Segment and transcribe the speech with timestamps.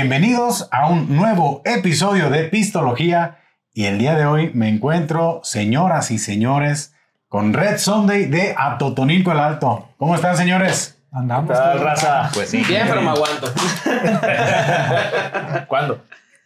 [0.00, 3.36] Bienvenidos a un nuevo episodio de Pistología
[3.74, 6.94] y el día de hoy me encuentro, señoras y señores,
[7.28, 9.90] con Red Sunday de Atotonilco el Alto.
[9.98, 10.98] ¿Cómo están, señores?
[11.12, 11.52] Andamos.
[11.52, 12.30] tal, raza?
[12.32, 12.64] Pues sí.
[12.66, 13.52] Bien, pero me aguanto.
[15.68, 16.02] ¿Cuándo?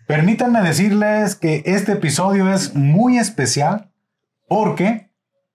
[0.09, 3.89] Permítanme decirles que este episodio es muy especial
[4.49, 5.11] porque,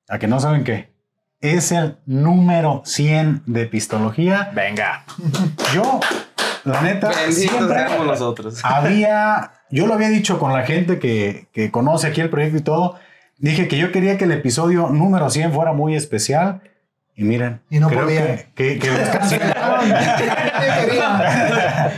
[0.08, 0.94] a que no saben qué,
[1.42, 4.52] es el número 100 de Pistología.
[4.54, 5.04] Venga.
[5.74, 6.00] Yo,
[6.70, 8.60] la neta, siempre nosotros.
[8.64, 12.62] había, yo lo había dicho con la gente que, que conoce aquí el proyecto y
[12.62, 12.98] todo,
[13.38, 16.62] dije que yo quería que el episodio número 100 fuera muy especial.
[17.16, 18.26] Y miren, Y no creo podía.
[18.38, 19.36] que, que, que los casi-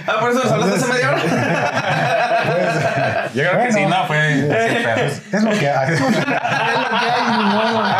[0.07, 1.21] Ah, por eso hablaste hace media hora.
[3.33, 3.73] Yo creo que Bueno.
[3.77, 4.33] sí, no, fue.
[4.33, 4.47] sí,
[4.83, 5.01] pero-
[5.37, 5.93] es lo que hay.
[5.93, 6.05] Está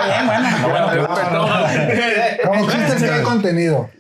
[0.06, 0.50] bien, bueno.
[0.62, 1.30] Lo bueno que Como chiste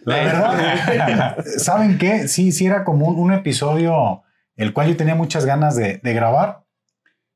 [0.05, 2.27] La verdad, ¿saben qué?
[2.27, 4.23] Sí, sí era como un, un episodio
[4.55, 6.63] el cual yo tenía muchas ganas de, de grabar.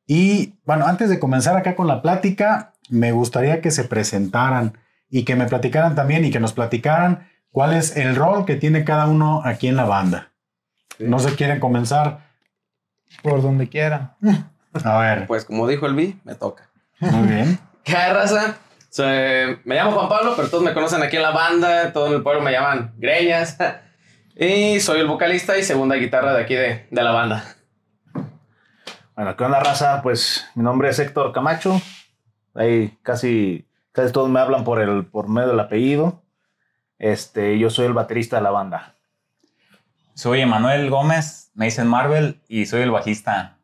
[0.07, 4.77] Y bueno, antes de comenzar acá con la plática, me gustaría que se presentaran
[5.09, 8.83] y que me platicaran también y que nos platicaran cuál es el rol que tiene
[8.83, 10.31] cada uno aquí en la banda.
[11.00, 12.19] No se quieren comenzar.
[13.23, 14.13] Por donde quieran.
[14.83, 16.69] A ver, Pues como dijo el B, me toca.
[17.00, 17.57] muy bien.
[17.83, 18.57] ¿Qué raza?
[18.95, 21.91] Soy- me llamo Juan Pablo, pero todos me conocen aquí en la banda.
[21.91, 23.57] Todo en el pueblo me llaman Greñas.
[24.38, 27.55] Y soy el vocalista y segunda guitarra de aquí de, de la banda.
[29.16, 30.01] Bueno, ¿qué onda, raza?
[30.01, 31.81] Pues mi nombre es Héctor Camacho.
[32.53, 36.22] Ahí casi, casi todos me hablan por, el, por medio del apellido.
[37.00, 38.95] Este, yo soy el baterista de la banda.
[40.16, 43.54] Soy Emanuel Gómez, me dicen Marvel y soy el bajista.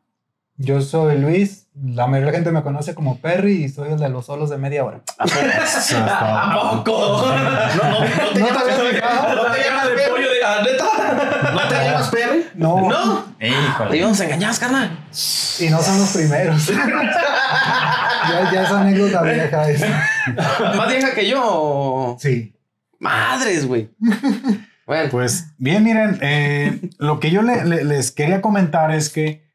[0.56, 1.66] Yo soy Luis.
[1.74, 4.50] La mayoría de la gente me conoce como Perry y soy el de los solos
[4.50, 5.00] de media hora.
[5.24, 6.00] Eso es todo.
[6.04, 7.26] ¿A poco?
[7.32, 9.34] No, no, no te ¿No te llamas fijado?
[9.36, 11.52] ¿No te llamas de pollo de ah, neta?
[11.54, 12.46] ¿No te llamas Perry?
[12.54, 12.88] No.
[12.90, 13.24] ¿No?
[13.38, 13.96] Te Híjole.
[13.96, 14.90] íbamos engañados, carnal.
[15.58, 16.66] Y no son los primeros.
[16.68, 20.06] ya, ya es anécdota vieja esa.
[20.76, 22.16] Más vieja que yo.
[22.20, 22.54] Sí.
[23.00, 23.90] Madres, güey.
[24.86, 29.50] Bueno, Pues bien, miren, eh, lo que yo le- le- les quería comentar es que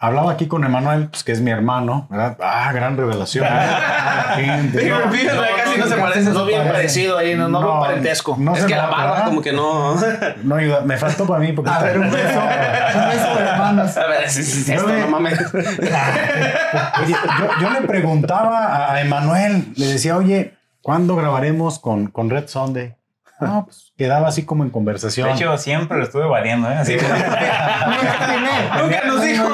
[0.00, 2.36] hablaba aquí con Emanuel, pues, que es mi hermano, ¿verdad?
[2.40, 3.46] Ah, gran revelación.
[4.36, 6.30] Gente, Fíjate, no, fíjate, casi no se casi parece.
[6.30, 7.80] no No bien parecido ahí, no, no, No.
[7.80, 8.36] parentesco.
[8.38, 9.24] no es se que la barba ¿verdad?
[9.26, 9.96] como que no.
[10.44, 12.40] No ayuda, me faltó para mí porque A ver, un beso.
[12.98, 13.96] Un beso de hermanos.
[13.96, 15.38] A ver, sí, sí, sí, esto, Yo le- no mames.
[15.52, 22.48] Oye, yo, yo le preguntaba a Emanuel, le decía, oye, ¿cuándo grabaremos con, con Red
[22.48, 22.94] Sunday?
[23.40, 25.28] No, pues quedaba así como en conversación.
[25.28, 26.74] De hecho, siempre lo estuve evadiendo, ¿eh?
[26.74, 27.02] Así que
[28.82, 29.44] Nunca nos dijo.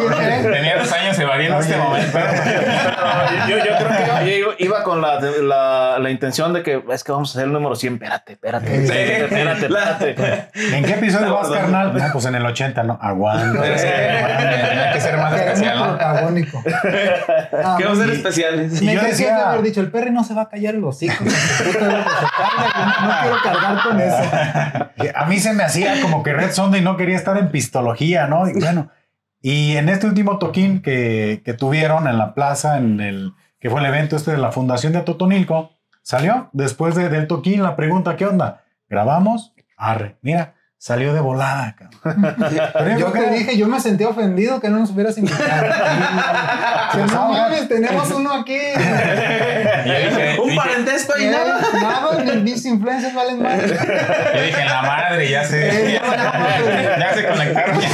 [0.43, 2.03] tenía dos años evadiendo este Oye.
[3.49, 7.13] Yo, yo creo que yo iba con la, la, la intención de que es que
[7.13, 7.95] vamos a hacer el número 100.
[7.95, 8.93] Espérate, espérate, Sí.
[8.93, 10.77] espérate, espérate, espérate.
[10.77, 11.95] ¿En qué episodio vas, carnal?
[11.97, 13.61] No, pues en el 80, no, aguanta.
[13.63, 15.85] Tenía que ser más especial, ¿no?
[15.89, 16.63] protagónico.
[17.79, 18.83] ¿Qué vamos a ser Y- especiales?
[18.83, 20.85] y Me yo decía- de haber dicho, el Perry no se va a callar el
[20.85, 21.15] hocico.
[21.25, 21.31] No
[23.23, 24.23] quiero cargar con eso.
[25.15, 28.49] a mí se me hacía como que Red Sunday no quería estar en pistología, ¿no?
[28.49, 28.91] Y bueno,
[29.47, 33.81] y en este último toquín que, que tuvieron en la plaza, en el que fue
[33.81, 38.16] el evento este de la Fundación de Totonilco, salió después de- del toquín la pregunta,
[38.16, 38.62] ¿qué onda?
[38.88, 39.53] ¿Grabamos?
[39.77, 42.37] Arre, mira, salió de volada, cabrón.
[42.75, 45.43] Pero Yo te dije, yo me sentí ofendido que no nos hubieras invitado.
[46.93, 48.55] Que no mames, tenemos uno aquí.
[49.84, 51.59] Dije, Un parentesco y Eh, nada.
[51.73, 53.61] Nada, ni mis influencias valen más.
[53.62, 56.00] yo dije, la madre, ya se, Eh,
[56.99, 57.81] ya, se conectaron.
[57.81, 57.89] Ya,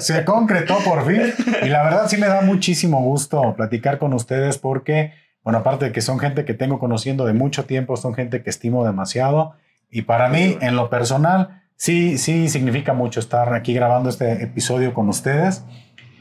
[0.00, 1.34] se concretó por fin.
[1.62, 5.12] Y la verdad sí me da muchísimo gusto platicar con ustedes porque,
[5.46, 8.50] bueno, aparte de que son gente que tengo conociendo de mucho tiempo, son gente que
[8.50, 9.54] estimo demasiado.
[9.88, 14.92] Y para mí, en lo personal, sí, sí significa mucho estar aquí grabando este episodio
[14.92, 15.64] con ustedes.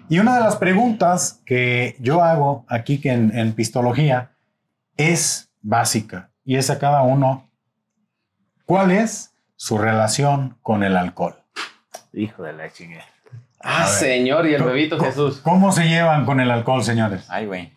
[0.09, 4.33] Y una de las preguntas que yo hago aquí que en, en Pistología
[4.95, 7.49] es básica y es a cada uno,
[8.67, 11.33] ¿cuál es su relación con el alcohol?
[12.13, 13.05] Hijo de la chingada.
[13.59, 15.41] Ah, señor, y el bebito Jesús.
[15.43, 17.25] ¿Cómo se llevan con el alcohol, señores?
[17.27, 17.75] Ay, güey.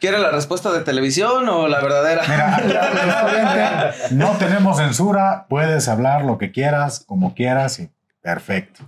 [0.00, 2.22] ¿Quiere la respuesta de televisión o la verdadera?
[2.64, 7.90] Mira, no tenemos censura, puedes hablar lo que quieras, como quieras y
[8.22, 8.84] perfecto.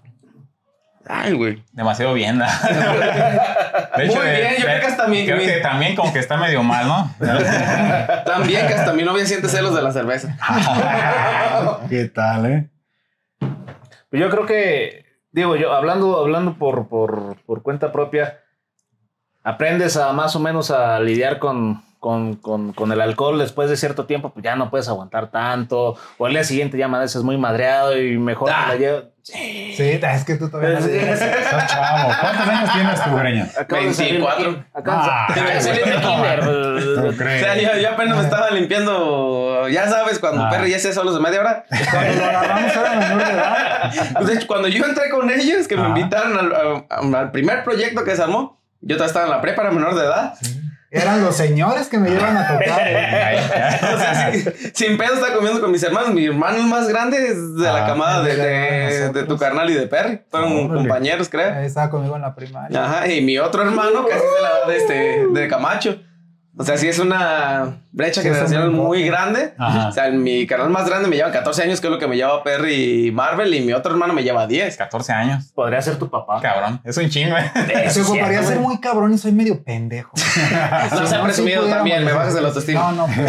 [1.08, 1.64] Ay, güey.
[1.72, 2.38] Demasiado bien.
[2.38, 2.44] ¿no?
[2.44, 6.36] De Muy bien, yo creo que hasta mi- Creo mi- que también como que está
[6.36, 7.12] medio mal, ¿no?
[8.24, 10.36] También que hasta mi novia siente celos de la cerveza.
[11.88, 12.68] ¿Qué tal, eh?
[13.40, 18.38] Pues yo creo que, digo, yo hablando, hablando por, por, por cuenta propia,
[19.50, 23.76] aprendes a más o menos a lidiar con, con, con, con el alcohol después de
[23.76, 25.96] cierto tiempo, pues ya no puedes aguantar tanto.
[26.18, 28.66] O al día siguiente ya amaneces muy madreado y mejor Ah.
[28.66, 29.04] te la llevas.
[29.22, 31.20] Sí, es que tú todavía no llegas.
[31.20, 32.10] Estás chavo.
[32.20, 33.22] ¿Cuántos años tienes tú, de
[33.74, 34.50] 24.
[34.54, 36.44] ki- acabas de- Ah, salir de kinder.
[36.44, 40.50] No O sea, yo, yo apenas me estaba limpiando, ya sabes, cuando Ah.
[40.50, 41.64] Perry ya se solos de media hora.
[41.90, 44.20] Cuando lo agarramos era menor de edad.
[44.20, 45.90] De hecho, cuando yo entré con ellos, que me Ajá.
[45.98, 49.70] invitaron al, al primer proyecto que se armó, yo todavía estaba en la prepa, era
[49.70, 50.34] menor de edad.
[50.92, 52.80] Eran los señores que me llevan a tocar.
[53.94, 56.12] O sea, sin, sin pedo estaba comiendo con mis hermanos.
[56.12, 59.86] Mi hermano más grande es de la Ah, camada de, de tu carnal y de
[59.86, 60.20] Perry.
[60.28, 61.54] Fueron compañeros, creo.
[61.54, 62.84] Ahí estaba conmigo en la primaria.
[62.84, 65.96] Ajá, y mi otro hermano casi es de la de, este, de Camacho.
[66.60, 69.54] O sea, sí es una brecha Sí, es un generacional muy grande.
[69.56, 69.88] Ajá.
[69.88, 72.16] O sea, mi canal más grande me lleva 14 años, que es lo que me
[72.16, 74.76] lleva Perry y Marvel, y mi otro hermano me lleva 10.
[74.76, 75.52] 14 años.
[75.54, 76.38] Podría ser tu papá.
[76.42, 76.78] Cabrón.
[76.84, 77.50] Es un chingo, eh.
[77.88, 80.12] Se ocuparía ser muy cabrón y soy medio pendejo.
[80.90, 82.92] No, se ha sí presumido también, me bajas de la autoestima.
[82.92, 83.22] No, no, sí.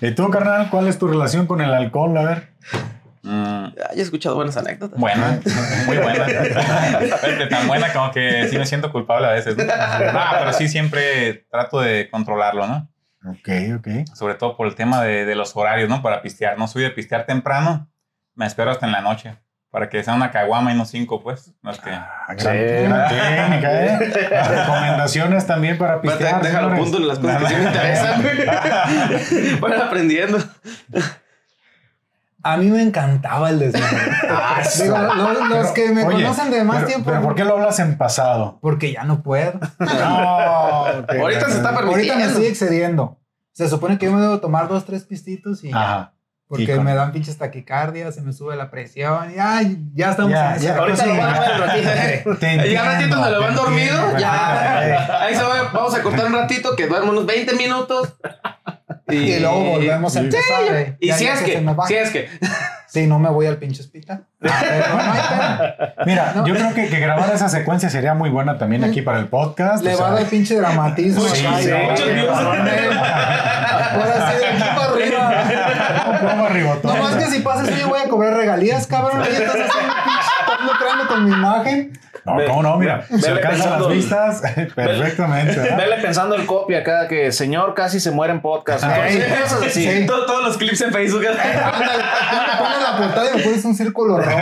[0.06, 2.16] ¿Y tú, carnal, cuál es tu relación con el alcohol?
[2.16, 2.52] A ver.
[3.26, 4.98] Mm, Ah, Yo he escuchado buenas anécdotas.
[4.98, 5.40] buena,
[5.86, 6.26] muy buena.
[7.50, 9.56] Tan buena como que sí me siento culpable a veces.
[9.56, 9.64] ¿no?
[9.72, 12.88] Ah, pero sí siempre trato de controlarlo, ¿no?
[13.28, 13.88] Ok, ok.
[14.14, 16.00] Sobre todo por el tema de, de los horarios, ¿no?
[16.02, 16.56] Para pistear.
[16.58, 17.88] No soy de pistear temprano,
[18.34, 19.36] me espero hasta en la noche.
[19.72, 21.52] Para que sea una caguama y no cinco, pues.
[21.60, 21.90] No es que...
[21.90, 22.62] Ah, gran, Sí.
[22.84, 23.98] gran técnica, ¿eh?
[24.48, 26.40] Recomendaciones también para pistear.
[26.40, 28.22] Déjalo punto en las cosas que sí me interesan.
[29.60, 30.38] Van aprendiendo.
[32.52, 34.12] A mí me encantaba el desmadre.
[34.28, 37.10] Ah, Digo, los, los que me Oye, conocen de más pero- tiempo.
[37.10, 38.58] Pero ¿por qué lo hablas en pasado?
[38.60, 39.52] Porque ya no puedo.
[39.80, 41.10] No, ok.
[41.20, 42.24] Ahorita se está Ahorita me permitiendo.
[42.26, 43.20] estoy excediendo.
[43.52, 45.76] Se supone que yo me debo tomar dos, tres pistitos y ya.
[45.82, 46.12] Ajá.
[46.48, 50.50] Porque me dan pinches taquicardias, se me sube la presión y ay, ya estamos Ya,
[50.50, 51.08] en ese ya, Ahorita Sí.
[51.08, 51.88] lo van a ver un ratito.
[52.30, 53.94] Y ya entiendo, ratito se lo van dormido.
[53.96, 55.22] entiendo, Ya.
[55.22, 55.70] Ahí se va.
[55.72, 58.14] Vamos a cortar un ratito, que duerme unos 20 minutos.
[59.12, 60.24] Y luego volvemos a Sí.
[60.26, 60.62] empezar.
[60.74, 60.96] eh.
[61.00, 61.86] Y Ya- si es se que, me va.
[61.86, 62.28] si es que.
[62.88, 64.24] Sí, no me voy al pinche hospital.
[64.40, 66.04] No pedo.
[66.06, 66.46] Mira, No.
[66.46, 69.84] yo creo que, que grabar esa secuencia sería muy buena también aquí para el podcast.
[69.84, 71.20] Le va a dar pinche dramatismo.
[71.22, 72.72] Sí, acá, sí, y no, muchos cabrones.
[73.92, 75.44] Ahora sí, de aquí para arriba.
[76.20, 76.96] ¿cómo pongo ribotón?
[76.96, 79.20] No más que si pasas, oye, voy a cobrar regalías, cabrón.
[79.20, 79.68] Ahí estás haciendo
[80.04, 80.25] pinche,
[80.66, 81.98] estás lucrando con mi imagen.
[82.24, 82.76] No, ¿cómo no?
[82.78, 84.42] Mira, se Vele alcanzan las vistas
[84.74, 85.60] perfectamente.
[85.60, 85.76] ¿verdad?
[85.76, 88.84] Vele pensando el copy acá que señor casi se muere en podcast.
[88.84, 89.84] Ey, Cosas así.
[90.00, 90.06] sí.
[90.06, 91.22] Todos, todos los clips en Facebook.
[91.22, 94.38] Pones la portada y me pones un círculo rojo.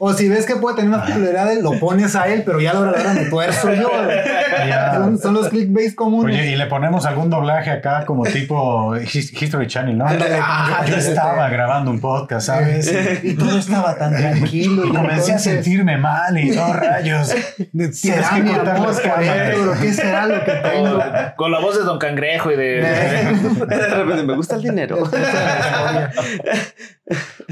[0.00, 2.74] O si ves que puede tener más popularidad, lo pones a él, pero ya a
[2.74, 3.90] la hora me tuerzo yo.
[4.94, 6.34] Son, son los clickbaits comunes.
[6.36, 10.06] Oye, y le ponemos algún doblaje acá como tipo His- History Channel, ¿no?
[10.08, 12.92] Ah, yo este, estaba grabando un podcast, ¿sabes?
[13.22, 14.84] Y todo estaba tan tranquilo.
[14.86, 17.32] Y comencé a sentirme mal y no rayos.
[17.72, 19.54] Tienes ¿Será que cortar las cámaras.
[19.80, 20.94] ¿Qué será lo que tengo?
[20.98, 21.02] Con,
[21.36, 22.64] con la voz de Don Cangrejo y de.
[22.82, 24.98] De repente me gusta el dinero.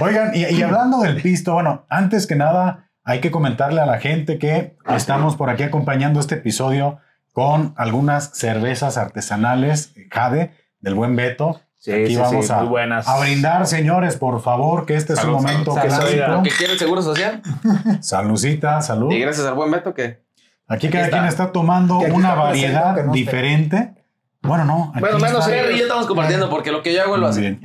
[0.01, 3.99] Oigan, y, y hablando del pisto, bueno, antes que nada, hay que comentarle a la
[3.99, 6.99] gente que estamos por aquí acompañando este episodio
[7.33, 11.61] con algunas cervezas artesanales Jade del buen Beto.
[11.79, 13.07] Sí, aquí sí, vamos sí, a, muy buenas.
[13.07, 16.11] a brindar, señores, por favor, que este es Salud, un momento salud, salud.
[16.15, 16.43] clásico.
[16.43, 17.43] ¿Que quiere el seguro social?
[18.01, 19.13] Saludcita, salud.
[19.13, 20.25] Y gracias al buen Beto que.
[20.69, 21.53] Aquí cada Aquí quien está.
[21.53, 23.95] tomando Que una variedad no diferente.
[24.43, 24.91] Bueno, no.
[24.91, 25.55] aquí Bueno, menos está.
[25.57, 25.63] él.
[25.63, 27.41] Perry y yo estamos compartiendo porque lo que yo hago lo hace.
[27.41, 27.61] bien.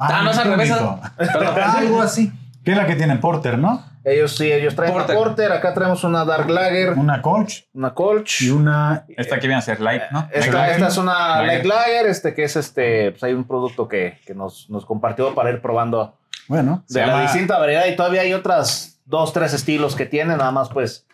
[0.00, 0.70] Ey, Ah, no es al revés.
[0.70, 1.00] Perdón.
[1.76, 2.32] algo así.
[2.64, 3.20] ¿Qué es la que tienen?
[3.20, 3.82] Porter, ¿no?
[4.04, 5.16] Ellos sí, ellos traen Porter.
[5.16, 5.52] una Porter.
[5.52, 8.42] Acá traemos una Dark Lager, Una Colch una Colch.
[8.42, 10.28] y una Esta aquí viene a ser light, ¿no?
[10.32, 11.46] Esta, es una Lager.
[11.46, 15.34] Light Lager, este que es este, pues hay un producto que, que nos, nos compartió
[15.34, 19.52] para ir probando Bueno, de la llama- distinta variedad y todavía hay otras dos, tres
[19.52, 21.06] estilos que tienen, nada más pues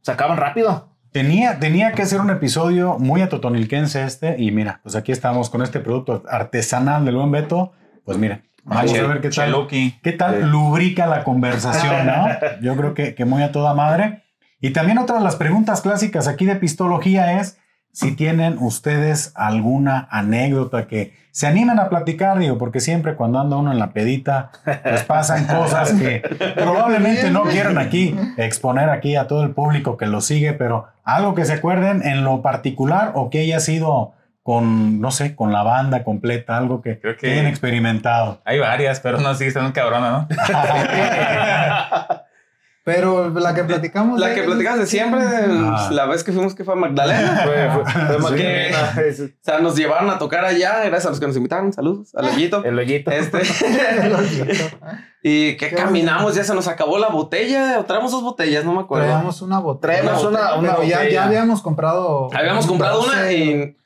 [0.00, 0.88] se acaban rápido.
[1.12, 4.36] tenía, tenía que ser un episodio muy atotonilquense este.
[4.38, 7.72] Y mira, pues aquí estamos con este producto artesanal del buen Beto.
[8.04, 9.66] Pues mira, vamos a ver qué tal.
[10.02, 10.42] ¿Qué tal Sí.
[10.42, 12.26] lubrica la conversación, no?
[12.62, 14.22] Yo creo que, que muy a toda madre.
[14.60, 17.58] Y también otra de las preguntas clásicas aquí de Pistología es
[17.94, 23.56] si tienen ustedes alguna anécdota que se animan a platicar, digo, porque siempre cuando anda
[23.56, 24.50] uno en la pedita,
[24.82, 26.20] pues pasan cosas que
[26.56, 31.34] probablemente no quieran aquí exponer aquí a todo el público que lo sigue, pero algo
[31.34, 35.62] que se acuerden en lo particular o que haya sido con, no sé, con la
[35.62, 38.40] banda completa, algo que, Creo que- hayan experimentado.
[38.44, 40.28] Hay varias, pero no, sí, están cabrona, ¿no?
[42.84, 44.18] Pero la que platicamos.
[44.18, 45.88] La de- que platicamos de siempre, Ah.
[45.92, 47.42] la vez que fuimos que fue a Magdalena.
[47.44, 48.22] Fue, fue, fue Sí.
[48.22, 51.72] Magdalena, es- O sea, nos llevaron a tocar allá, gracias a los que nos invitaron.
[51.72, 52.64] Saludos al hoyito.
[52.64, 53.12] el hoyito.
[53.12, 53.38] Este.
[55.22, 57.78] y que Qué caminamos, ya se nos acabó la botella.
[57.78, 59.06] O traemos dos botellas, no me acuerdo.
[59.06, 60.00] Traíamos una botella.
[60.00, 61.14] Traemos una- una Pero ya, botella.
[61.14, 62.30] ya habíamos comprado.
[62.34, 63.34] Habíamos comprado una 12.
[63.36, 63.76] y.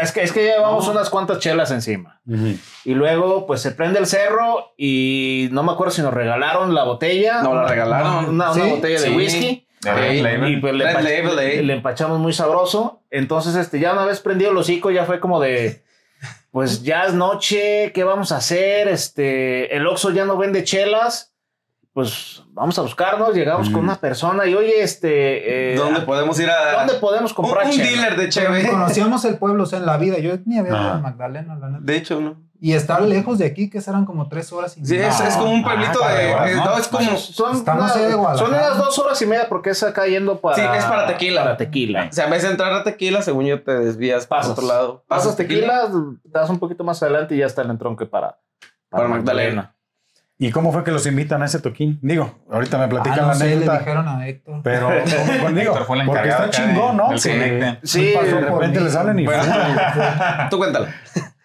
[0.00, 0.92] Es que, es que llevamos No.
[0.92, 2.20] unas cuantas chelas encima.
[2.26, 2.56] Ujú.
[2.84, 6.82] Y luego, pues se prende el cerro y no me acuerdo si nos regalaron la
[6.84, 7.42] botella.
[7.42, 8.24] Nos la regalaron.
[8.30, 8.70] Una, una ¿Sí?
[8.70, 9.14] botella de Sí.
[9.14, 9.66] whisky.
[9.82, 10.50] De Red Label.
[10.52, 11.62] Y pues le, empach- Label, eh.
[11.62, 13.02] le empachamos muy sabroso.
[13.10, 15.84] Entonces, este, ya una vez prendido el hocico, ya fue como de.
[16.50, 18.88] Pues ya es noche, ¿qué vamos a hacer?
[18.88, 21.33] Este, el Oxxo ya no vende chelas.
[21.94, 23.32] Pues vamos a buscarnos.
[23.34, 23.84] Llegamos con Mm.
[23.84, 25.72] una persona y, oye, este.
[25.72, 26.72] eh, ¿Dónde podemos ir a.?
[26.78, 27.84] ¿dónde podemos un, comprar un chela?
[27.88, 28.68] dealer de cheve.
[28.68, 30.18] conocíamos el pueblo, o sea, en la vida.
[30.18, 30.94] Yo ni había ido Ah.
[30.94, 31.84] a Magdalena, la neta.
[31.84, 32.34] De hecho, no.
[32.60, 35.28] Y estar lejos de aquí, que serán como tres horas y Sí, es, media.
[35.28, 36.32] es como un pueblito Ah, de.
[36.32, 36.64] para eh, ¿no?
[36.64, 37.16] no, es como.
[37.16, 38.66] Son, Estamos una- ahí de son Guadalajara.
[38.66, 40.56] unas dos horas y media porque es acá yendo para.
[40.56, 41.44] Sí, es para tequila.
[41.44, 42.08] Para tequila.
[42.10, 44.58] O sea, en vez de entrar a tequila, según yo, te desvías para Pasas.
[44.58, 45.04] otro lado.
[45.06, 45.88] Pasas tequila,
[46.24, 48.38] te das un poquito más adelante y ya está el entronque para,
[48.88, 49.73] Para Magdalena.
[50.36, 51.98] ¿Y cómo fue que los invitan a ese toquín?
[52.02, 53.78] Digo, ahorita me Ah, platican no la sé, le anécdota.
[53.78, 54.60] dijeron a Héctor.
[54.64, 54.88] Pero,
[55.42, 55.70] ¿cómo- digo?
[55.72, 57.16] Héctor fue el Porque está chingón, ¿no?
[57.18, 57.30] Sí.
[57.84, 59.42] Sí, Pasó, de repente le salen y Bueno.
[60.50, 60.86] Tú cuéntalo.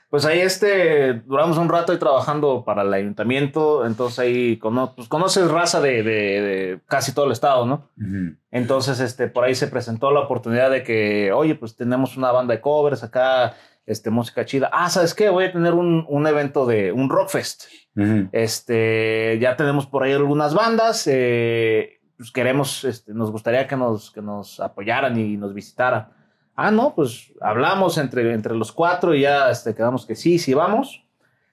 [0.10, 5.08] Pues ahí este, duramos un rato ahí trabajando para el ayuntamiento, entonces ahí cono- pues,
[5.08, 7.89] conoces raza de, de- de casi todo el estado, ¿no?
[7.96, 8.36] Ujú.
[8.50, 12.55] Entonces, este, por ahí se presentó la oportunidad de que, oye, pues tenemos una banda
[12.55, 13.53] de covers acá,
[13.89, 14.69] este, música chida.
[14.72, 15.29] Ah, ¿sabes qué?
[15.29, 17.65] Voy a tener un, un evento de un Rockfest.
[17.96, 18.29] Ujú.
[18.31, 21.08] Este, ya tenemos por ahí algunas bandas.
[21.08, 26.10] eh, pues queremos, este, nos gustaría que nos, que nos apoyaran y nos visitaran.
[26.53, 30.53] Ah, no, pues hablamos entre, entre los cuatro y ya este, quedamos que sí, sí
[30.53, 31.05] vamos.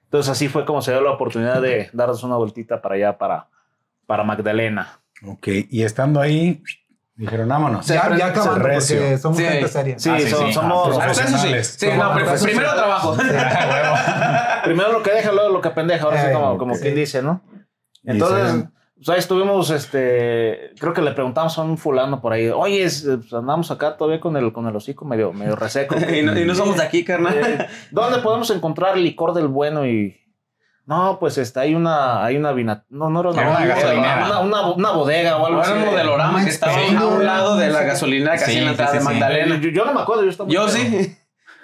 [0.03, 3.47] Entonces así fue como se dio la oportunidad de darnos una vueltita para allá, para,
[4.05, 4.99] para Magdalena.
[5.25, 6.61] Ok, y estando ahí,
[7.17, 7.85] dijeron, vámonos.
[7.87, 9.43] ya, ya acabando, porque somos Sí.
[9.43, 9.99] gente seria.
[9.99, 10.53] Sí, Ah, sí, son- sí.
[10.53, 10.97] somos...
[10.97, 11.19] Ah, Ah, sí.
[11.21, 11.75] profesionales.
[11.79, 12.43] Sí, Somos no, pr- profesionales.
[12.43, 13.17] primero trabajo.
[14.63, 16.81] Primero lo que deja, luego lo que pendeja, ahora sí Eh, como, como sí.
[16.81, 17.41] quien dice, ¿no?
[18.03, 22.49] Entonces, se- pues ahí estuvimos, este, creo que le preguntamos a un fulano por ahí,
[22.49, 25.95] oye, es- pues andamos acá todavía con el, con el hocico medio, medio reseco.
[26.19, 27.35] y, no, y no somos de aquí, carnal.
[27.37, 30.17] Eh, ¿Dónde podemos encontrar licor del bueno y
[30.87, 33.75] no, pues este, hay una, hay una vina, no, no era una, Era una bodega,
[33.75, 34.25] gasolinera.
[34.25, 35.71] una, una, una bodega o algo así.
[35.73, 38.91] un modelorama que estaba a un lado de la gasolina casi Sí, en la entrada
[38.93, 39.03] sí, de.
[39.03, 39.57] Magdalena.
[39.57, 41.15] Yo, yo no me acuerdo, yo estaba Yo sí.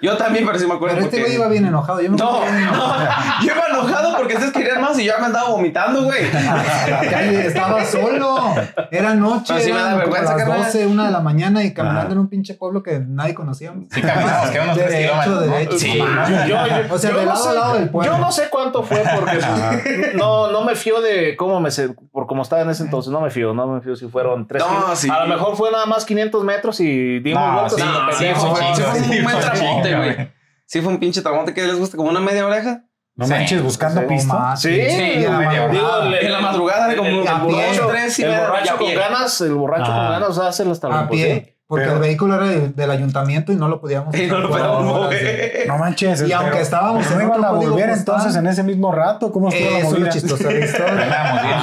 [0.04, 0.96] Yo también, pero sí me acuerdo.
[0.96, 2.00] Pero este porque- güey iba bien enojado.
[2.00, 2.98] Yo me No, acuerdo bien enojado.
[2.98, 6.24] no, yo iba enojado porque ustedes querían más y yo ya me andaba vomitando, güey.
[7.46, 8.54] Estaba solo.
[8.90, 9.54] Era noche.
[9.54, 10.64] Pero sí me da eran como vergüenza, las carnal.
[10.64, 12.12] 12, una de la mañana y caminando Ajá.
[12.12, 13.84] en un pinche pueblo que nadie conocíamos.
[13.90, 15.34] Sí, caminamos, que eran unos kilómetros.
[15.34, 15.40] ¿no?
[15.40, 15.78] derecho.
[15.78, 15.98] Sí.
[15.98, 18.12] Yo, yo- O sea, yo de no lado sé, a lado del pueblo.
[18.12, 21.88] Yo no sé cuánto fue porque pues, no, no me fío de cómo me se-
[22.12, 24.62] por cómo estaba en ese entonces, no me fío, no me fío si fueron tres
[24.62, 24.98] No, kilómetros.
[24.98, 25.10] sí.
[25.10, 28.34] A lo mejor fue nada más 500 metros y dimos No, vueltas No, sí, sí
[28.34, 30.32] fue un buen tramote, güey.
[30.66, 32.84] Sí fue un pinche tramote que les gusta, como una media oreja.
[33.16, 33.30] No Sí.
[33.32, 34.06] manches, buscando Sí.
[34.08, 34.34] pisto.
[34.34, 34.76] Más, Sí,
[35.22, 35.68] la madrugada.
[35.70, 38.94] Digo, En la madrugada era como el, un el borracho, tres y el borracho con
[38.94, 39.94] ganas, el borracho Ah.
[39.96, 40.64] con ganas hace
[41.02, 41.34] imposible.
[41.40, 41.53] pie.
[41.66, 44.48] Porque Pero- el vehículo era de- del ayuntamiento y no lo podíamos Y no lo
[44.50, 45.66] mover.
[45.66, 46.20] No manches.
[46.20, 47.98] Y pero- aunque estábamos pero en no iban otro a volver postal.
[47.98, 49.32] entonces en ese mismo rato.
[49.32, 50.08] ¿Cómo estuvo la Eso es movida?
[50.10, 50.94] chistoso de la historia.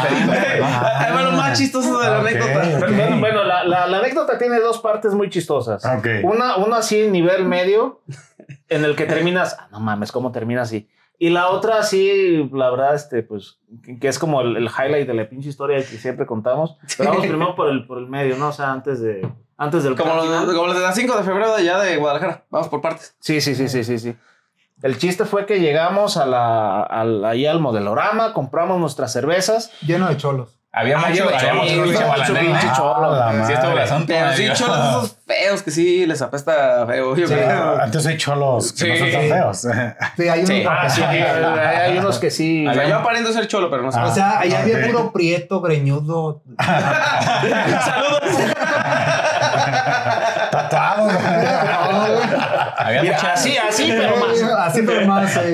[0.10, 0.68] Pedidos.
[0.74, 2.52] Ah, lo más chistoso de la ok, anécdota.
[2.60, 2.80] ok.
[2.80, 5.86] Pero, bueno, bueno, la, la- la anécdota tiene dos partes muy chistosas.
[5.86, 6.08] Ok.
[6.24, 8.02] Una, una así nivel medio,
[8.70, 10.90] en el que terminas, ah, no mames, ¿cómo termina así?
[11.20, 15.08] Y la otra así, la verdad, este, pues, que, que es como el, el highlight
[15.08, 16.78] de la pinche historia que siempre contamos.
[16.98, 18.48] Pero vamos primero por el, por el medio, ¿no?
[18.48, 19.22] O sea, antes de,
[19.62, 20.26] antes del Como los,
[20.56, 22.44] como los de las 5 de febrero de allá de Guadalajara.
[22.50, 23.14] Vamos por partes.
[23.20, 24.16] Sí, sí, sí, sí, sí, sí.
[24.82, 29.72] El chiste fue que llegamos a la, al- ahí al modelorama, compramos nuestras cervezas.
[29.82, 30.58] Lleno de cholos.
[30.74, 31.32] Había Ah, mucho, cholo.
[31.34, 31.38] Ah,
[33.34, 34.06] la Sí.
[34.08, 37.14] Pero sí, cholos esos feos que sí les apesta feo.
[37.18, 37.34] Yo Sí.
[37.34, 37.76] creo.
[37.78, 39.12] Ah, Entonces hay cholos que no son Sí.
[39.12, 39.58] tan feos.
[40.16, 40.64] Sí, hay unos Sí.
[40.68, 42.66] Ah, sí, hay, hay unos que sí.
[42.66, 44.00] O sea, yo aparento ser cholo, pero no sé.
[44.00, 44.06] Ah.
[44.06, 44.62] O sea, allá ok.
[44.62, 46.42] había puro prieto, greñudo.
[46.58, 48.20] Tatuado.
[52.86, 54.42] Había Mira, mucha- así, así, pero más.
[54.68, 55.38] Así, pero más.
[55.38, 55.52] eh,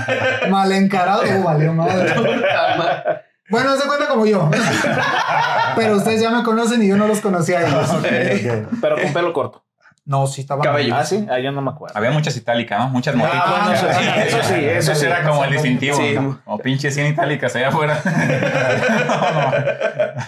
[0.50, 1.22] mal encarado.
[1.42, 2.14] Valió madre.
[3.48, 4.48] Bueno, se cuenta como yo.
[5.76, 7.90] Pero ustedes ya me conocen y yo no los conocía a ellos.
[8.80, 9.64] Pero con pelo corto.
[10.04, 10.62] No, sí estaba.
[10.62, 10.94] Cabello.
[10.96, 11.96] Ah, sí, ah, yo no me acuerdo.
[11.96, 12.88] Había muchas itálicas, ¿no?
[12.90, 13.42] Muchas motitas.
[13.44, 15.96] Ah, bueno, eso sí, eso sí, eso era como el distintivo.
[15.96, 16.14] Sí.
[16.14, 16.40] ¿no?
[16.44, 18.00] O pinches 100 itálicas allá afuera.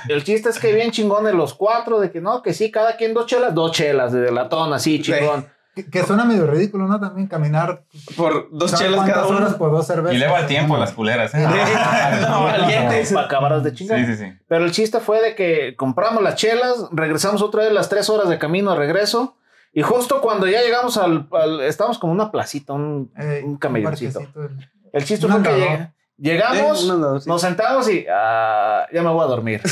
[0.09, 2.97] El chiste es que bien chingón de los cuatro, de que no, que sí, cada
[2.97, 5.47] quien dos chelas, dos chelas de latón, así chingón.
[5.75, 7.01] Que, que suena medio ridículo, ¿no?
[7.01, 7.85] También caminar.
[8.17, 9.39] Por dos ¿sabes chelas cada uno.
[9.39, 10.15] horas por dos cervezas?
[10.15, 11.39] Y luego al tiempo, las culeras, ¿eh?
[12.29, 13.13] no, valientes.
[13.13, 13.99] Para acabar de chingar.
[14.01, 14.33] Sí, sí, sí.
[14.49, 18.29] Pero el chiste fue de que compramos las chelas, regresamos otra vez las tres horas
[18.29, 19.37] de camino de regreso.
[19.73, 21.27] Y justo cuando ya llegamos al.
[21.33, 24.19] al- estábamos como en una placita, un, Eh, un camelloncito.
[24.21, 27.29] parquecito, el- El chiste Un fue que lleg- llegamos, Eh, un andador, sí.
[27.31, 29.63] nos sentamos y ah, ya me voy a dormir.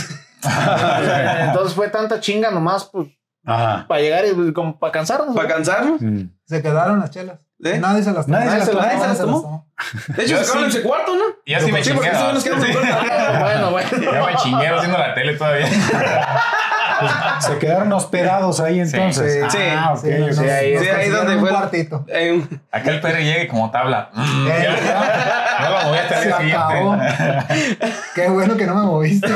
[1.49, 3.09] Entonces fue tanta chinga nomás pues,
[3.51, 3.87] Ajá.
[3.89, 5.35] para llegar y pues, como para cansarnos.
[5.37, 6.01] Para cansarnos.
[6.01, 6.23] Mm.
[6.47, 7.41] Se quedaron las chelas.
[7.63, 7.79] ¿Eh?
[7.79, 8.39] Nadie se las tomó.
[8.39, 9.67] Nadie se las- nadie se las tomó.
[10.17, 11.25] De hecho, se quedaron en ese cuarto, ¿no?
[11.45, 12.23] Y así me Sí, porque chingué.
[12.25, 13.41] eso nos quedamos en cuarto.
[13.41, 13.89] bueno, bueno.
[13.93, 15.67] Yo me chingué haciendo la tele todavía.
[17.41, 19.45] Se quedaron hospedados ahí entonces.
[19.51, 19.59] Sí.
[19.77, 20.33] Ah, ok, Sí, no, ok.
[20.33, 22.07] Sí, ahí- sí, ahí donde un fue el- cuartito.
[22.71, 24.11] Acá el perro llegue como tabla.
[24.13, 25.57] Mm, Eh, ya.
[25.63, 25.81] No lo
[26.17, 26.99] el Se día acabó.
[28.15, 29.29] Qué bueno que no me moviste.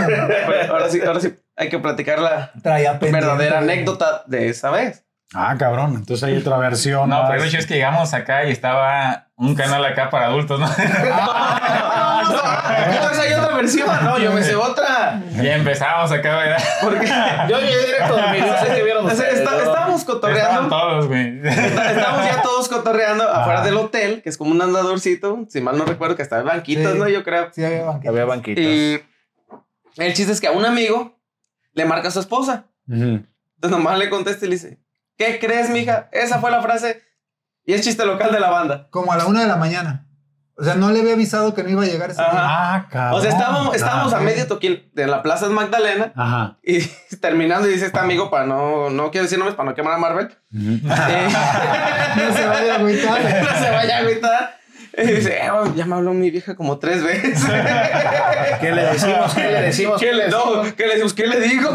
[0.71, 5.05] ahora sí, ahora sí hay que platicar la Traía verdadera anécdota de esa vez.
[5.35, 5.95] Ah, cabrón.
[5.97, 7.09] Entonces hay otra versión.
[7.09, 7.31] No, más.
[7.31, 10.67] pero el hecho es que llegamos acá y estaba un canal acá para adultos, ¿no?
[12.87, 13.89] Entonces hay otra versión.
[14.05, 15.21] No, yo me sé otra.
[15.41, 16.63] Y empezamos acá, ¿verdad?
[16.83, 17.07] Porque
[17.49, 18.45] Yo llegué directo a dormir.
[18.47, 19.57] No sé qué vieron o sea, ustedes, está- ¿no?
[19.59, 20.69] estábamos Estaban cotorreando.
[20.69, 21.41] todos, güey.
[21.47, 23.65] Estábamos ya todos cotorreando afuera Ah.
[23.65, 25.47] del hotel, que es como un andadorcito.
[25.49, 26.99] Si mal no recuerdo, que estaba en banquitas, Sí.
[26.99, 27.09] ¿no?
[27.09, 27.49] Yo creo.
[27.53, 28.11] Sí, había banqueta.
[28.11, 28.65] Había banquitas.
[28.65, 29.01] Y
[29.97, 31.17] el chiste es que a un amigo
[31.73, 32.67] le marca a su esposa.
[32.89, 34.79] Entonces nomás le contesta y le dice,
[35.17, 36.09] ¿qué crees, mija?
[36.13, 37.03] Esa fue la frase.
[37.67, 38.89] Y es chiste local de la banda.
[38.91, 40.07] Como a la una de la mañana.
[40.57, 42.31] O sea, no le había avisado que no iba a llegar ese Ajá.
[42.31, 42.41] día.
[42.45, 43.19] Ah, cabrón.
[43.19, 46.59] O sea, estábamos, estábamos a medio toquín de la Plaza de Magdalena Ajá.
[46.63, 46.79] y
[47.21, 49.99] terminando y dice este amigo para no, no quiero decir nombres para no quemar a
[49.99, 50.29] Marvel.
[50.55, 50.81] Eh,
[52.17, 53.21] No se vaya a agüitar.
[53.43, 54.57] no se vaya a agüitar.
[54.97, 57.45] Y dice, "Eh, ya me habló mi vieja como tres veces.
[58.61, 59.35] ¿Qué le decimos?
[59.35, 60.01] ¿Qué le decimos?
[60.01, 61.15] ¿Qué le, no, ¿qué le decimos?
[61.15, 61.69] ¿Qué le digo?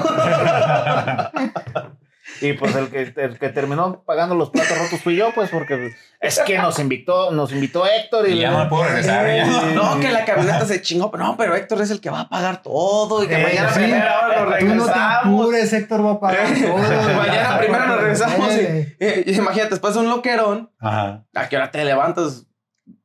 [2.41, 5.91] Y pues el que, el que terminó pagando los platos rotos fui yo, pues porque
[6.21, 9.25] es que nos invitó, nos invitó Héctor y, Y ya no me puedo regresar.
[9.73, 12.29] No, que la camioneta se chingó, pero no, pero Héctor es el que va a
[12.29, 13.79] pagar todo y que Eh, mañana sí.
[13.79, 15.25] primera hora nos Tú no te regresamos.
[15.25, 16.77] apures, Héctor va a pagar todo.
[17.17, 18.53] mañana primero nos regresamos.
[18.53, 18.59] Y,
[19.05, 21.25] y- y imagínate, después de un loquerón, Ajá.
[21.35, 22.45] ¿a qué hora te levantas?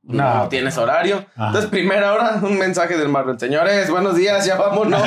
[0.06, 1.24] No, tienes horario.
[1.34, 1.46] Ajá.
[1.46, 3.38] Entonces, primera hora, un mensaje del Marvel.
[3.40, 5.00] Señores, buenos días, ya vámonos.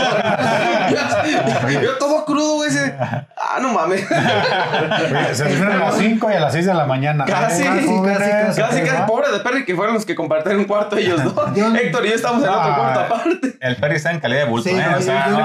[1.69, 2.69] yo, yo todo crudo, güey.
[2.99, 4.07] Ah, no mames.
[5.33, 7.25] Se reunieron a las 5 y a las 6 de la mañana.
[7.25, 10.65] Casi, Ay, casi, casi, Casi, casi, pobre de Perry, que fueron los que compartieron un
[10.67, 11.53] cuarto ellos dos.
[11.55, 12.75] Yo- Héctor y yo estamos en otro Ah.
[12.75, 13.57] cuarto aparte.
[13.61, 14.83] El Perry está en calidad de bulto, Sí, ¿eh?
[14.89, 15.41] no, o sea, yo- yo-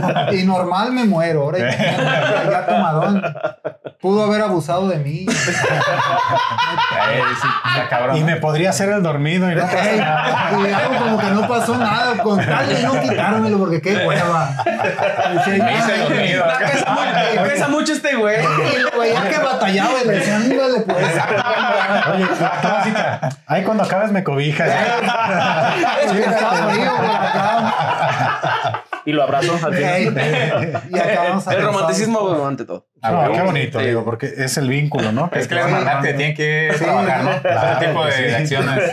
[0.00, 0.32] no, no.
[0.32, 1.42] Y normal me muero.
[1.42, 3.22] Ahora ya, ya tomadón.
[4.00, 5.26] Pudo haber abusado de mí.
[7.40, 8.16] Sí, cabrón.
[8.16, 10.50] Y me podría hacer el dormido y no pasa nada.
[10.52, 12.22] y hago como que no pasó nada.
[12.22, 14.50] Con tal de no quitármelo, porque qué hueva.
[15.32, 16.46] Dice, Me hice "Ay, dormido.
[16.46, 18.36] La pesa, mucho, pesa mucho este güey.
[18.72, 21.06] Y el güey ya que batallaba y le decía, ándale pues.
[22.14, 23.28] Oye, la clásica.
[23.46, 24.70] Ahí cuando acabes me cobijas.
[26.10, 28.82] Sí, está frío por acá.
[29.04, 30.80] y lo abrazó al final.
[30.90, 31.62] Y acabamos El abrazados.
[31.64, 32.86] romanticismo ante todo.
[33.02, 33.86] Ah, No, qué bonito, Sí.
[33.86, 35.30] digo, porque es el vínculo, ¿no?
[35.32, 37.40] Es que la hermandad que tiene que trabajar, ¿no?
[37.42, 38.34] claro Ese tipo de sí.
[38.34, 38.90] acciones.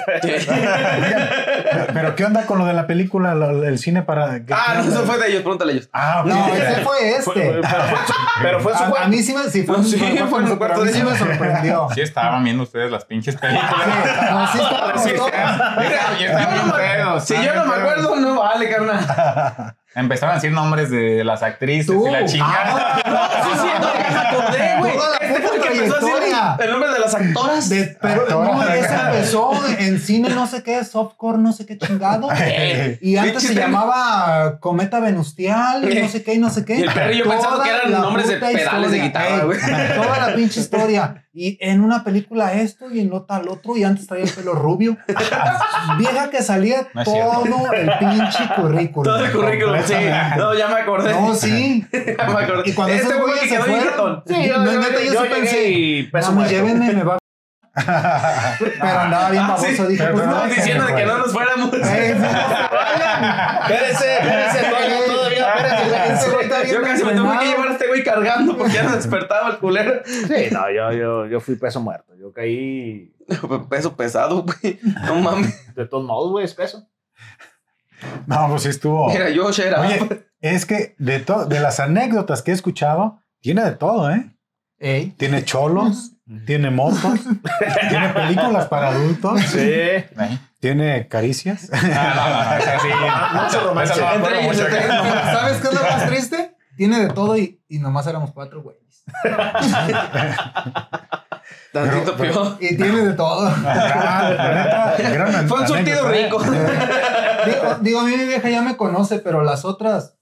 [1.93, 4.39] Pero ¿qué onda con lo de la película, lo- el cine para...
[4.51, 5.89] Ah, no, eso fue de ellos, pregúntale a ellos.
[5.91, 6.27] Ah, ok.
[6.27, 7.21] No, ese fue este.
[7.23, 9.07] Fue- pero, fue su, pero fue su a, a cuarto.
[9.09, 11.87] mí sí me, sí fue, No, sí, fue, fue en un cuarto sí me sorprendió.
[11.93, 13.73] Sí estaban viendo ustedes las pinches películas.
[14.31, 14.59] No, sí
[15.03, 15.09] Sí,
[16.25, 19.73] estaban Si yo no me acuerdo, no vale, carnal.
[19.95, 22.99] Empezaron a decir nombres de las actrices y la chingada.
[23.03, 23.67] Ah, Sí, sí,
[24.05, 24.93] acordé, güey.
[24.93, 26.57] Toda la Este fue el que puta empezó a decir trayectoria.
[26.65, 27.69] el nombre de las actoras.
[27.69, 32.29] De- pero no, ese empezó en cine no sé qué, softcore, no sé qué chingado.
[33.01, 36.75] Y antes se llamaba Cometa Venustial, y no sé qué, y no sé qué.
[36.77, 39.59] Y el yo pensando que eran la nombres de pedales de guitarra, ey, güey.
[39.95, 41.23] Toda la pinche historia.
[41.39, 44.53] Y en una película esto y en otra el otro, y antes traía el pelo
[44.55, 44.97] rubio.
[45.99, 47.43] Vieja que salía No cierto.
[47.47, 49.03] todo el pinche currículum.
[49.03, 49.93] Todo el currículum, sí.
[50.35, 51.11] No, ya me acordé.
[51.13, 51.85] No, sí.
[51.93, 52.63] Ya me acordé.
[52.65, 54.23] Y cuando este esos güeyes se fueron.
[54.25, 56.45] Sí, yo, no, yo- neta, yo, yo sí pensé, y muerto.
[56.51, 57.19] llévenme, me va.
[58.59, 59.83] Pero andaba bien Ah, baboso, sí.
[59.91, 61.71] dije, Pero pues no, no, Estamos diciendo de que no nos fuéramos.
[61.71, 61.77] No.
[61.77, 62.25] Espérense,
[64.17, 64.59] espérense,
[66.71, 69.57] Yo casi me tuve que llevar a este güey cargando porque ya no despertaba el
[69.57, 70.01] culero.
[70.05, 72.13] Sí, no, yo, yo, yo fui peso muerto.
[72.19, 73.13] Yo caí
[73.69, 74.79] Peso pesado, güey.
[75.05, 75.73] No mames.
[75.75, 76.87] de todos modos, güey, es peso.
[78.25, 79.09] No, pues sí estuvo.
[79.09, 79.81] Mira, yo, Shera.
[79.81, 84.29] Oye, es que de, to- de las anécdotas que he escuchado, tiene de todo, ¿eh?
[84.79, 86.11] Ey, Tiene cholos,
[86.45, 87.19] tiene motos,
[87.89, 89.57] tiene películas para adultos, Sí.
[89.59, 90.09] ¿Eh?
[90.59, 91.69] Tiene caricias.
[91.73, 92.87] Ah, no, no, no, esa sí.
[93.45, 93.93] Mucho romance.
[93.93, 94.65] Esa no me acuerdo Entre ellos, mucho.
[94.67, 94.95] entre ellos.
[95.23, 96.53] ¿Sabes qué es lo más triste?
[96.77, 99.03] tiene de todo y, y nomás éramos cuatro güeyes.
[101.73, 102.57] Tantito Pero- peor.
[102.59, 103.47] Y tiene de todo.
[103.65, 104.93] Ah,
[105.47, 106.41] Fue un surtido rico.
[106.43, 106.67] ¿eh?
[107.45, 110.15] digo, digo, a mí mi vieja ya me conoce, pero las otras.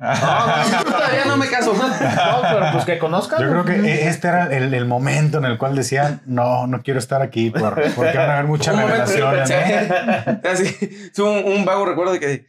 [0.00, 1.74] No, todavía no me caso.
[1.74, 3.42] No, pero pues que conozcan.
[3.42, 6.80] Yo creo que e- este era el, el momento en el cual decían, no, no
[6.82, 9.88] quiero estar aquí por- porque van a haber muchas Un revelaciones.
[10.42, 10.50] ¿no?
[10.50, 12.46] así, es un, un vago recuerdo de que,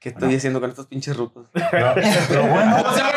[0.00, 1.46] ¿qué estoy haciendo con estos pinches rucos?
[1.54, 3.11] Lo, lo bueno, O sea,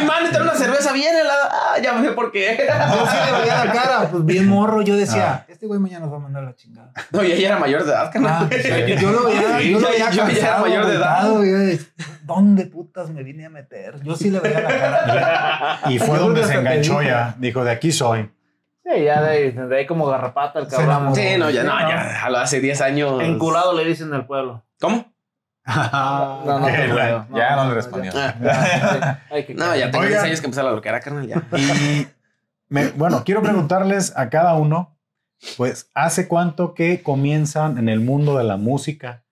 [0.00, 1.48] mi mano y trae una cerveza bien helada.
[1.50, 2.66] Ah, ya me sé por qué.
[2.68, 4.82] Yo sí le veía la cara, pues bien morro.
[4.82, 6.92] Yo decía, este güey mañana nos va a mandar la chingada.
[7.10, 8.48] No, y ella era mayor de edad, carnal.
[8.50, 11.28] Ah, yo lo veía, yo lo veía yo ya era mayor de edad.
[12.22, 14.00] ¿Dónde putas me vine a meter?
[14.02, 15.80] Yo sí le veía la cara.
[15.88, 17.34] y fue Yo donde se enganchó ya.
[17.38, 18.30] Dijo, de aquí soy.
[18.84, 21.14] Sí, ya de ahí, de ahí como garrapata el cabrón.
[21.14, 23.22] Sí, no, ya, no, ya, hace 10 años.
[23.22, 24.64] Enculado le dicen en el pueblo.
[24.80, 25.12] ¿Cómo?
[25.66, 27.26] No, no, Qué te bueno.
[27.28, 27.38] creo.
[27.38, 28.12] Ya no le respondió.
[28.14, 29.22] Ah, Ya,
[29.54, 30.08] No, ya tengo Oigan.
[30.08, 31.42] 10 años que empecé a la loquera, carnal, ya.
[31.56, 32.06] Y
[32.68, 34.96] me- bueno, quiero preguntarles a cada uno,
[35.56, 39.24] pues, ¿hace cuánto que comienzan en el mundo de la música?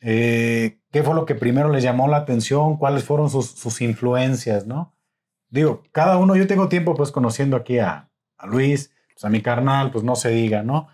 [0.00, 2.76] Eh, ¿Qué fue lo que primero les llamó la atención?
[2.76, 4.94] ¿Cuáles fueron sus, sus influencias, no?
[5.50, 9.42] Digo, cada uno, yo tengo tiempo pues conociendo aquí a, a Luis, pues, a mi
[9.42, 10.88] carnal, pues no se diga, ¿no?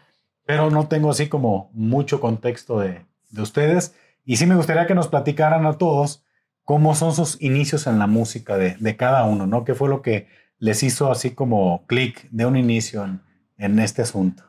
[0.44, 3.94] Pero no tengo así como mucho contexto de, de ustedes.
[4.28, 6.22] Y sí me gustaría que nos platicaran a todos
[6.62, 9.64] cómo son sus inicios en la música de, de cada uno, ¿no?
[9.64, 13.22] ¿Qué fue lo que les hizo así como clic de un inicio en,
[13.56, 14.42] en este asunto?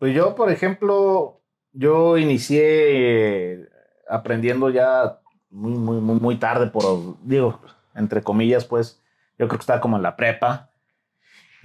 [0.00, 1.40] Pues yo, por ejemplo,
[1.72, 3.68] yo inicié eh,
[4.08, 7.60] aprendiendo ya muy, muy, muy, muy tarde, por, digo,
[7.94, 9.00] entre comillas, pues,
[9.38, 10.68] yo creo que estaba como en la prepa.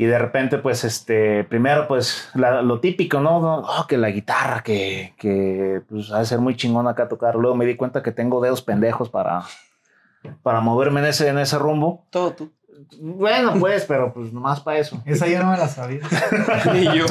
[0.01, 3.57] Y de repente, pues, este, primero, pues, la- lo típico, ¿no?
[3.57, 7.35] Oh, que la guitarra, que, que, pues, ha de ser muy chingón acá tocar.
[7.35, 9.43] Luego me di cuenta que tengo dedos pendejos para,
[10.41, 12.05] para moverme en ese, en ese rumbo.
[12.11, 12.49] Todo tú.
[12.97, 15.03] Bueno, pues, pero pues nomás para eso.
[15.05, 15.99] Esa yo no me la sabía.
[16.75, 17.05] Y yo,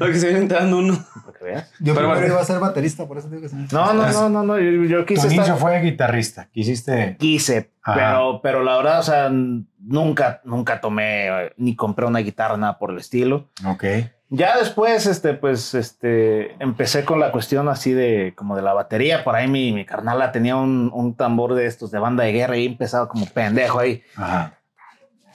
[0.00, 0.98] lo que se viene entrando uno.
[1.46, 1.70] Veas.
[1.80, 2.26] Yo Pero primero bueno.
[2.34, 3.56] iba a ser baterista, por eso digo que sí.
[3.72, 4.58] No, no, no, no, no.
[4.58, 5.58] Yo, yo Tu quise inicio estar...
[5.58, 7.16] fue guitarrista, quisiste...
[7.18, 7.94] quise, Ajá.
[7.94, 12.78] pero, pero la verdad, o sea, nunca, nunca tomé eh, ni compré una guitarra, nada
[12.78, 13.48] por el estilo.
[13.66, 13.84] Ok.
[14.28, 19.22] Ya después, este, pues, este, empecé con la cuestión así de, como de la batería.
[19.22, 22.56] Por ahí mi, mi carnala tenía un, un tambor de estos de banda de guerra
[22.56, 24.02] y empezaba como pendejo ahí.
[24.16, 24.54] Ajá.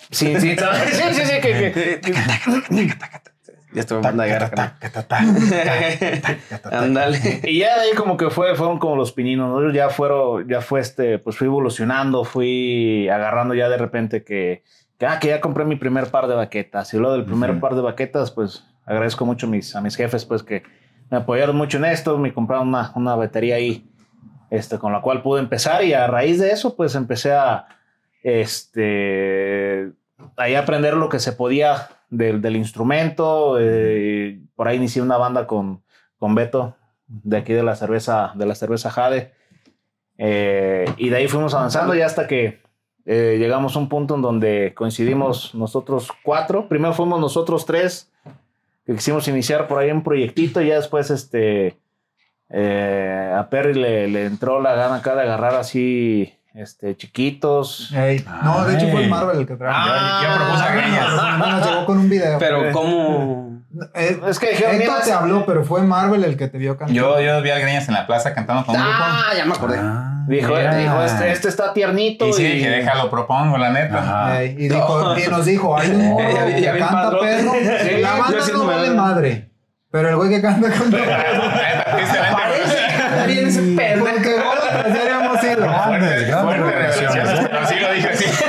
[0.09, 2.01] Sí, sí, sí, sí, sí, que, que-
[3.73, 4.77] Ya estuve en banda de guerra.
[6.71, 7.41] Ándale.
[7.43, 9.71] Y ya de ahí como que fue, fueron como los pininos, ¿no?
[9.71, 14.63] Ya fueron, ya fue este, pues fui evolucionando, fui agarrando ya de repente que,
[14.97, 16.93] que, ah, que ya compré mi primer par de baquetas.
[16.93, 20.25] Y luego del primer par de baquetas, pues agradezco mucho a mis, a mis jefes,
[20.25, 20.63] pues que
[21.09, 23.89] me apoyaron mucho en esto, me compraron una, una batería ahí,
[24.49, 27.67] este, con la cual pude empezar y a raíz de eso, pues empecé a,
[28.23, 29.91] este,
[30.37, 33.57] ahí aprender lo que se podía del, del instrumento.
[33.59, 35.81] eh, por ahí inicié una banda con,
[36.17, 36.75] con Beto,
[37.07, 39.33] de aquí de la cerveza, de la cerveza Jade.
[40.19, 42.61] Eh, y de ahí fuimos avanzando ya hasta que
[43.05, 46.67] eh, llegamos a un punto en donde coincidimos nosotros cuatro.
[46.67, 48.11] Primero fuimos nosotros tres,
[48.85, 51.77] que quisimos iniciar por ahí un proyectito y ya después este,
[52.49, 57.91] eh, a Perry le, le entró la gana acá de agarrar así este, chiquitos.
[58.43, 59.87] No, de hecho fue el Marvel el que trajo.
[59.87, 61.09] Yo- yo propuse a Greñas.
[61.37, 62.39] No, nos llegó con un video.
[62.39, 63.51] Pero, ¿cómo?
[63.95, 66.77] Eh, Es que dijeron, Héctor mira, te habló, pero fue Marvel el que te vio
[66.77, 66.93] cantar.
[66.93, 68.97] Yo, yo vi a Greñas en la plaza cantando con un grupo.
[68.99, 69.77] Ah, ya me acordé.
[69.81, 70.75] Ah, dijo, mira.
[70.75, 72.27] dijo este, este está tiernito.
[72.27, 74.43] Y sí, y- que déjalo, propongo, la neta.
[74.43, 77.19] Y, dijo, y nos dijo, hay un que canta padrón.
[77.25, 77.51] perro.
[77.81, 79.51] Sí, la banda no vale madre.
[79.89, 81.41] Pero el güey que canta canta perro.
[81.95, 82.80] Tristemente,
[83.15, 84.05] Parece bien ese pendejo.
[84.05, 85.57] Porque vos deberíamos ir.
[85.57, 88.25] Grandes, grandes Fuerte revelaciones, revelaciones, pero sí lo dije así.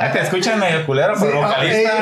[0.00, 1.92] Ya Te escuchan medio culero, pero Sí, vocalista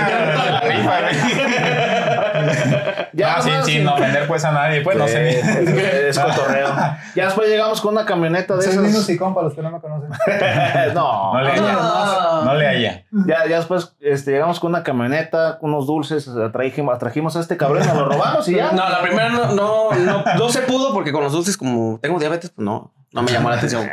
[3.12, 5.40] Ya No, sin, sin ofender pues a nadie, pues no sé.
[5.40, 6.68] es, es cotorreo.
[7.14, 8.84] Ya después llegamos con una camioneta de Soy esas.
[8.84, 10.10] Linus y compa, los que no me conocen.
[10.94, 11.76] no, No le haya.
[11.78, 12.42] Ah.
[12.44, 13.04] No le haya.
[13.26, 17.86] Ya, ya después este, llegamos con una camioneta, unos dulces, atrajimos, atrajimos a este cabrón,
[17.86, 18.72] nos lo robamos y ya.
[18.72, 22.18] No, la primera no, no, no, no se pudo porque con los dulces, como tengo
[22.18, 23.88] diabetes, pues no, no me llamó la atención.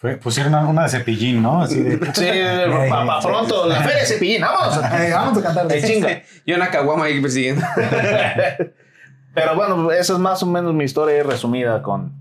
[0.00, 1.60] Fue- pusieron una, una de cepillín, ¿no?
[1.62, 1.96] Así de.
[2.14, 4.42] Sí, para pronto, la feria de cepillín.
[4.44, 5.72] Ey, vamos a cantar.
[5.72, 6.22] Ey, chinga.
[6.46, 7.66] Yo en la caguama ahí persiguiendo.
[9.34, 12.12] Pero bueno, esa es más o menos mi historia resumida con.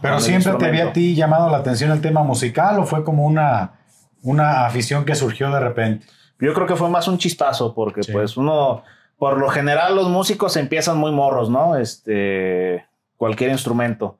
[0.00, 3.04] Pero con siempre te había a ti llamado la atención el tema musical o fue
[3.04, 3.72] como una,
[4.22, 6.06] una afición que surgió de repente.
[6.40, 8.12] Yo creo que fue más un chispazo, porque Sí.
[8.12, 8.82] pues uno,
[9.18, 11.76] por lo general, los músicos empiezan muy morros, ¿no?
[11.76, 12.84] Este,
[13.16, 14.18] cualquier instrumento.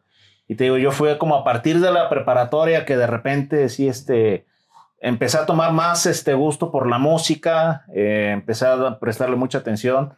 [0.48, 3.88] Y te digo, yo fui como a partir de la preparatoria que de repente sí,
[3.88, 4.46] este,
[5.00, 10.14] empecé a tomar más este gusto por la música, eh, empecé a prestarle mucha atención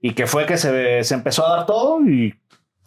[0.00, 2.34] y que fue que se, se empezó a dar todo y,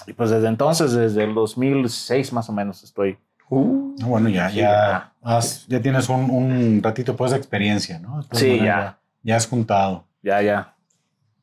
[0.07, 3.17] y pues desde entonces, desde el 2006 más o menos estoy.
[3.53, 8.21] Ah, Bueno, ya, ya, has- ya tienes un, un ratito pues de experiencia, ¿no?
[8.31, 8.99] Sí, ya.
[9.23, 10.05] Ya has juntado.
[10.23, 10.70] Ya, ya.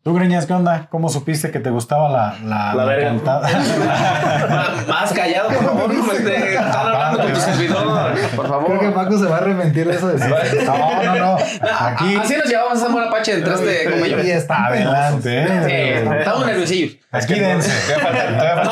[0.08, 0.86] ¿Tú, Greñas, qué onda?
[0.88, 3.46] ¿Cómo supiste que te gustaba la, la, La cantada?
[4.88, 5.92] Más callado, por favor.
[5.94, 8.12] No me esté están hablando con tu servidor.
[8.34, 8.94] Por Creo que favor.
[8.94, 10.30] Paco se va a arrepentir de eso de sí.
[10.64, 11.36] No, no, no.
[11.78, 13.34] Aquí, Así nos llevamos a San Apache.
[13.34, 14.24] Entraste como yo.
[14.24, 15.46] Y están adelante.
[15.46, 16.18] Sí, ¿eh?
[16.20, 16.96] estamos nerviosillos.
[17.12, 17.70] Aquí dense.
[18.00, 18.64] Falta-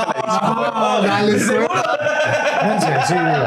[0.42, 3.46] No, dale, Dense, sí, digo.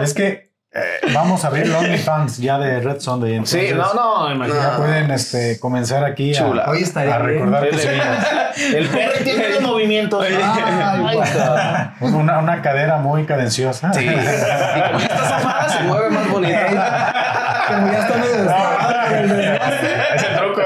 [0.00, 0.80] Es que eh,
[1.12, 3.40] vamos a abrir el OnlyFans ya de Red Sunday.
[3.44, 4.62] Sí, entonces no, no, imagínate.
[4.66, 6.64] Ya pueden este, comenzar aquí a, Chula.
[6.68, 7.30] Hoy estaría a bien.
[7.38, 8.26] recordar tus El- vidas.
[8.74, 10.24] El perro tiene los movimientos.
[10.24, 12.14] Ay, Ay, cabrón.
[12.14, 13.92] Una, una cadera muy cadenciosa.
[13.92, 14.00] Sí.
[14.04, 16.58] Y como ya está zafada, se mueve más bonito.
[16.58, 18.34] Como ya está medio
[19.20, 20.60] el desgaste, Es el truco.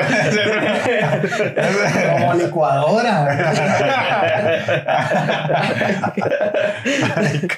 [1.31, 3.27] Como licuadora.
[7.17, 7.49] Ay.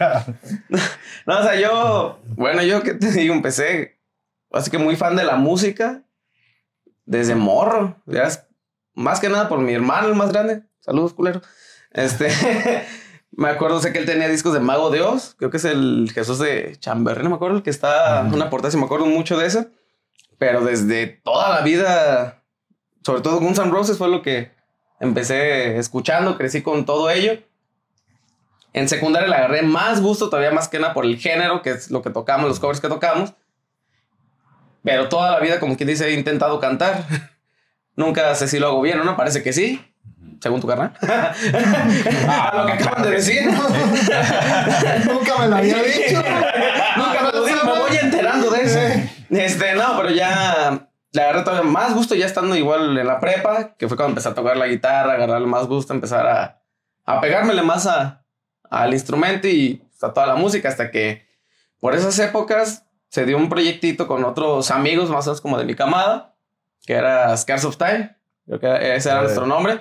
[1.26, 3.98] No, o sea, yo, bueno, yo que te digo, empecé,
[4.52, 6.02] así que muy fan de la música
[7.04, 7.96] desde morro.
[8.06, 8.44] Ya es-
[8.94, 10.62] más que nada por mi hermano, el más grande.
[10.80, 11.40] Saludos, culero.
[11.92, 12.28] Este,
[13.32, 15.34] me acuerdo, sé que él tenía discos de Mago de Oz.
[15.38, 18.50] Creo que es el Jesús de Chamberlain, no me acuerdo, el que está en una
[18.50, 19.66] portada, si me acuerdo mucho de eso.
[20.38, 22.39] Pero desde toda la vida,
[23.02, 24.52] sobre todo Guns N' Roses fue lo que
[25.00, 27.38] empecé escuchando, crecí con todo ello.
[28.72, 31.90] En secundaria le agarré más gusto, todavía más que nada por el género, que es
[31.90, 33.34] lo que tocamos, los covers que tocamos.
[34.84, 37.04] Pero toda la vida, como quien dice, he intentado cantar.
[37.96, 39.84] Nunca sé si lo hago bien o no, parece que sí.
[40.40, 40.92] Según tu carnal.
[41.02, 43.42] A lo que acaban de decir.
[45.04, 46.22] Nunca me lo había dicho.
[46.96, 48.78] Nunca me lo digo, me voy enterando de eso.
[49.30, 53.74] Este, no, pero ya le agarré todavía más gusto ya estando igual en la prepa,
[53.76, 56.62] que fue cuando empecé a tocar la guitarra, agarrarle más gusto, empezar a,
[57.04, 58.24] a pegármele más a,
[58.68, 61.26] al instrumento y a toda la música, hasta que
[61.80, 65.64] por esas épocas se dio un proyectito con otros amigos, más o menos como de
[65.64, 66.34] mi camada,
[66.86, 69.80] que era Scars of Time, creo que ese era nuestro nombre.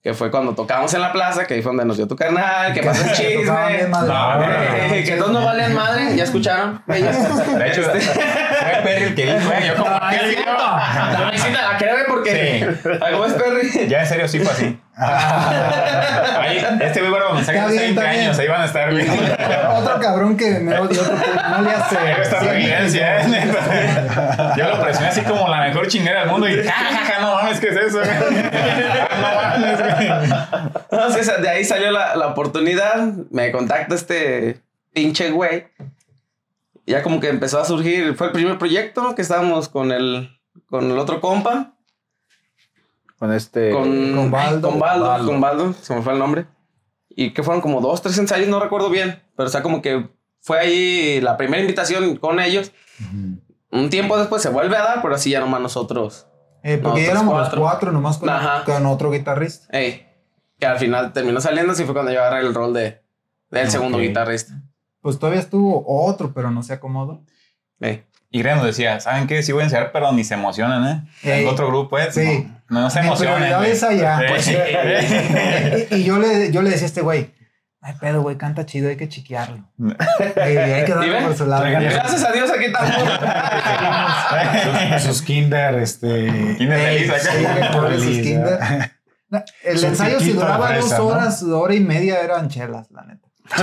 [0.00, 2.72] Que fue cuando tocamos en la plaza, que ahí fue donde nos dio tu canal,
[2.74, 3.88] que pasó el chisme.
[3.88, 5.02] madre.
[5.04, 6.80] Que todos no valían madre, ya escucharon.
[6.88, 7.16] Ellos.
[7.58, 11.78] De hecho, Este- fue Perry el que dijo, yo como que- sí, La visita la
[11.78, 12.66] cree porque.
[13.12, 13.88] ¿Cómo es Perry?
[13.88, 14.78] Ya en serio sí fue así.
[14.98, 18.24] Ahí, este güey, bueno, cuando Está saca bien, 30 está bien.
[18.24, 19.06] años, ahí van a estar, güey.
[19.08, 21.96] Otro cabrón que me que no le hace.
[22.20, 23.28] Esta ¿eh?
[23.28, 24.54] Neta.
[24.56, 27.34] Yo lo presioné así como la mejor chinguera del mundo y ja, ja, ja, no
[27.36, 28.00] mames, ¿qué es eso?
[29.20, 30.32] No mames, güey.
[30.90, 32.96] Entonces, de ahí salió la, la oportunidad.
[33.30, 34.60] Me contacta este
[34.92, 35.68] pinche güey.
[36.86, 38.16] Ya como que empezó a surgir.
[38.16, 41.74] Fue el primer proyecto que estábamos con el, con el otro compa.
[43.18, 43.70] Con este.
[43.72, 44.70] Con, con Baldo.
[44.70, 45.26] Con Baldo, Baldo.
[45.26, 46.46] con Baldo, se me fue el nombre.
[47.10, 49.22] Y que fueron como dos, tres ensayos, no recuerdo bien.
[49.36, 50.08] Pero o sea, como que
[50.40, 52.72] fue ahí la primera invitación con ellos.
[53.70, 56.26] Un tiempo después se vuelve a dar, pero así ya nomás nosotros.
[56.62, 57.58] Eh, porque Nosotros ya éramos cuatro.
[57.60, 58.64] los cuatro, nomás con, Ajá.
[58.64, 59.66] con otro guitarrista.
[59.76, 60.06] Ey,
[60.58, 63.02] que al final terminó saliendo, así fue cuando yo agarré el rol de,
[63.50, 64.04] del segundo Ok.
[64.04, 64.62] guitarrista.
[65.00, 67.22] Pues todavía estuvo otro, pero no se acomodó.
[67.80, 68.04] Ey.
[68.30, 69.42] Y Greg nos decía, ¿saben qué?
[69.42, 71.08] Sí voy a ensayar, pero ni se emocionan, ¿eh?
[71.22, 71.42] Ey.
[71.42, 72.08] El otro grupo, ¿eh?
[72.12, 72.46] Sí.
[72.68, 73.36] No, no se emocionan.
[73.36, 73.70] prioridad güey.
[73.70, 74.20] es allá.
[74.40, 74.54] Sí.
[75.90, 77.32] Y, y yo, le, yo le decía a este güey,
[77.80, 79.64] ay, pedo, güey, canta chido, hay que chiquearlo.
[80.36, 81.64] Ey, hay que darle por su lado.
[81.64, 82.94] Gracias a Dios aquí estamos.
[84.94, 86.26] sus, sus kinder, este.
[86.58, 87.32] Kinder feliz acá.
[87.32, 87.46] sí,
[88.02, 88.58] Feliz, kinder.
[89.30, 91.06] No, El Su ensayo, si duraba dos ¿no?
[91.06, 93.27] horas, hora y media, eran chelas, la neta.
[93.56, 93.62] Sí.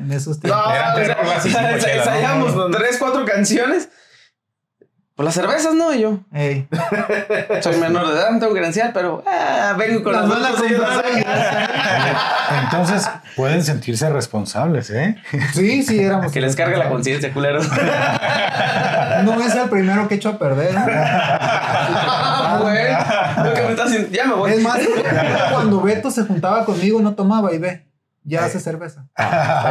[0.00, 0.62] En esos tiempos.
[0.66, 2.12] No, Eran tres o sea, rolas y cinco ensa- chelas, ¿no?
[2.14, 3.88] ensayamos tres, cuatro canciones.
[5.14, 6.20] Pues las cervezas, no, Y yo.
[6.32, 6.66] Ey.
[7.60, 10.24] Soy menor de edad, no tengo credencial, pero ah, vengo con Las.
[12.64, 15.16] Entonces pueden sentirse responsables, ¿eh?
[15.52, 16.32] Sí, sí, éramos.
[16.32, 17.60] Que les cargue la conciencia, culero.
[19.24, 20.74] No es el primero que he hecho a perder.
[20.78, 23.46] Ah, güey.
[23.46, 24.52] Lo que me estás Ya me voy.
[24.52, 24.78] Es más,
[25.52, 27.86] cuando Beto se juntaba conmigo, no tomaba y ve,
[28.24, 29.06] ya hace cerveza.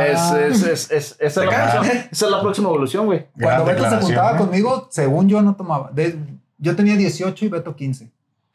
[0.07, 1.71] Es, es, es, es- esa, es la Acá.
[1.71, 3.27] próxima, esa es la próxima evolución, güey.
[3.41, 4.37] Cuando Beto se juntaba ¿eh?
[4.37, 5.89] conmigo, según yo no tomaba.
[5.93, 6.17] De-
[6.57, 8.11] yo tenía 18 y Beto 15.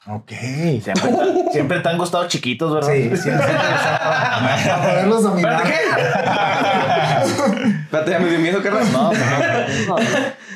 [0.08, 0.30] Ok.
[0.30, 1.02] Siempre,
[1.50, 2.90] siempre te han gustado chiquitos, ¿verdad?
[2.92, 3.28] Sí, sí.
[3.30, 5.62] Para poderlos dominar.
[5.66, 7.70] ¿Espérate qué?
[7.84, 8.92] Espérate, ya me dio miedo, carnal.
[8.92, 10.04] No, no, no, no.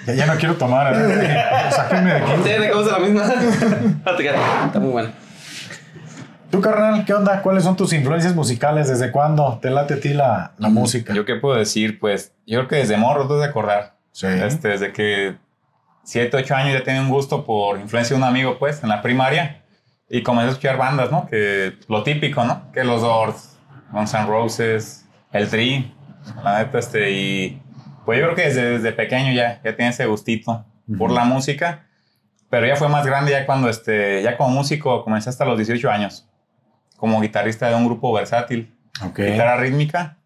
[0.06, 0.94] Ya, ya no quiero tomar.
[0.94, 1.42] ¿eh?
[1.74, 2.30] Sáquenme de aquí.
[2.44, 3.24] Sí, de cómo es la misma.
[4.66, 5.10] Está muy buena.
[6.50, 7.42] ¿Tú, carnal, qué onda?
[7.42, 8.88] ¿Cuáles son tus influencias musicales?
[8.88, 11.14] ¿Desde cuándo te late a ti la, la música?
[11.14, 12.00] ¿Yo qué puedo decir?
[12.00, 13.94] Pues yo creo que desde morro, tú de acordar.
[14.10, 14.26] Sí.
[14.26, 15.36] Este, desde que
[16.02, 19.00] 7, 8 años ya tenía un gusto por influencia de un amigo, pues, en la
[19.00, 19.62] primaria.
[20.08, 21.28] Y comencé a escuchar bandas, ¿no?
[21.28, 22.72] Que lo típico, ¿no?
[22.72, 23.56] Que los Doors,
[23.92, 25.94] Guns N' Roses, el Tri,
[26.42, 27.62] la neta, este, y
[28.04, 30.64] pues yo creo que desde, desde pequeño ya, ya tenía ese gustito
[30.98, 31.86] por la música.
[32.48, 35.88] Pero ya fue más grande ya cuando, este, ya como músico comencé hasta los 18
[35.88, 36.26] años.
[37.00, 38.76] Como guitarrista de un grupo versátil.
[39.04, 39.18] Ok.
[39.18, 40.18] Guitarra rítmica.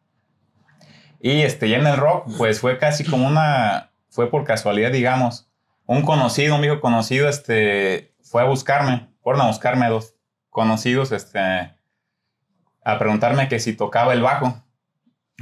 [1.20, 5.48] Y este, ya en el rock, pues fue casi como una, fue por casualidad, digamos.
[5.86, 10.16] Un conocido, un viejo conocido, este, fue a buscarme, fueron a buscarme dos
[10.50, 14.62] conocidos, este, a preguntarme que si tocaba el bajo.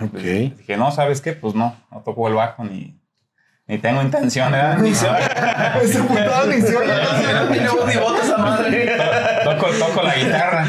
[0.01, 0.14] Ok.
[0.14, 1.33] Dije, no, ¿sabes qué?
[1.33, 3.01] Pues no, no toco el bajo ni,
[3.66, 4.79] ni tengo intención, ¿verdad?
[4.79, 5.09] Ni sé-
[5.83, 6.92] Ese putada ni se oye.
[7.64, 8.92] No ni voz esa madre.
[9.44, 10.66] toco, toco la guitarra.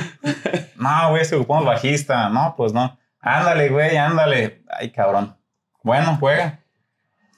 [0.78, 2.30] No, güey, se ocupamos bajista.
[2.30, 2.98] No, pues no.
[3.20, 4.64] Ándale, güey, ándale.
[4.70, 5.36] Ay, cabrón.
[5.82, 6.60] Bueno, juega.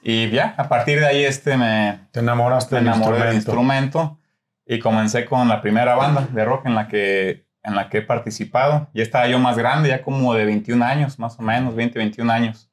[0.02, 3.98] Y ya, a partir de ahí este me, Te enamoraste me enamoré del instrumento.
[4.00, 4.18] instrumento
[4.66, 8.02] y comencé con la primera banda de rock en la que, en la que he
[8.02, 8.88] participado.
[8.94, 12.32] Ya estaba yo más grande, ya como de 21 años, más o menos, 20, 21
[12.32, 12.70] años.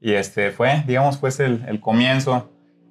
[0.00, 2.50] Y este fue, digamos, pues el, el comienzo.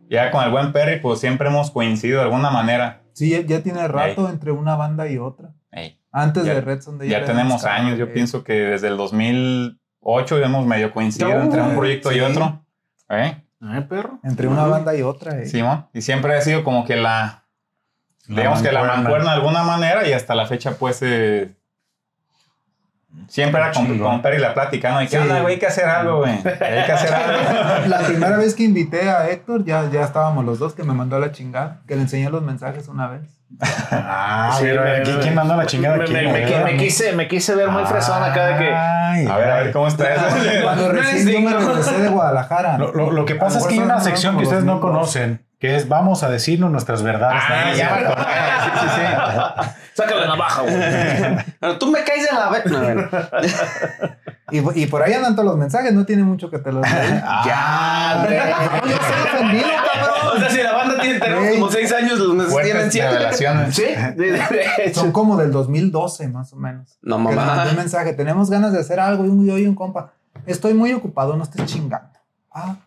[0.10, 3.02] Ya con el buen Perry, pues siempre hemos coincidido de alguna manera.
[3.14, 5.52] Sí, ya, ya tiene rato entre una banda y otra.
[5.72, 8.98] Ey, Antes Ya- de Red Son de ya tenemos años, yo pienso que desde el
[8.98, 12.22] 2008 hemos medio coincidido No, entre un proyecto y sí.
[12.22, 12.66] otro.
[13.10, 13.44] ¿Eh?
[13.62, 14.20] ¿Eh, perro?
[14.24, 15.40] Entre una banda y otra.
[15.40, 15.46] eh.
[15.46, 15.88] Simón.
[15.94, 17.46] Y siempre ha sido como que la,
[18.28, 19.02] La digamos que la mancuerna.
[19.04, 21.56] mancuerna de alguna manera y hasta la fecha pues eh,
[23.28, 25.02] siempre era con, con Perry la plática, ¿no?
[25.02, 25.18] Y qué Sí.
[25.18, 26.32] onda, güey, hay que hacer algo, güey.
[26.34, 27.88] Hay que hacer algo.
[27.88, 31.16] La primera vez que invité a Héctor, ya, ya estábamos los dos, que me mandó
[31.16, 33.22] a la chingada, que le enseñé los mensajes una vez.
[33.92, 37.28] Ah, Sí, pero me- aquí, ¿quién mandó la chingada Me, me- me- me quise, me
[37.28, 38.74] quise ver muy fresón acá de que.
[38.76, 40.24] Ay, A ver, a ver, ¿cómo está eso?
[40.64, 42.78] Cuando No recién yo me regresé de Guadalajara.
[42.78, 44.96] Lo, lo- lo que pasa es que hay una sección que ustedes no 2002.
[45.00, 47.42] conocen, que es vamos a decirnos nuestras verdades.
[47.50, 47.90] Ah, ya.
[48.64, 49.70] Sí, sí, sí.
[50.04, 50.76] Sácale la navaja, güey.
[51.60, 52.66] Pero tú me caes en la vez.
[52.66, 53.10] No, bueno.
[54.52, 57.10] Y, y por ahí andan todos los mensajes, no tiene mucho que te los leí.
[57.46, 58.40] ya, hombre.
[58.40, 60.38] No, yo estoy ofendido, cabrón.
[60.38, 63.10] O sea, si la banda tiene tenemos como seis años, los meses tienen siete.
[63.10, 63.76] revelaciones.
[63.76, 64.94] Sí, de, de-.
[64.94, 66.98] Son como del 2012, más o menos.
[67.02, 67.68] No, mamá.
[67.70, 70.14] un mensaje, tenemos ganas de hacer algo y un, y un compa.
[70.46, 72.20] Estoy muy ocupado, no estés chingando.
[72.52, 72.78] Ah,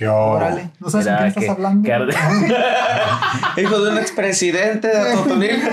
[0.00, 0.70] ¿Qué órale.
[0.80, 1.86] ¿No sabes con quién estás que- hablando?
[1.86, 2.14] que arde.
[3.62, 5.62] Hijo de un expresidente de Atotonil.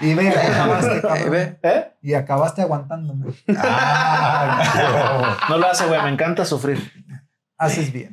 [0.00, 1.58] Y ve, acabaste, ve.
[1.62, 1.90] ¿Eh?
[2.02, 3.32] Y acabaste aguantándome.
[3.58, 6.02] Ah, No lo hace, güey.
[6.02, 6.90] Me encanta sufrir.
[7.58, 8.12] Haces bien.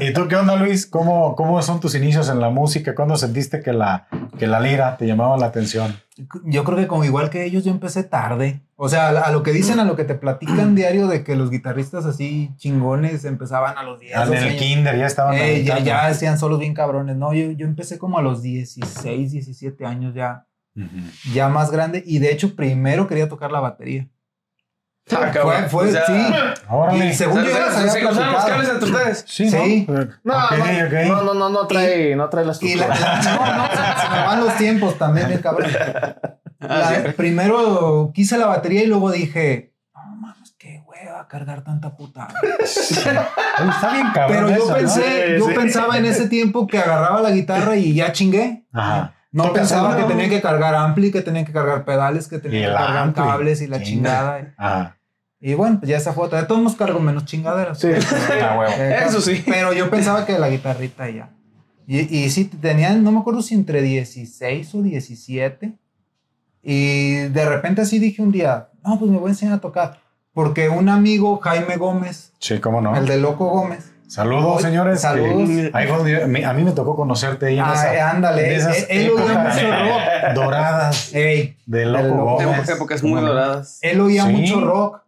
[0.00, 0.86] ¿Y tú qué onda, Luis?
[0.86, 2.94] ¿Cómo, ¿Cómo son tus inicios en la música?
[2.94, 4.06] ¿Cuándo sentiste que la,
[4.38, 5.96] que la lira te llamaba la atención?
[6.44, 8.60] Yo creo que como igual que ellos, yo empecé tarde.
[8.76, 11.50] O sea, a lo que dicen, a lo que te platican diario de que los
[11.50, 14.14] guitarristas así chingones empezaban a los 10.
[14.14, 14.62] Ah, en 12 el años.
[14.62, 15.34] kinder ya estaban.
[15.34, 17.16] Eh, ya, ya hacían solos bien cabrones.
[17.16, 20.46] No, yo, yo empecé como a los 16, 17 años ya,
[21.32, 22.02] ya más grande.
[22.04, 24.06] Y de hecho, primero quería tocar la batería.
[25.10, 25.30] Ah.
[25.42, 26.12] Fue, fue, O sea, sí.
[26.70, 27.06] Órale.
[27.06, 28.48] Y según yo ya les ¿Se, había se cruzaron los platicado.
[28.48, 29.24] cables entre ustedes?
[29.28, 29.86] Sí, Sí.
[29.88, 29.94] ¿no?
[30.24, 30.56] No, no,
[31.08, 34.08] no, no, no, no trae, no trae las Y la, la- no, no, se, se
[34.10, 35.70] me van los tiempos también, bien cabrón.
[36.64, 41.96] Ah, La- primero quise la batería y luego dije, no mames, qué hueva cargar tanta
[41.96, 42.28] puta.
[42.40, 44.28] Oye, Está bien cabrón.
[44.46, 44.74] Pero yo eso, ¿no?
[44.76, 45.54] pensé, Sí, yo sí.
[45.56, 48.64] pensaba en ese tiempo que agarraba la guitarra y ya chingué.
[48.72, 49.12] Ajá.
[49.32, 52.68] No pensaba que tenía que cargar ampli, que tenía que cargar pedales, que Y tenía
[52.68, 53.22] que cargar ampli.
[53.22, 54.10] cables y la Chinga.
[54.10, 54.54] chingada.
[54.58, 54.96] Ajá.
[55.40, 56.36] Y bueno, pues ya esa foto.
[56.36, 57.78] De todos nos cargo menos chingaderas.
[57.80, 57.88] Sí.
[57.88, 58.64] Huevo.
[58.78, 59.42] Eh, Eso sí.
[59.44, 61.30] Pero yo pensaba que la guitarrita ya.
[61.86, 65.72] Y, y sí, tenían, no me acuerdo si entre 16 o 17.
[66.62, 70.00] Y de repente así dije un día, no, pues me voy a enseñar a tocar.
[70.32, 72.94] Porque un amigo, Jaime Gómez, Sí, cómo no.
[72.96, 73.91] el de Loco Gómez.
[74.12, 75.00] Saludos, Oye, señores.
[75.00, 75.48] saludos.
[75.48, 78.86] que- a mí me tocó conocerte ahí en Ah, esa- eh, ándale, en esas él-
[78.90, 80.34] él oía mucho rock.
[80.34, 82.24] doradas Ey, de Loco Loco.
[82.24, 82.46] Gómez.
[82.52, 83.78] Épocas, épocas muy doradas.
[83.80, 84.32] él oía Sí.
[84.32, 85.02] mucho rock.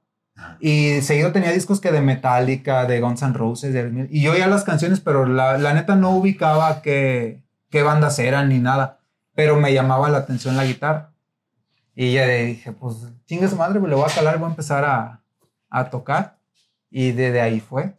[0.59, 4.47] Y seguido tenía discos que de Metallica, de Guns N' Roses, de- y yo oía
[4.47, 9.01] las canciones, pero la, la neta no ubicaba qué, qué bandas eran ni nada.
[9.35, 11.11] Pero me llamaba la atención la guitarra.
[11.95, 12.95] Y ya dije, pues
[13.27, 15.21] chingue su madre, pues le voy a calar, voy a empezar a,
[15.69, 16.37] a tocar.
[16.91, 17.93] Y desde ahí fue.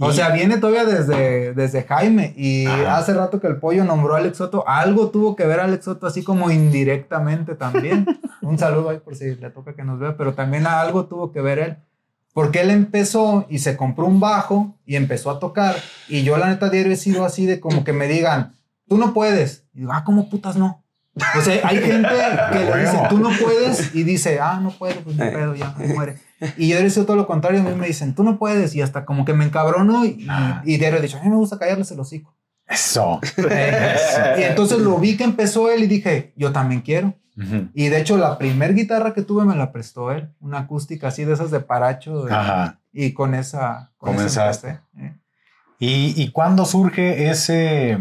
[0.00, 2.32] O sea, viene todavía desde, desde Jaime.
[2.36, 2.98] Y Ajá.
[2.98, 4.66] hace rato que el pollo nombró a Alex Soto.
[4.66, 8.06] Algo tuvo que ver Alex Soto, así como indirectamente también.
[8.42, 10.16] Un saludo ahí por si le toca que nos vea.
[10.16, 11.76] Pero también algo tuvo que ver él.
[12.32, 15.76] Porque él empezó y se compró un bajo y empezó a tocar.
[16.08, 18.54] Y yo, la neta, diario he sido así de como que me digan,
[18.88, 19.64] tú no puedes.
[19.74, 20.84] Y digo, ah, ¿cómo putas no?
[21.36, 22.08] O sea, hay gente
[22.52, 25.74] que le dice, tú no puedes, y dice, ah, no puedo, pues no pedo, ya,
[25.76, 26.18] me muere.
[26.56, 28.82] Y yo he sido todo lo contrario, a mí me dicen, tú no puedes, y
[28.82, 30.62] hasta como que me encabrono, y, Ah.
[30.64, 32.34] y diario he dicho, a mí me gusta callarles el hocico.
[32.66, 33.20] Eso.
[34.38, 37.14] Y entonces lo vi que empezó él y dije, yo también quiero.
[37.36, 37.68] Ujú.
[37.74, 41.24] Y de hecho, la primer guitarra que tuve me la prestó él, una acústica así
[41.24, 42.80] de esas de paracho, de- Ajá.
[42.92, 44.80] y con esa con Comenzaste.
[44.98, 45.14] eh.
[45.78, 47.98] ¿Y, ¿Y cuándo surge ese?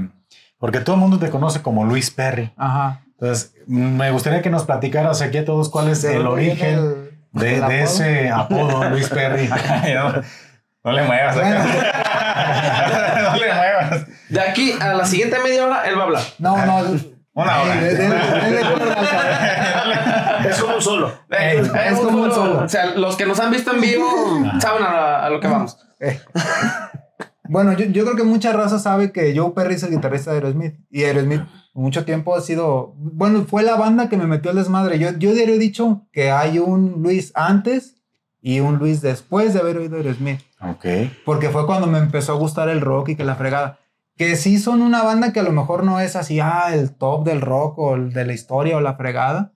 [0.57, 2.51] Porque todo el mundo te conoce como Luis Perry.
[2.57, 3.03] Ajá.
[3.11, 7.18] Entonces, me gustaría que nos platicaras aquí a todos cuál es ¿De el origen el-
[7.31, 9.49] de, ese apodo, Luis Perry.
[9.83, 10.13] Ay, no,
[10.83, 11.35] no le muevas.
[11.35, 11.59] Bueno.
[13.23, 14.05] no le muevas.
[14.29, 16.23] De aquí a la siguiente media hora, él va a hablar.
[16.39, 16.83] No, no.
[17.33, 17.75] Una hora.
[17.75, 21.13] De- de- de- de- de- Es como un solo.
[21.29, 22.63] Ey, es como un solo.
[22.63, 24.07] O sea, los que nos han visto en vivo
[24.59, 25.77] saben a, a lo que vamos.
[27.49, 30.37] Bueno, yo, yo creo que mucha raza sabe que Joe Perry es el guitarrista de
[30.37, 30.75] Aerosmith.
[30.91, 31.41] Y Aerosmith
[31.73, 32.93] mucho tiempo ha sido...
[32.97, 34.99] Bueno, fue la banda que me metió al desmadre.
[34.99, 37.95] Yo, yo diario he dicho que hay un Luis antes
[38.39, 40.41] y un Luis después de haber oído Aerosmith.
[40.61, 40.85] Ok.
[41.25, 43.79] Porque fue cuando me empezó a gustar el rock y que la fregada.
[44.15, 47.25] Que sí son una banda que a lo mejor no es así, ah, el top
[47.25, 49.53] del rock o el de la historia o la fregada.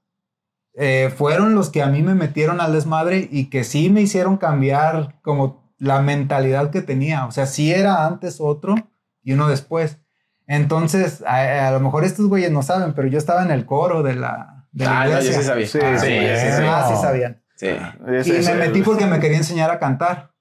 [0.76, 4.38] Eh, fueron los que a mí me metieron al desmadre y que sí me hicieron
[4.38, 7.26] cambiar como la mentalidad que tenía.
[7.26, 8.76] O sea, sí era antes otro
[9.24, 10.00] y uno después.
[10.48, 14.04] Entonces, a, a lo mejor estos güeyes no saben, pero yo estaba en el coro
[14.04, 15.42] de la, de la Ah, no, yo iglesia.
[15.42, 15.68] sí sabía.
[15.68, 16.14] Sí, Ah, sí, sí,
[16.52, 16.64] sí, sí.
[16.68, 17.42] Ah, sí sabían.
[17.56, 17.68] Sí.
[17.68, 20.32] Es- Y es- me metí porque me quería enseñar a cantar.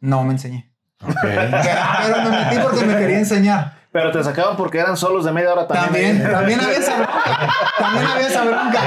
[0.00, 0.72] No me enseñé.
[1.22, 3.74] Pero me metí porque me quería enseñar.
[3.98, 6.18] Pero te sacaban porque eran solos de media hora también.
[6.22, 7.48] También, también había esa bronca.
[7.78, 8.80] También había esa El, bronca.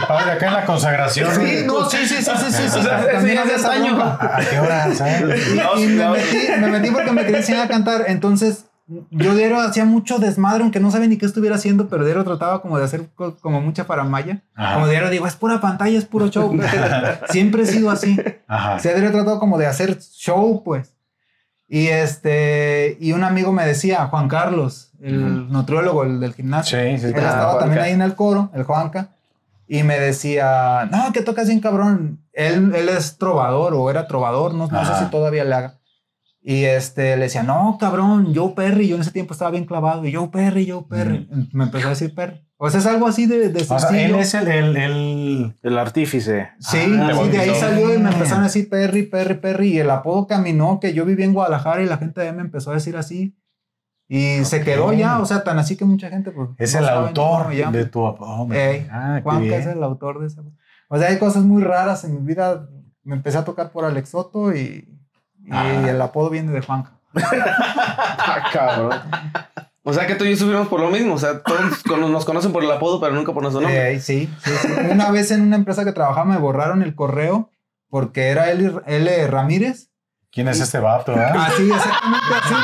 [0.00, 1.34] el padre acá en la consagración.
[1.34, 2.68] Sí, no, sí, sí, sí, sí, sí.
[2.70, 4.18] sí, O sea, ese también había es esa bronca.
[4.36, 4.94] ¿A qué hora?
[4.94, 5.48] ¿sabes?
[5.48, 8.04] Y, No, y me, metí, me metí porque me quería enseñar a cantar.
[8.06, 8.64] Entonces,
[9.10, 12.62] yo diario hacía mucho desmadre, aunque no sabía ni qué estuviera haciendo, pero diario trataba
[12.62, 14.42] como de hacer co- como mucha faramaya.
[14.54, 14.74] Ajá.
[14.74, 16.56] Como diario digo, es pura pantalla, es puro show.
[17.28, 18.18] Siempre he sido así.
[18.48, 18.76] Ajá.
[18.76, 20.93] O sea, diario he tratado como de hacer show, pues.
[21.74, 26.78] Y este, y un amigo me decía, Juan Carlos, el nutriólogo, el del gimnasio.
[26.78, 27.06] Sí, sí.
[27.06, 29.08] Él Ah, estaba también ahí en el coro, el Juanca,
[29.66, 32.20] y me decía, no, que tocas bien cabrón.
[32.32, 35.80] Él, él es trovador o era trovador, no, no sé si todavía le haga.
[36.40, 38.86] Y este, le decía, no, cabrón, Joe Perry.
[38.86, 40.06] Yo en ese tiempo estaba bien clavado.
[40.06, 41.28] Y Joe Perry, Joe Perry.
[41.52, 42.40] Me empezó a decir Perry.
[42.66, 45.78] O sea, es algo así de, de O sea, él es el, el, el- El
[45.78, 46.48] artífice.
[46.58, 49.68] Sí, Ah, sí, de ahí salió y me empezaron a decir Perry, Perry, Perry.
[49.74, 52.42] Y el apodo caminó, que yo viví en Guadalajara y la gente de ahí me
[52.42, 53.36] empezó a decir así.
[54.08, 56.88] Y se quedó ya, o sea, tan así que mucha gente pues, es no el
[56.88, 58.52] autor de tu apodo.
[58.52, 60.42] Ey, ah, qué Juanca es el autor de esa.
[60.88, 62.68] O sea, hay cosas muy raras en mi vida.
[63.02, 64.88] Me empecé a tocar por Alex Soto y,
[65.44, 65.88] y Ah.
[65.90, 66.92] el apodo viene de Juanca.
[67.16, 68.92] Ah, cabrón.
[69.86, 71.14] O sea que tú y yo sufrimos por lo mismo.
[71.14, 71.60] O sea, todos
[72.10, 73.90] nos conocen por el apodo, pero nunca por nuestro nombre.
[73.90, 74.68] Ey, sí, sí, sí.
[74.90, 77.50] Una vez en una empresa que trabajaba me borraron el correo
[77.90, 79.26] porque era L, L.
[79.28, 79.90] Ramírez.
[80.32, 81.12] ¿Quién es este vato?
[81.12, 81.22] eh?
[81.38, 82.54] Así, exactamente así.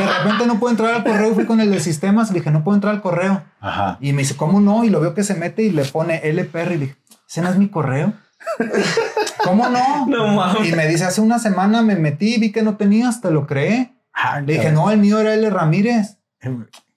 [0.00, 2.40] De repente no puedo entrar al correo y fui con el de sistemas y le
[2.40, 3.44] dije, no puedo entrar al correo.
[3.60, 3.96] Ajá.
[4.00, 4.82] Y me dice, ¿cómo no?
[4.82, 6.42] Y lo veo que se mete y le pone L.
[6.46, 6.74] Perry.
[6.74, 6.96] Y dije,
[7.28, 8.14] ¿ese no es mi correo?
[9.44, 10.06] ¿Cómo no?
[10.06, 10.68] No mames.
[10.68, 13.92] Y me dice, hace una semana me metí, vi que no tenías, te lo creé.
[14.44, 15.48] Le dije, no, el mío era L.
[15.48, 16.18] Ramírez.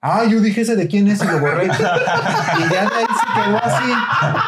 [0.01, 1.65] Ah, yo dije ese de quién es y lo borré.
[1.67, 3.91] y ya de ahí se quedó así.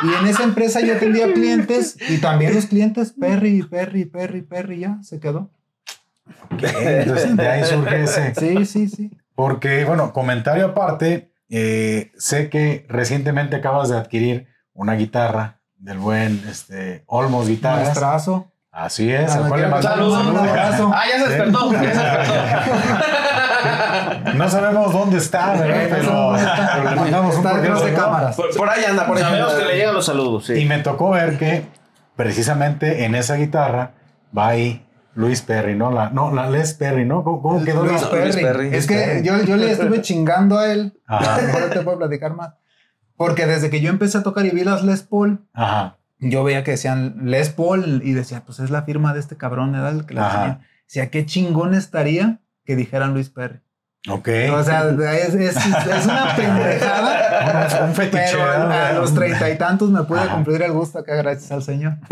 [0.04, 4.80] Y en esa empresa yo atendía clientes y también los clientes, Perry, Perry, Perry, Perry,
[4.82, 5.50] ya se quedó.
[6.52, 8.36] Entonces, de ahí surge ese.
[8.36, 9.12] Sí, sí, sí.
[9.34, 16.44] Porque, bueno, comentario aparte, eh, sé que recientemente acabas de adquirir una guitarra del buen
[16.50, 17.86] este, Olmos Guitarras.
[17.88, 18.52] Maestrazo.
[18.72, 19.50] Así es, Ah,
[19.82, 20.38] saludos.
[20.38, 20.92] abrazo.
[20.94, 21.72] Ah, ya se despertó.
[21.72, 22.34] Ya se despertó.
[24.36, 25.88] No sabemos dónde está, ¿verdad?
[25.90, 26.34] Pero,
[26.76, 28.36] pero le mandamos un cordial de cámaras.
[28.36, 30.66] Por, por ahí anda, por ahí Sabemos que le llegan los saludos, Y sí.
[30.66, 31.64] me tocó ver que
[32.16, 33.92] precisamente en esa guitarra
[34.38, 34.84] va ahí
[35.16, 35.92] Luis Perry, ¿no?
[35.92, 37.24] La, no, la Les Perry, ¿no?
[37.24, 38.44] ¿Cómo, cómo quedó Luis la- Luis Perry.
[38.44, 38.76] Perry.
[38.76, 41.00] Es que yo, yo le estuve chingando a él.
[41.08, 41.36] Ajá.
[41.36, 42.54] A lo mejor te puedo platicar más.
[43.16, 45.98] Porque desde que yo empecé a tocar y vi las Les Paul, Ajá.
[46.20, 49.74] yo veía que decían Les Paul y decía, pues es la firma de este cabrón,
[49.74, 50.60] era el que la.
[50.88, 53.62] Decía, qué chingón estaría que dijeran Luis Perry.
[54.10, 54.30] Ok.
[54.54, 57.86] O sea, es, es- es una pendejada.
[57.88, 58.24] un fetiche.
[58.32, 60.36] Pero a, a los treinta y tantos me pude Ajá.
[60.36, 61.94] cumplir el gusto acá, gracias al Señor.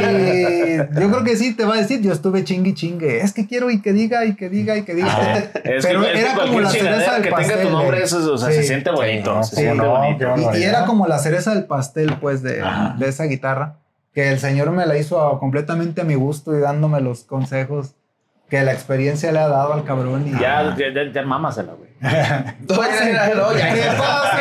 [0.00, 3.20] Y, y yo creo que sí te va a decir, yo estuve chingue y chingue.
[3.20, 5.16] Es que quiero y que diga y que diga y que diga.
[5.52, 7.50] Pero que, es que era como la cereza del que pastel.
[7.56, 8.54] tenga tu nombre, eso, o sea, Sí.
[8.56, 9.42] se siente bonito.
[9.42, 10.34] Sí, se siente no, bonito.
[10.54, 12.62] Y- Y, era como la cereza del pastel, pues, de,
[12.98, 13.76] de esa guitarra.
[14.12, 17.94] Que el Señor me la hizo completamente a mi gusto y dándome los consejos
[18.48, 20.26] que la experiencia le ha dado al cabrón.
[20.28, 21.86] Y Ya, ya, ya, ya mámasela, güey.
[22.00, 22.54] Ya,
[23.28, 23.74] ya, no, ya.
[23.74, 24.38] ¿Qué pasa,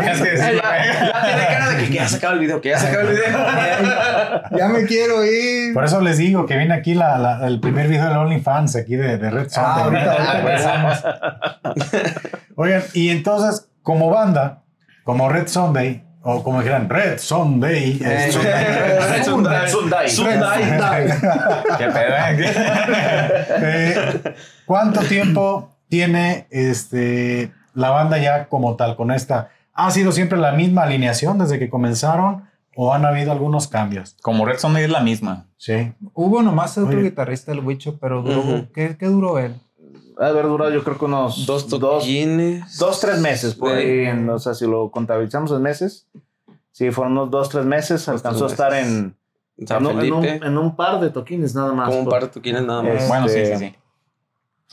[0.00, 0.92] Tienes que Ya, decirlo, ¿eh?
[1.12, 3.02] ya tiene cara de que, que ya se acaba el video, que ya se acaba
[3.02, 3.26] el video.
[4.58, 5.72] Ya me quiero ir.
[5.74, 8.96] Por eso les digo que viene aquí la- la- el primer video de OnlyFans aquí
[8.96, 9.64] de, de Red Son.
[9.64, 11.04] Ah, ahorita, ahorita empezamos.
[12.56, 14.62] Oigan, y entonces, como banda,
[15.04, 19.68] como Red Sunday, o como dijeran Red Sunday, Eh, es- Red Sunday.
[19.68, 20.08] Sunday.
[20.08, 21.06] Sunday.
[21.78, 22.52] ¿Qué pedo, eh?
[23.48, 24.34] eh,
[24.66, 29.50] ¿cuánto tiempo tiene este, la banda ya como tal con esta?
[29.74, 32.44] ¿Ha sido siempre la misma alineación desde que comenzaron
[32.76, 34.16] o han habido algunos cambios?
[34.22, 35.46] Como Red Sunday es la misma.
[35.56, 35.92] Sí.
[36.14, 37.08] Hubo nomás otro Oye.
[37.10, 38.68] guitarrista, el Huicho, pero duró.
[38.74, 39.54] ¿qué, qué duró él?
[40.18, 42.78] Ha haber durado yo creo que unos Dos dos, toquines.
[42.78, 43.74] dos, tres meses por Sí.
[43.76, 44.06] ahí.
[44.06, 46.06] en- o sea, si lo contabilizamos en meses,
[46.70, 48.04] sí, fueron unos dos, tres meses.
[48.06, 48.92] Dos, Alcanzó a tres estar meses.
[49.58, 51.88] en, San en, un, en un- en un par de toquines nada más.
[51.88, 52.94] Como un par de toquines nada más.
[53.02, 53.76] Es- Bueno, sí, Este, sí, sí.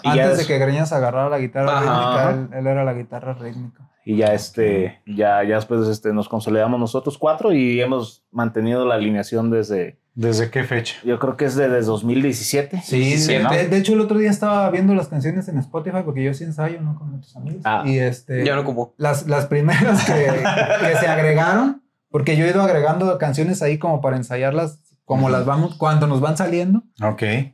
[0.04, 2.32] Y ya Antes de que Greñas agarrara la guitarra Ajá.
[2.32, 3.89] rítmica, él, él era la guitarra rítmica.
[4.10, 8.95] Y ya este, ya, ya después este, nos consolidamos nosotros cuatro y hemos mantenido la
[8.95, 10.95] alineación desde, ¿Desde qué fecha?
[11.05, 12.82] yo creo que es de, desde 2017.
[12.84, 13.51] Sí, sí, de, ¿no?
[13.51, 16.43] de- de hecho el otro día estaba viendo las canciones en Spotify porque yo sí
[16.43, 16.95] ensayo, ¿no?
[16.97, 17.62] Con otros amigos.
[17.66, 17.84] Ah.
[17.86, 18.95] Y este, Ya no como.
[18.97, 20.14] las, las primeras que,
[20.91, 24.80] que se agregaron, porque yo he ido agregando canciones ahí como para ensayarlas,
[25.10, 26.84] como las vamos, cuando nos van saliendo,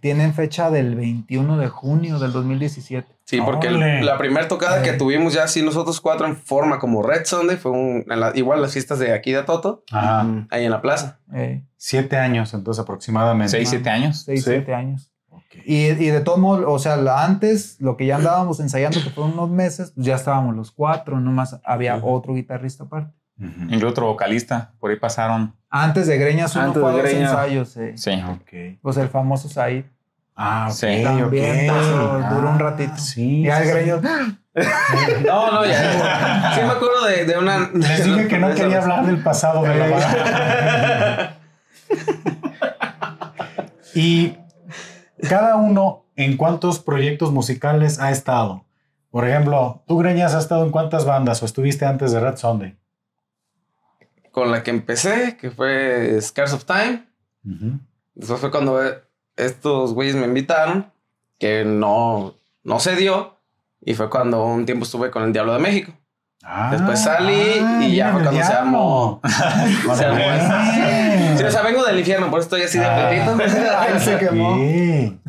[0.01, 3.07] tienen fecha del 21 de junio del 2017.
[3.23, 7.01] Sí, porque el- la primera tocada que tuvimos ya así nosotros cuatro en forma como
[7.01, 10.45] Red Sunday fue un, en la- igual las fiestas de aquí de Toto, Ajá.
[10.51, 11.19] Ahí en la plaza.
[11.33, 13.51] Eh, Siete años, entonces aproximadamente.
[13.51, 14.23] Seis, siete años.
[14.25, 14.49] 6, Sí.
[14.51, 15.11] 7 años.
[15.65, 19.09] Y, y de todos modos, o sea, la- antes, lo que ya andábamos ensayando, que
[19.11, 23.14] fueron unos meses, pues ya estábamos los cuatro, nomás había otro guitarrista aparte.
[23.39, 23.69] Ujú.
[23.69, 24.71] Y otro vocalista.
[24.79, 25.55] Por ahí pasaron.
[25.69, 27.29] Antes de Greñas, uno Antes fue a de los Greñas.
[27.31, 27.93] ensayos, eh.
[27.97, 28.11] Sí.
[28.29, 28.79] Ok.
[28.81, 29.85] Pues el famoso Said.
[30.37, 30.75] Ah, ok.
[30.75, 31.01] Sí.
[31.03, 31.75] También ok.
[31.77, 32.97] pasó, Ah, duró un ratito.
[32.97, 33.41] Sí.
[33.41, 34.01] Y al sí, Greñas,
[35.25, 36.51] No, no, ya.
[36.55, 37.69] Sí me acuerdo de, de una...
[37.73, 41.35] Les dije que no quería hablar del pasado de la banda.
[43.93, 44.37] y
[45.29, 48.65] cada uno, ¿en cuántos proyectos musicales ha estado?
[49.11, 52.77] Por ejemplo, tú, Greñas, has estado en cuántas bandas o estuviste antes de Red Sunday?
[54.35, 57.07] Con la que empecé, que fue Scars of Time.
[57.45, 57.79] Ujú.
[58.15, 58.77] Después fue cuando
[59.37, 60.91] estos güeyes me invitaron,
[61.39, 63.37] que no, no se dio.
[63.79, 65.93] Y fue cuando un tiempo estuve con el Diablo de México.
[66.47, 69.21] Ah, Después salí ah, y ya mira, fue cuando se armó.
[69.95, 71.37] Se armó.
[71.37, 73.05] Sí, o sea, vengo del infierno, por eso estoy así de Ah.
[73.07, 73.35] apretito.
[73.79, 74.55] Ay, se quemó.
[74.57, 75.19] Sí.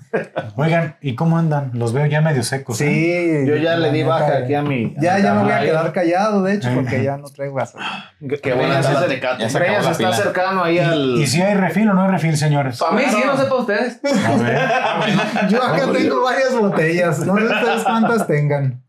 [0.56, 1.70] Oigan, ¿y cómo andan?
[1.74, 2.80] Los veo ya medio secos.
[2.80, 3.42] ¿eh?
[3.44, 3.48] Sí.
[3.48, 4.94] Yo ya le di baja aquí a mi.
[4.98, 8.12] Ya, ya me voy a quedar callado, de hecho, porque ya no traigo gasolina.
[8.42, 8.82] Qué buena de.
[8.82, 10.12] Ya se está pila.
[10.12, 11.16] cercano ahí ¿Y, al.
[11.18, 12.78] y si hay refil o no hay refil, señores?
[12.78, 14.00] Para mí sí, no sé para ustedes.
[14.04, 15.48] A ver.
[15.48, 17.18] Yo acá tengo varias botellas.
[17.20, 18.82] No sé ustedes cuántas tengan.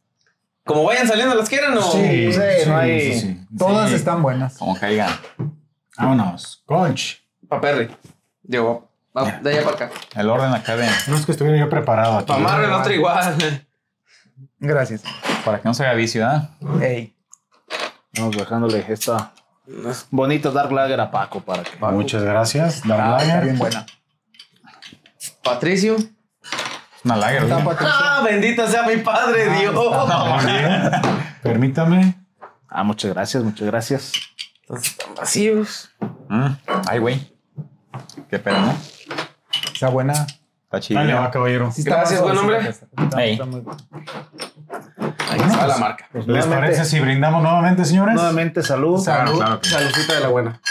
[0.68, 1.82] Como vayan saliendo, ¿las quieren o...?
[1.82, 2.30] Sí,
[2.68, 3.96] no hay- Todas Sí.
[3.96, 4.58] están buenas.
[4.58, 5.10] Como caigan.
[5.98, 6.62] Vámonos.
[6.66, 7.18] Conch.
[7.50, 7.90] Pa' Perry.
[8.44, 9.92] Digo, va de allá para acá.
[10.16, 10.88] El orden acá de.
[11.08, 12.28] No es que estuviera yo preparado aquí.
[12.28, 13.36] Pa' Marvel, otro igual.
[14.60, 15.04] Gracias.
[15.44, 16.50] Para que no se haga vicio, ¿ah?
[16.82, 17.16] Ey.
[18.18, 19.32] Vamos dejándole esta
[20.12, 21.78] bonita Dark Lager a Paco para que.
[21.78, 22.86] Muchas gracias.
[22.88, 23.44] Dark Ah, Lager.
[23.46, 23.86] bien buena.
[25.44, 25.96] Patricio.
[27.08, 27.48] Una lager.
[27.80, 29.60] ¡Ah, bendito sea mi padre, Ah,
[30.42, 31.06] Dios!
[31.42, 32.16] Permítame.
[32.68, 34.12] Ah, muchas gracias, muchas gracias.
[34.64, 35.90] Entonces, están vacíos.
[36.28, 36.48] Mm.
[36.86, 37.34] Ay, güey.
[38.30, 38.76] Qué pedo, ¿no?
[39.74, 40.28] Está buena.
[40.66, 41.00] Está chido.
[41.00, 41.72] Dale, va, caballero.
[41.72, 42.74] Sí está Gracias, buen hombre.
[42.74, 43.64] suavecita, Está, muy.
[45.32, 46.10] Ahí está la marca.
[46.12, 48.16] Pues ¿Les parece si brindamos nuevamente, señores?
[48.16, 49.00] Nuevamente salud.
[49.02, 49.38] Salud.
[49.38, 49.70] claro que.
[49.70, 50.62] Saludcita de la buena.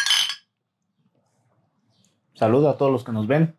[2.35, 3.57] Salud a todos los que nos ven.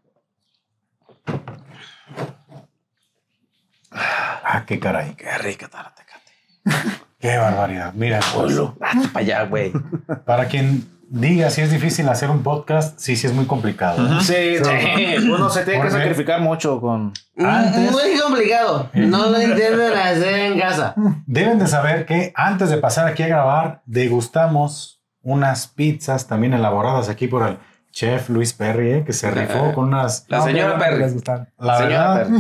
[4.49, 5.13] Ah, qué caray.
[5.15, 7.01] Qué rica está la tecate.
[7.19, 7.93] Qué barbaridad.
[7.93, 9.73] Mira, pues, Date para allá, güey.
[10.25, 14.05] para quien diga si es difícil hacer un podcast, sí, sí es muy complicado.
[14.07, 14.21] ¿eh?
[14.21, 15.27] Sí, sí.
[15.29, 17.11] Uno se tiene que sacrificar mucho con.
[17.37, 18.89] Antes- Muy complicado.
[18.93, 20.93] No lo intenten hacer en casa.
[21.25, 27.09] Deben de saber que antes de pasar aquí a grabar, degustamos unas pizzas también elaboradas
[27.09, 27.57] aquí por el
[27.97, 29.03] chef Luis Perry, ¿eh?
[29.03, 30.25] que se rifó con unas...
[30.27, 30.99] La No, señora que Perry.
[30.99, 31.49] les gustaron.
[31.57, 32.37] La Señora verdad,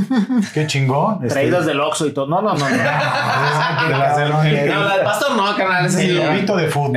[0.53, 1.15] qué chingón.
[1.23, 2.27] este, Traídas del Oxxo y todo.
[2.27, 2.59] No, no, no.
[2.59, 2.75] no.
[2.77, 2.77] No,
[4.83, 5.89] la del pastor no, carnal.
[5.89, 6.09] Sí.
[6.09, 6.93] el lobito de fútbol.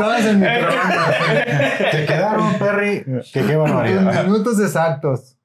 [0.00, 1.80] Calentadas en microondas.
[1.92, 3.04] Te quedaron, Perry.
[3.32, 4.24] Que qué barbaridad.
[4.24, 5.36] minutos exactos.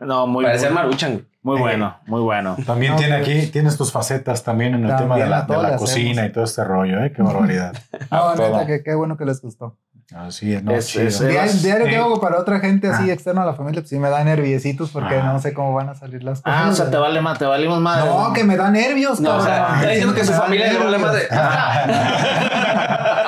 [0.00, 1.26] No, muy, Parecía muy, Maruchan.
[1.42, 2.56] muy bueno, muy bueno.
[2.66, 5.42] También No, tiene pero- aquí, tienes tus facetas también en el También tema de la,
[5.42, 7.12] de la cocina y todo este rollo, ¿eh?
[7.14, 7.72] Qué barbaridad.
[8.36, 9.76] Neta, que qué bueno que les gustó.
[10.14, 11.06] Así es, no, Es- chido.
[11.06, 11.96] es- Diario, diario que Sí.
[11.96, 13.12] hago para otra gente así Ah.
[13.12, 15.22] externa a la familia, pues sí me da nerviositos porque Ah.
[15.32, 16.60] no sé cómo van a salir las cosas.
[16.64, 18.06] Ah, o sea, te vale más, te valimos más.
[18.06, 19.76] No, que me da nervios, No, o sea, cabrón.
[19.76, 20.94] está diciendo que su familia le nervios.
[20.94, 21.28] problema de.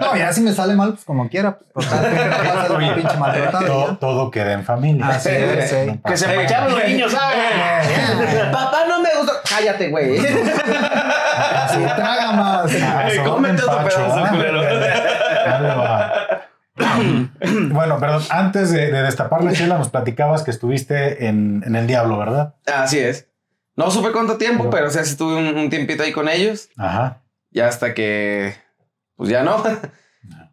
[0.00, 1.58] No, ya si me sale mal, pues como quiera.
[1.72, 3.66] Pues, total, ¿qué te va a hacer un pinche maltratado?
[3.66, 5.06] todo, todo queda en familia.
[5.08, 5.76] Así es, sí.
[5.86, 6.38] No Que se nada.
[6.40, 7.38] pecharon los niños, ¿sabes?
[8.52, 9.32] Papá no me gustó.
[9.48, 10.18] Cállate, güey.
[11.54, 12.70] Así, traga más.
[12.82, 14.28] Ah, cómete otro pedazo, ¿ah?
[14.30, 14.62] culero.
[17.70, 21.86] Bueno, perdón, antes de, de destapar la chela, nos platicabas que estuviste en, en El
[21.86, 22.54] Diablo, ¿verdad?
[22.66, 23.28] Así es.
[23.76, 26.68] No supe cuánto tiempo, pero o sea, sí estuve un, un tiempito ahí con ellos.
[26.76, 27.22] Ajá.
[27.50, 28.54] Ya hasta que.
[29.16, 29.62] Pues ya no.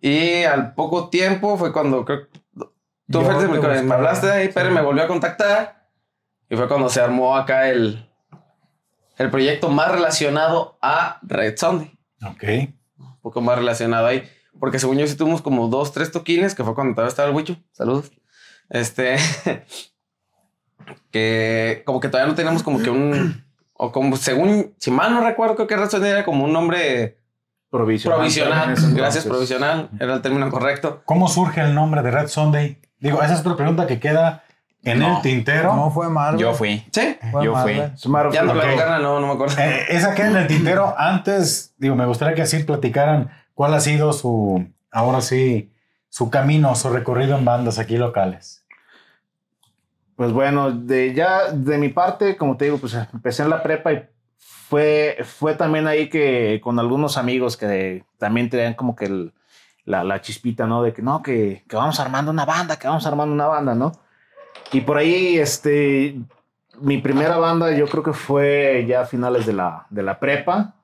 [0.01, 2.27] Y al poco tiempo fue cuando creo.
[3.11, 4.75] Tú fuiste te me, me hablaste ahí, pero sí.
[4.75, 5.87] me volvió a contactar.
[6.49, 8.05] Y fue cuando se armó acá el.
[9.17, 11.91] El proyecto más relacionado a Red Sunday.
[12.25, 12.43] Ok.
[12.97, 14.23] Un poco más relacionado ahí.
[14.59, 17.35] Porque según yo sí tuvimos como dos, tres toquines, que fue cuando todavía estaba el
[17.35, 17.57] Wicho.
[17.73, 18.11] Saludos.
[18.69, 19.17] Este.
[21.11, 23.45] que como que todavía no teníamos como que un.
[23.73, 27.19] O como según, si mal no recuerdo, creo que Red Sunday era como un nombre
[27.69, 28.17] Provisional.
[28.19, 28.75] provisional.
[28.95, 29.89] Gracias, provisional.
[29.99, 31.01] Era el término correcto.
[31.05, 32.79] ¿Cómo surge el nombre de Red Sunday?
[32.99, 34.43] Digo, esa es otra pregunta que queda
[34.83, 35.17] en No.
[35.17, 35.75] el tintero.
[35.75, 36.39] No fue Marvel.
[36.39, 36.83] Yo fui.
[36.91, 37.17] Sí.
[37.31, 37.73] Fue yo fui.
[37.75, 37.91] Marvel.
[37.93, 38.33] Es Marvel.
[38.33, 38.65] Ya no Ok.
[38.65, 39.55] me carnal, no, no me acuerdo.
[39.59, 40.95] Eh, esa queda en el tintero.
[40.97, 45.71] Antes, digo, me gustaría que así platicaran cuál ha sido su, ahora sí,
[46.09, 48.65] su camino, su recorrido en bandas aquí locales.
[50.15, 53.93] Pues bueno, de ya de mi parte, como te digo, pues empecé en la prepa
[53.93, 54.05] y
[54.39, 59.33] fue, fue también ahí que con algunos amigos que también tenían como que el-
[59.85, 60.83] la, la chispita, ¿no?
[60.83, 63.91] De que no, que, que vamos armando una banda, que vamos armando una banda, ¿no?
[64.71, 66.19] Y por ahí, este,
[66.79, 70.75] mi primera banda yo creo que fue ya a finales de la, de la prepa.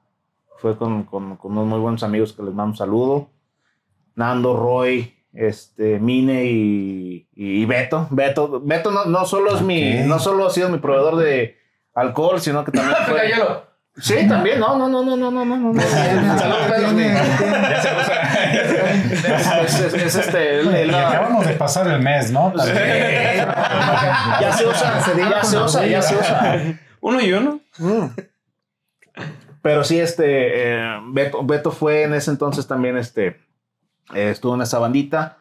[0.57, 3.29] Fue con, con, con unos muy buenos amigos que les mando un saludo.
[4.15, 8.07] Nando, Roy, este, Mine y, y Beto.
[8.09, 11.57] Beto, Beto no, no solo es mi, no solo ha sido mi proveedor de
[11.95, 13.31] alcohol, sino que también fue-.
[13.97, 14.59] Sí, también.
[14.59, 15.81] No, no, no, no, no, no, no, no.
[15.81, 16.91] Saludos, Pedro.
[17.69, 17.89] Ya se.
[19.65, 22.53] Es, es- es este, acabamos de pasar el mes, ¿no?
[22.55, 26.57] ya se usa, ya se usa, ya se usa.
[27.01, 27.59] Uno y uno.
[29.61, 33.27] Pero sí, este, eh, Beto, Beto fue en ese entonces también, este,
[34.13, 35.37] eh, estuvo en esa bandita.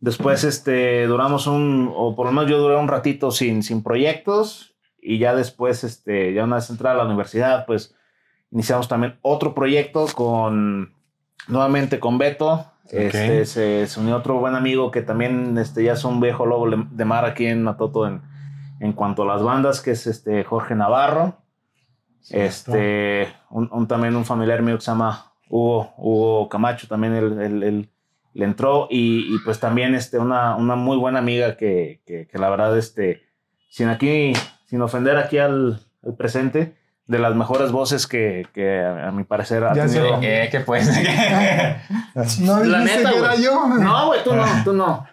[0.00, 4.69] Después, este, duramos un, o por lo menos yo duré un ratito sin, sin proyectos.
[5.02, 7.94] Y ya después, este, ya una vez entrada a la universidad, pues
[8.50, 10.94] iniciamos también otro proyecto con,
[11.48, 12.66] nuevamente con Beto.
[12.92, 16.68] Este, se, se unió otro buen amigo que también, este, ya es un viejo lobo
[16.68, 18.20] de- de mar aquí en Matoto en,
[18.80, 21.36] en cuanto a las bandas, que es este Jorge Navarro.
[22.30, 27.40] Este, un, un- también un familiar mío que se llama Hugo, Hugo Camacho, también él,
[27.40, 27.90] él- él
[28.34, 32.38] le entró y, y pues también este, una, una muy buena amiga que, que, que
[32.38, 33.22] la verdad, este,
[33.68, 34.32] sin aquí,
[34.70, 39.24] sin ofender aquí al, al presente, de las mejores voces que, que a, a mi
[39.24, 39.98] parecer ha Ya sé.
[39.98, 40.20] tenido.
[40.20, 40.88] ¿Qué, qué pues?
[42.40, 43.42] No La neta, que era güey.
[43.42, 43.66] yo.
[43.66, 45.06] No, güey, tú no, tú no.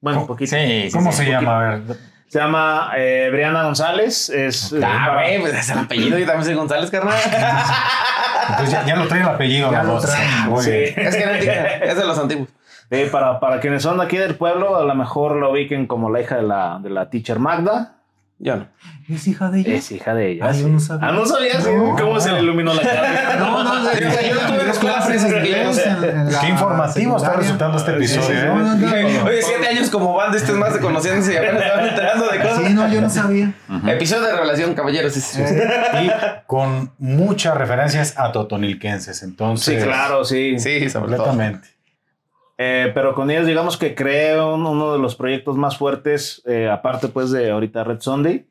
[0.00, 0.50] Bueno, un poquito.
[0.56, 1.24] Sí, sí, ¿Cómo sí.
[1.24, 1.56] se llama?
[1.56, 1.96] A ver.
[2.28, 4.28] Se llama eh, Briana González.
[4.28, 6.18] Es, eh, Ah, güey, pues es el apellido.
[6.18, 7.16] Yo también soy González, carnal.
[8.50, 9.70] Entonces ya, ya lo trae el apellido.
[9.72, 10.06] Ya la lo voz.
[10.06, 10.48] traen.
[10.50, 10.70] Muy Sí.
[10.94, 11.52] es genética.
[11.78, 12.48] Es de los antiguos.
[12.90, 16.10] Eh, para, para quienes son de aquí del pueblo, a lo mejor lo ubiquen como
[16.10, 17.97] la hija de la, de la teacher Magda.
[18.40, 18.68] Yo no.
[19.08, 19.74] ¿Es hija de ella?
[19.74, 20.46] Es hija de ella.
[20.48, 20.60] Ah, sí.
[20.62, 21.08] yo no sabía.
[21.08, 21.96] Ah, no sabías No.
[21.98, 23.36] cómo se le iluminó la cara.
[23.40, 23.92] No, no, no.
[23.98, 25.90] Yo estuve en la escuela francesa, que yo no sé.
[26.40, 28.54] Qué informativo está resultando este episodio.
[28.54, 29.12] No, no, ¿eh?
[29.18, 29.24] no.
[29.24, 32.38] Oye, siete años como banda, este es más de conociéndose y apenas van enterando de
[32.38, 32.64] cosas.
[32.66, 33.52] Sí, no, yo no sabía.
[33.86, 35.12] Episodio de revelación, caballeros.
[35.14, 35.54] Sí, sí, sí.
[36.02, 36.10] Y
[36.46, 39.22] con muchas referencias a totonilquenses.
[39.22, 40.58] Entonces, Sí, claro, sí.
[40.58, 41.26] Sí, sobre todo.
[41.26, 41.68] completamente.
[42.60, 46.68] Eh, pero con ellos, digamos que creé un- uno de los proyectos más fuertes, eh,
[46.68, 48.46] aparte pues de ahorita Red Sunday,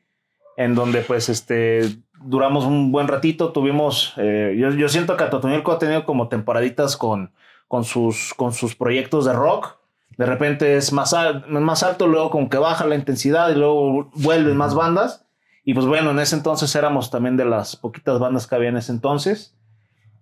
[0.56, 1.82] en donde pues este
[2.24, 6.98] duramos un buen ratito, tuvimos, eh, yo, yo siento que Atotonilco ha tenido como temporaditas
[6.98, 7.32] con,
[7.68, 9.76] con, sus, con sus proyectos de rock,
[10.18, 14.10] de repente es más, al- más alto, luego como que baja la intensidad y luego
[14.16, 15.26] vuelven más bandas,
[15.64, 18.78] y pues bueno, en ese entonces éramos también de las poquitas bandas que había en
[18.78, 19.54] ese entonces.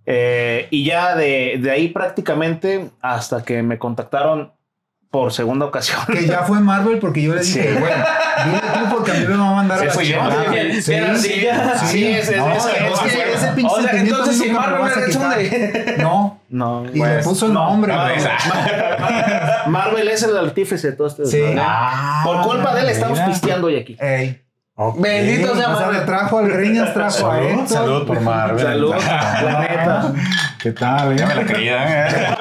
[0.06, 4.52] Eh, y ya de, de ahí prácticamente hasta que me contactaron
[5.10, 6.00] por segunda ocasión.
[6.12, 7.80] Que ya fue Marvel porque yo le dije, Sí.
[7.80, 8.04] bueno,
[8.46, 10.18] dile tú porque a mí me va a mandar Sí, a la fui yo.
[10.82, 11.78] Sí, bien ardilla.
[11.80, 13.52] Sí, es, es- No, es que- no, es sí, que- sí, ese sí.
[13.56, 15.12] pinche O sea, sentimiento entonces lo Marvel quitar.
[15.14, 15.96] Sunday.
[16.00, 16.42] No.
[16.50, 17.94] No, Y pues, le puso el nombre.
[17.94, 18.02] no,
[19.72, 21.42] Marvel es el artífice de todo este Sí.
[21.58, 23.32] Ah, Por culpa de él estamos mira.
[23.32, 23.98] pisteando hoy aquí.
[24.00, 24.42] Ey.
[24.98, 26.06] Bendito sea O sea, le Marvel.
[26.06, 28.66] trajo al Greñas, trajo a Salud, salud por Marvel.
[28.66, 30.14] Salud, la neta.
[30.62, 31.14] ¿Qué tal?
[31.14, 31.16] eh?
[31.18, 32.38] Ya me la creía.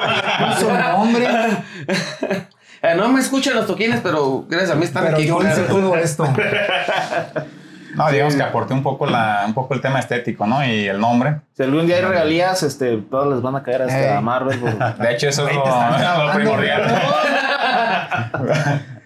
[0.53, 1.27] puso nombre,
[2.81, 5.25] Eh, no me escuchan los toquines, pero gracias a mí están pero aquí.
[5.25, 6.27] yo hice todo esto.
[7.95, 10.65] No, digamos que aporté un poco, la, un poco el tema estético, ¿no?
[10.65, 11.37] Y el nombre.
[11.55, 14.17] Si algún día hay regalías, este, todas les van a caer hasta Ey.
[14.17, 14.59] a Marvel.
[14.59, 15.63] por- De hecho, eso es lo
[16.33, 17.01] primordial.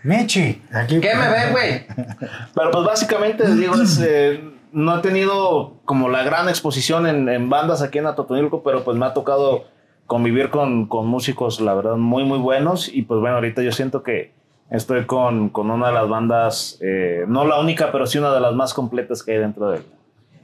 [0.03, 0.99] Michi, aquí.
[1.01, 1.85] ¿Qué me ven, güey?
[2.55, 4.41] Pero pues básicamente, digo, es, eh,
[4.71, 8.95] no he tenido como la gran exposición en, en bandas aquí en Atotonilco, pero pues
[8.97, 9.65] me ha tocado
[10.05, 12.87] convivir con, con músicos, la verdad, muy, muy buenos.
[12.87, 14.31] Y pues bueno, ahorita yo siento que
[14.69, 18.39] estoy con, con una de las bandas, eh, no la única, pero sí una de
[18.39, 19.83] las más completas que hay dentro del,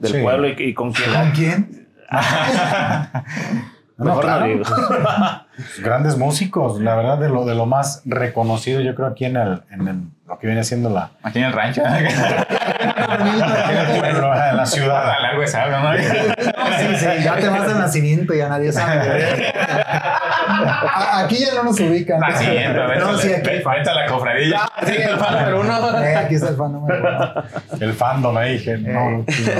[0.00, 0.18] del Sí.
[0.22, 1.12] pueblo y, y con quien...
[1.12, 1.88] ¿Con quién?
[3.98, 4.46] Mejor no claro.
[4.46, 4.64] digo.
[5.78, 9.62] Grandes músicos, la verdad, de lo, de lo más reconocido, yo creo, aquí en, el,
[9.70, 11.82] en el- lo que viene siendo la, Aquí en el rancho.
[11.86, 15.10] en el pueblo, en la ciudad.
[15.12, 15.42] A largo.
[16.76, 19.42] Sí, sí, ya te vas al nacimiento, ya nadie sabe.
[19.48, 22.20] A- Aquí ya no nos ubican.
[22.20, 24.60] Nacimiento, vete, No, sí, aquí vete a la cofradía.
[24.86, 26.02] Sí, el fan número uno.
[26.02, 27.42] Eh, aquí está el fan número uno.
[27.80, 29.52] El fandom ahí, dije, no, sí, no.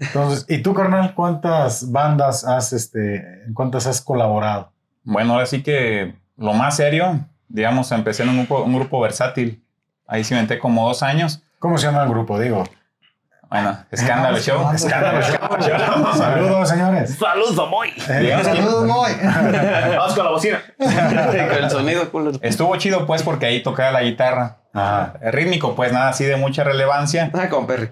[0.00, 4.72] Entonces, ¿y tú, carnal, cuántas bandas has, este, en cuántas has colaborado?
[5.04, 9.64] Bueno, ahora sí que lo más serio, digamos, empecé en un grupo, un grupo versátil.
[10.06, 11.42] Ahí sí inventé como dos años.
[11.58, 12.38] ¿Cómo se llama el grupo?
[12.38, 12.64] Digo,
[13.52, 14.72] Bueno, Escándalo Show.
[14.74, 16.16] Escándalo Show.
[16.16, 17.18] Saludos, señores.
[17.18, 17.90] ¡Saludos, Moy!
[18.00, 19.12] Saludos, Moy.
[19.22, 20.62] Vamos con la bocina.
[20.78, 20.90] Con
[21.64, 22.38] el sonido, culero.
[22.40, 24.56] estuvo chido, pues, porque ahí tocaba la guitarra.
[24.72, 25.18] Ajá.
[25.20, 27.30] El rítmico, pues, nada así de mucha relevancia.
[27.34, 27.90] Ah, con Perry.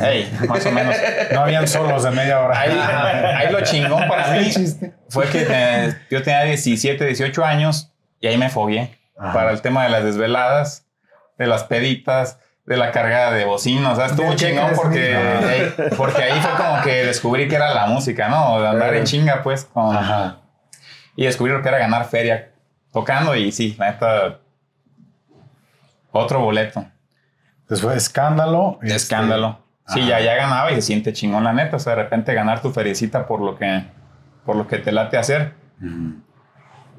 [0.00, 0.94] Ey, más o menos.
[1.32, 2.60] No habían solos de media hora.
[2.60, 4.52] Ahí, ahí lo chingón para mí
[5.08, 9.32] fue que eh, yo tenía 17, 18 años y ahí me fogué Ajá.
[9.32, 10.86] para el tema de las desveladas,
[11.38, 13.92] de las peditas, de la cargada de bocinas.
[13.92, 15.16] O sea, estuvo chingón porque,
[15.96, 18.60] porque ahí fue como que descubrí que era la música, ¿no?
[18.60, 20.38] De andar en chinga, pues, con- Ajá.
[21.16, 22.50] y descubrí lo que era ganar feria
[22.92, 24.38] tocando y sí, la neta,
[26.12, 26.84] otro boleto.
[27.62, 28.78] Entonces fue escándalo.
[28.82, 29.58] este, Escándalo.
[29.88, 30.08] Sí, ajá.
[30.10, 31.76] ya, ya ganaba y se siente chingón la neta.
[31.76, 33.84] O sea, de repente ganar tu feriecita por lo que,
[34.44, 35.54] por lo que te late hacer.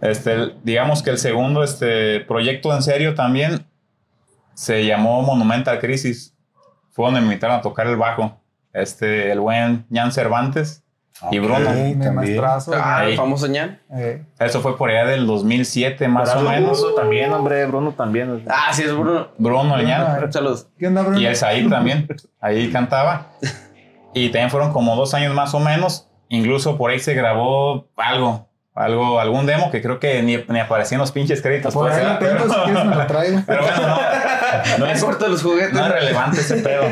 [0.02, 3.66] Este, digamos que el segundo este, proyecto en serio también
[4.54, 6.36] se llamó Monumental Crisis.
[6.92, 8.40] Fue donde me invitaron a tocar el bajo.
[8.72, 10.84] Este, el buen Jan Cervantes
[11.32, 11.70] y Ok, Bruno.
[11.72, 12.72] Mi maestrazo.
[12.76, 13.16] Ah, el Ahí.
[13.18, 13.80] famoso ñan.
[13.96, 16.96] Eh, Eso fue por allá del 2007 más o Bruno menos.
[16.96, 18.44] también, hombre, Bruno también.
[18.50, 19.28] Ah, sí, es Bruno.
[19.38, 20.32] Bruno, el Jan.
[20.34, 20.68] Saludos.
[20.78, 21.20] ¿Qué onda, Bruno?
[21.20, 22.08] Y el Said también.
[22.40, 23.32] Ahí cantaba.
[24.16, 26.08] Y también fueron como dos años más o menos.
[26.30, 28.48] Incluso por ahí se grabó algo.
[28.76, 31.76] Algo, algún demo que creo que ni, ni aparecía en los pinches créditos.
[31.76, 33.42] Por pues, me lo traigo.
[33.48, 35.74] Pero bueno, no, no Me es, corto los juguetes.
[35.74, 36.84] no es relevante ese pedo.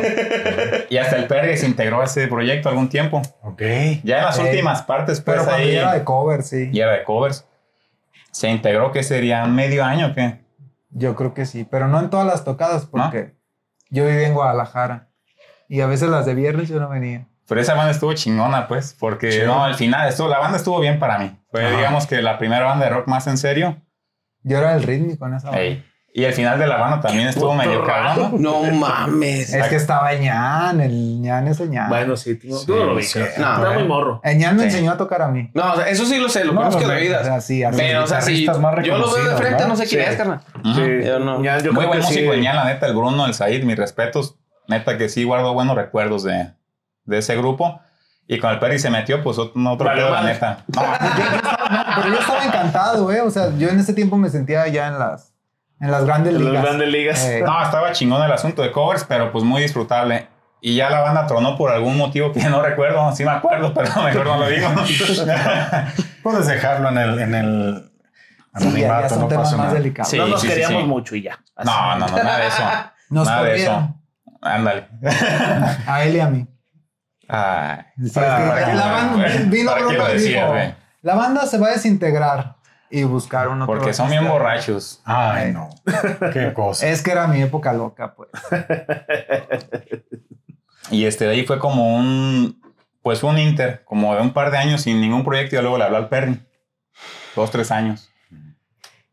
[0.90, 3.22] Y hasta el Perry se integró a ese proyecto algún tiempo.
[3.42, 3.62] Ok.
[4.04, 5.74] Ya en las últimas partes, pues Pero cuando ahí.
[5.74, 6.70] ya era de cover, sí.
[6.72, 7.48] Y era de covers.
[8.30, 10.40] Se integró que sería medio año que.
[10.92, 13.34] Yo creo que sí, pero no en todas las tocadas porque
[13.90, 15.08] yo vivía en Guadalajara
[15.70, 17.28] y a veces las de viernes yo no venía.
[17.52, 19.42] Pero esa banda estuvo chingona, pues, porque Sí.
[19.46, 21.38] no, al final estuvo, la banda estuvo bien para mí.
[21.52, 21.76] Fue, Ajá.
[21.76, 23.76] digamos que la primera banda de rock más en serio.
[24.44, 25.62] Yo era el rítmico en esa banda.
[25.62, 25.86] Ey.
[26.14, 28.42] Y el final de la banda también estuvo medio cabrón.
[28.42, 28.64] ¿no?
[28.64, 29.54] Mames.
[29.54, 31.90] Es que estaba ñan, el ñan es el ñan.
[31.90, 33.34] Bueno, sí, tú, tú no lo Sí, ubicas.
[33.36, 33.42] sí.
[33.42, 34.22] No, Está muy morro.
[34.24, 34.68] El ñan me Sí.
[34.70, 35.52] enseñó a tocar a mí.
[35.54, 37.20] No, o sea, eso sí lo sé, lo No, conozco de de- vida.
[37.20, 37.78] O sea, sí, así.
[37.78, 39.68] Pero, o sea, más yo lo veo de frente, ¿no?
[39.70, 40.10] no sé quién Sí.
[40.12, 40.40] es, carnal.
[40.74, 41.44] Sí, Yo no.
[41.44, 42.14] Ya, yo Muy creo buen que sí.
[42.14, 44.38] músico, el Ñan, la neta, el Bruno, el Said, mis respetos.
[44.70, 46.54] Neta que sí guardo buenos recuerdos de,
[47.06, 47.80] de ese grupo.
[48.28, 50.34] Y con el Perry se metió, pues otro, otro Vale, pedo, la madre.
[50.34, 50.64] neta.
[50.74, 53.22] No, No, pero yo estaba encantado, ¿eh?
[53.22, 55.34] O sea, yo en ese tiempo me sentía ya en las,
[55.82, 56.64] en las grandes En las ligas.
[56.66, 57.26] grandes ligas.
[57.26, 60.28] Eh, no, estaba chingón el asunto de covers, pero pues muy disfrutable.
[60.62, 63.14] Y ya la banda tronó por algún motivo que no recuerdo.
[63.16, 64.70] Sí me acuerdo, pero mejor no lo digo.
[66.24, 67.92] Puedes dejarlo en el, en el
[68.60, 70.10] sí, ya, ya son no temas más delicados.
[70.10, 70.88] Sí, no nos sí, queríamos sí.
[70.88, 71.40] mucho y ya.
[71.56, 71.70] Así.
[71.70, 72.64] No, no, no, nada de eso.
[73.10, 73.96] Nos nada de eso.
[74.42, 74.88] Ándale.
[75.88, 76.48] A él y a mí.
[77.34, 77.78] Ay.
[77.98, 78.74] Sí, es ¿Para- que para qué
[81.04, 82.56] la banda se va a desintegrar
[82.90, 84.34] y buscar un otro Porque son bien artista".
[84.38, 85.02] borrachos.
[85.06, 85.70] Ay, no.
[86.34, 86.88] Qué cosa.
[86.88, 88.30] Es que era mi época loca, pues.
[90.90, 92.62] Y este de ahí fue como un,
[93.02, 95.86] pues un inter, como de un par de años sin ningún proyecto y luego le
[95.86, 96.42] habló al Perry.
[97.36, 98.10] Dos, tres años.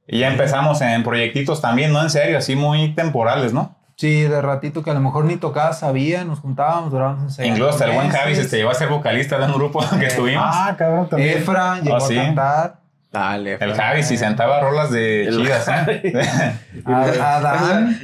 [0.06, 3.77] Y ya empezamos en proyectitos también, no en serio, así muy temporales, ¿no?
[3.99, 7.72] Sí, de ratito que a lo mejor ni tocaba sabía, nos juntábamos, durábamos ensayando Incluso
[7.72, 10.44] hasta el buen Javi se llevó a ser vocalista de un grupo que estuvimos.
[10.46, 11.38] Ah, cabrón, también.
[11.38, 12.16] Efra llegó Ah, sí.
[12.16, 12.80] a cantar.
[13.11, 13.57] Dale.
[13.59, 16.12] el Javi sí sentaba rolas de El chidas, ¿eh?
[16.84, 17.99] A- Adán.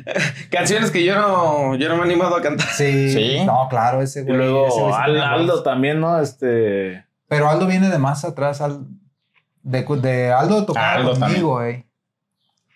[0.51, 2.67] Canciones que yo no, yo no me he animado a cantar.
[2.69, 3.13] Sí.
[3.13, 3.45] Sí.
[3.45, 4.35] No, claro, ese Y güey.
[4.35, 5.21] ese luego güey.
[5.21, 6.19] Aldo también, ¿no?
[6.21, 7.05] Este.
[7.29, 8.61] Pero Aldo viene de más atrás.
[8.61, 8.81] Al...
[9.63, 11.87] De, de Aldo tocaba Aldo conmigo, eh.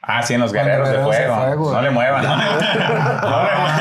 [0.01, 1.73] Ah, sí, en los guerreros de fuego.
[1.73, 2.37] No le muevan, ¿no?
[2.37, 3.81] No le muevan.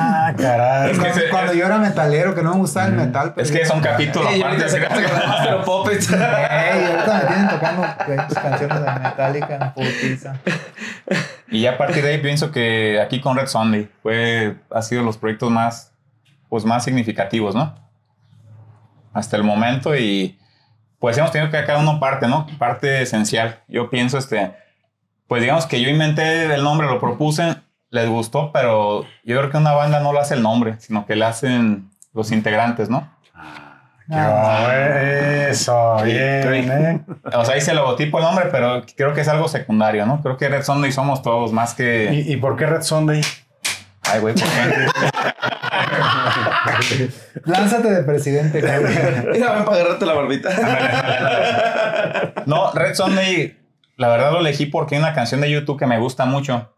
[0.00, 0.90] Ah, caray.
[0.90, 3.32] Es que Cuando, se- cuando yo era metalero, que no me gustaba el metal.
[3.34, 5.02] pero Es que es un capítulo Ey, ahorita se aparte.
[5.04, 6.10] casa con Master of Puppets.
[6.12, 7.82] Ey, ahorita me tienen tocando
[8.42, 10.34] canciones de Metallica en putiza.
[11.50, 15.02] Y ya a partir de ahí pienso que aquí con Red Sunday fue, ha sido
[15.02, 15.92] los proyectos más,
[16.50, 17.74] pues más significativos, ¿no?
[19.14, 20.38] Hasta el momento y
[20.98, 22.46] pues hemos tenido que cada uno parte, ¿no?
[22.58, 23.60] Parte esencial.
[23.68, 24.52] Yo pienso, este,
[25.28, 27.56] pues digamos que yo inventé el nombre, lo propuse,
[27.90, 31.14] les gustó, pero yo creo que una banda no lo hace el nombre, sino que
[31.16, 33.08] lo hacen los integrantes, ¿no?
[34.08, 37.00] Qué bueno, Eso, bien, ¿eh?
[37.34, 40.22] O sea, hice el logotipo, el nombre, pero creo que es algo secundario, ¿no?
[40.22, 42.08] Creo que Red Sunday somos todos más que...
[42.12, 43.20] ¿Y, y por qué Red Sunday?
[44.10, 44.88] Ay, güey, ¿por qué?
[47.44, 48.92] Lánzate de presidente, cabrón.
[49.32, 50.50] Mira, ven para agarrarte la barbita.
[52.46, 53.57] No, Red Sunday,
[53.98, 56.72] la verdad lo elegí porque hay una canción de YouTube que me gusta mucho,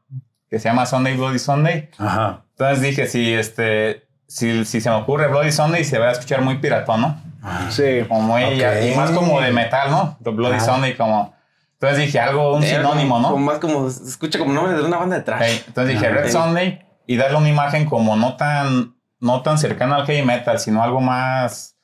[0.49, 1.89] que se llama Sunday Bloody Sunday.
[1.99, 2.43] Ajá.
[2.51, 6.43] Entonces dije, si este, si, si se me ocurre Bloody Sunday, se va a escuchar
[6.43, 7.23] muy piratón, ¿no?
[7.71, 8.05] Sí.
[8.09, 8.63] Como muy, Ok.
[8.93, 10.19] y más como de metal, ¿no?
[10.25, 10.61] The Bloody Ah.
[10.61, 11.35] Sunday, como.
[11.75, 13.37] Entonces dije algo, un sinónimo, Como ¿no?
[13.39, 15.63] más como, se escucha como nombre de una banda de trash.
[15.67, 16.31] Entonces dije Ah, Red.
[16.31, 20.83] Sunday y darle una imagen como no tan, no tan cercana al heavy metal, sino
[20.83, 21.77] algo más.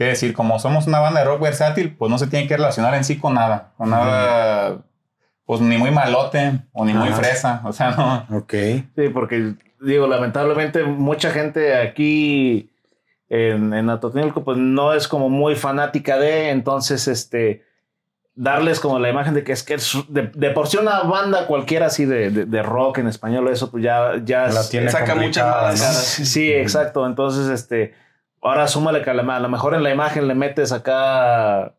[0.00, 0.32] ¿Qué decir?
[0.32, 3.18] Como somos una banda de rock versátil, pues no se tiene que relacionar en sí
[3.18, 3.72] con nada.
[3.76, 4.78] Con nada,
[5.44, 7.60] pues ni muy malote o ni muy fresa.
[7.66, 7.90] O sea,
[8.30, 8.38] no.
[8.38, 8.54] Ok.
[8.96, 12.70] Sí, porque digo, lamentablemente mucha gente aquí
[13.28, 17.62] en, en Atotonilco pues no es como muy fanática de, entonces este
[18.34, 21.46] darles como la imagen de que es que es de, de por sí una banda
[21.46, 24.90] cualquiera así de, de- de rock en español o eso pues ya, ya La tiene
[24.90, 26.24] saca muchas ¿no?
[26.24, 27.04] Sí, exacto.
[27.06, 27.92] Entonces, este,
[28.42, 31.72] ahora súmale que a la- a lo mejor en la imagen le metes acá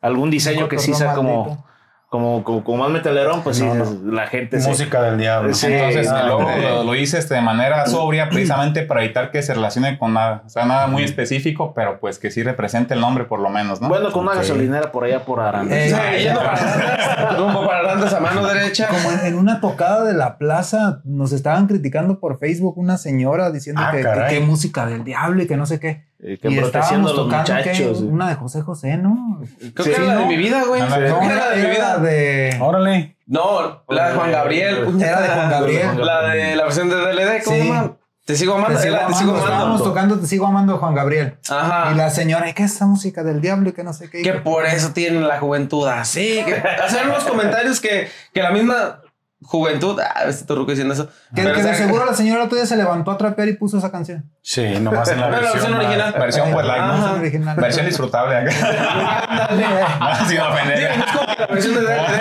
[0.00, 1.64] algún diseño que sí sea como,
[2.08, 4.12] como, como, como más metalerón, pues No, sí, no.
[4.12, 5.52] la gente se- Música del diablo.
[5.52, 6.50] Sí, Entonces luego ok.
[6.62, 10.42] lo, lo hice este, de manera sobria precisamente para evitar que se relacione con nada.
[10.46, 13.80] O sea, nada muy específico, pero pues que sí represente el nombre por lo menos,
[13.82, 13.88] ¿no?
[13.88, 15.76] Bueno, con una gasolinera por allá por Aranda.
[15.76, 18.88] Eh, Sí, yendo para Arandas, rumbo para Arandas a mano derecha.
[18.88, 23.82] Como en, una tocada de la plaza nos estaban criticando por Facebook una señora diciendo
[23.84, 26.07] Ah, que, qué música del diablo y que no sé qué.
[26.20, 29.40] Eh, que y estábamos a los tocando una de José José, ¿no?
[29.74, 30.82] Creo Sí, que era la de mi vida, güey.
[30.82, 31.98] Creo que era la de mi vida.
[31.98, 32.58] de...
[32.60, 33.16] Órale.
[33.26, 35.00] No, la de Juan Gabriel.
[35.00, 36.04] Era de Juan Gabriel.
[36.04, 37.92] La de la versión de DLD, ¿cómo Sí.
[38.24, 38.76] Te sigo amando.
[38.76, 41.38] Te sigo Era Te amando, sigo estábamos tocando Te sigo amando de Juan Gabriel.
[41.48, 41.92] Ajá.
[41.92, 44.20] Y la señora, ¿qué es esa música del diablo y que no sé qué?
[44.22, 46.42] Que por eso tienen la juventud así.
[46.44, 49.00] Que hacer unos comentarios que, que la misma
[49.42, 49.98] juventud.
[50.00, 51.08] Ah, este torruco diciendo eso.
[51.34, 54.30] Que, de seguro la señora día se levantó a trapear y puso esa canción.
[54.42, 56.14] Sí, nomás en la Pero la versión, versión más- original.
[56.18, 56.66] Versión pues.
[56.66, 56.72] ¿no?
[56.92, 57.56] Versión original.
[57.56, 58.36] Versión disfrutable.
[58.36, 59.66] Ándale.
[60.00, 60.78] No, sin ofender.
[60.78, 61.74] Digo, no es como que la versión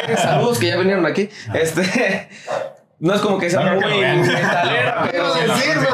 [0.08, 1.30] de saludos que ya vinieron aquí.
[1.54, 2.30] Este.
[3.00, 5.08] No es como que sea No muy metalera,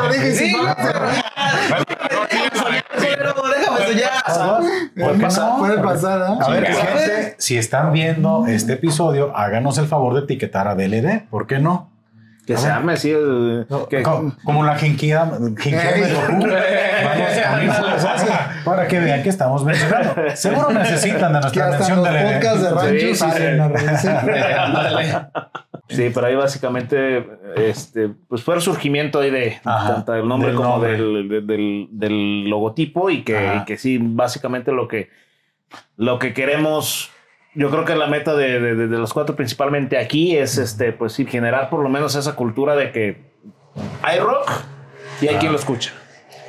[0.09, 0.99] dije, Sí, pero
[4.95, 5.57] Puede pasar.
[5.57, 6.37] Puede pasar, ¿ah?
[6.41, 11.27] A ver, gente, si están viendo este episodio, háganos el favor de etiquetar a DLD.
[11.29, 11.89] ¿Por qué no?
[12.45, 13.65] Que se llame así el.
[13.89, 16.45] que- Co- Como la jinquida, jinquida de Goku.
[16.45, 17.81] Vamos a unirse
[18.65, 20.13] para que vean que estamos mencionando.
[20.35, 23.25] Seguro necesitan de nuestra mención los de podcasts de rancho Sí, sí,
[24.01, 24.09] sí.
[25.89, 27.27] Sí, pero ahí básicamente,
[27.57, 30.91] este, pues fue el surgimiento ahí de Ajá, tanto del nombre del como nombre.
[30.93, 35.09] Del, de- del, del logotipo y que, y que sí, básicamente lo que,
[35.97, 37.11] lo que queremos,
[37.53, 40.93] yo creo que la meta de, de- de- de los cuatro principalmente aquí es, este,
[40.93, 43.21] pues sí, generar por lo menos esa cultura de que
[44.01, 44.49] hay rock
[45.21, 45.91] y hay quien lo escucha.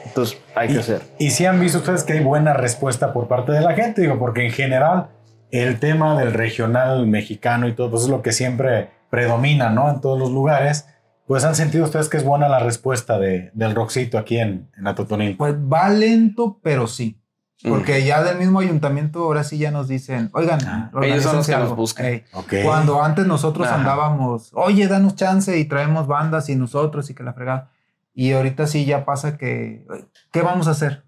[0.07, 1.03] Entonces hay que hacer.
[1.19, 4.19] Y si han visto ustedes que hay buena respuesta por parte de la gente, digo,
[4.19, 5.09] porque en general
[5.51, 9.91] el tema del regional mexicano y todo, pues es lo que siempre predomina, ¿no?
[9.91, 10.87] En todos los lugares.
[11.27, 14.87] Pues han sentido ustedes que es buena la respuesta de, del rockcito aquí en, en
[14.87, 15.39] Atotonilco.
[15.39, 17.19] Pues va lento, pero sí.
[17.67, 21.47] Porque ya del mismo ayuntamiento ahora sí ya nos dicen, oigan, Ah, ellos son los
[21.47, 21.69] que algo".
[21.69, 22.23] nos buscan.
[22.63, 23.77] Cuando antes nosotros Ajá.
[23.77, 27.71] andábamos, oye, danos chance y traemos bandas y nosotros y que la fregada.
[28.13, 29.87] Y ahorita sí ya pasa que,
[30.31, 31.04] ¿qué vamos a hacer?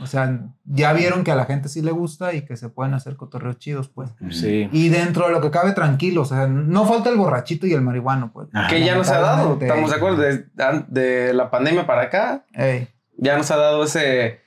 [0.00, 2.92] O sea, ya vieron que a la gente sí le gusta y que se pueden
[2.94, 4.10] hacer cotorreos chidos, pues.
[4.30, 4.68] Sí.
[4.72, 6.22] Y dentro de lo que cabe, tranquilo.
[6.22, 8.48] O sea, no falta el borrachito y el marihuano, pues.
[8.52, 8.68] Ajá.
[8.68, 9.56] Que ya no se ha dado.
[9.58, 9.66] Lamentablemente.
[9.66, 10.84] Estamos de acuerdo.
[10.92, 12.88] De, de la pandemia para acá, Ey.
[13.16, 14.40] ya nos ha dado ese.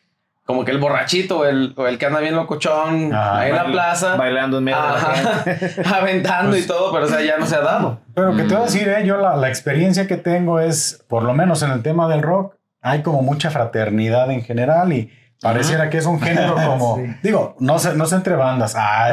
[0.46, 3.40] Como que el borrachito o el, o el que anda bien locochón Ajá.
[3.40, 4.16] ahí en la plaza.
[4.16, 5.82] Bailando en medio de la Ajá, gente.
[5.96, 8.00] aventando Pues y todo, pero o sea, ya no se ha dado.
[8.16, 11.22] Pero que te voy a decir, eh, yo la, la experiencia que tengo es, por
[11.22, 15.12] lo menos en el tema del rock, hay como mucha fraternidad en general y
[15.42, 16.98] Pareciera que es un género como.
[17.00, 17.16] Sí.
[17.24, 18.74] Digo, no sé, no sé entre bandas.
[18.78, 19.10] Ah,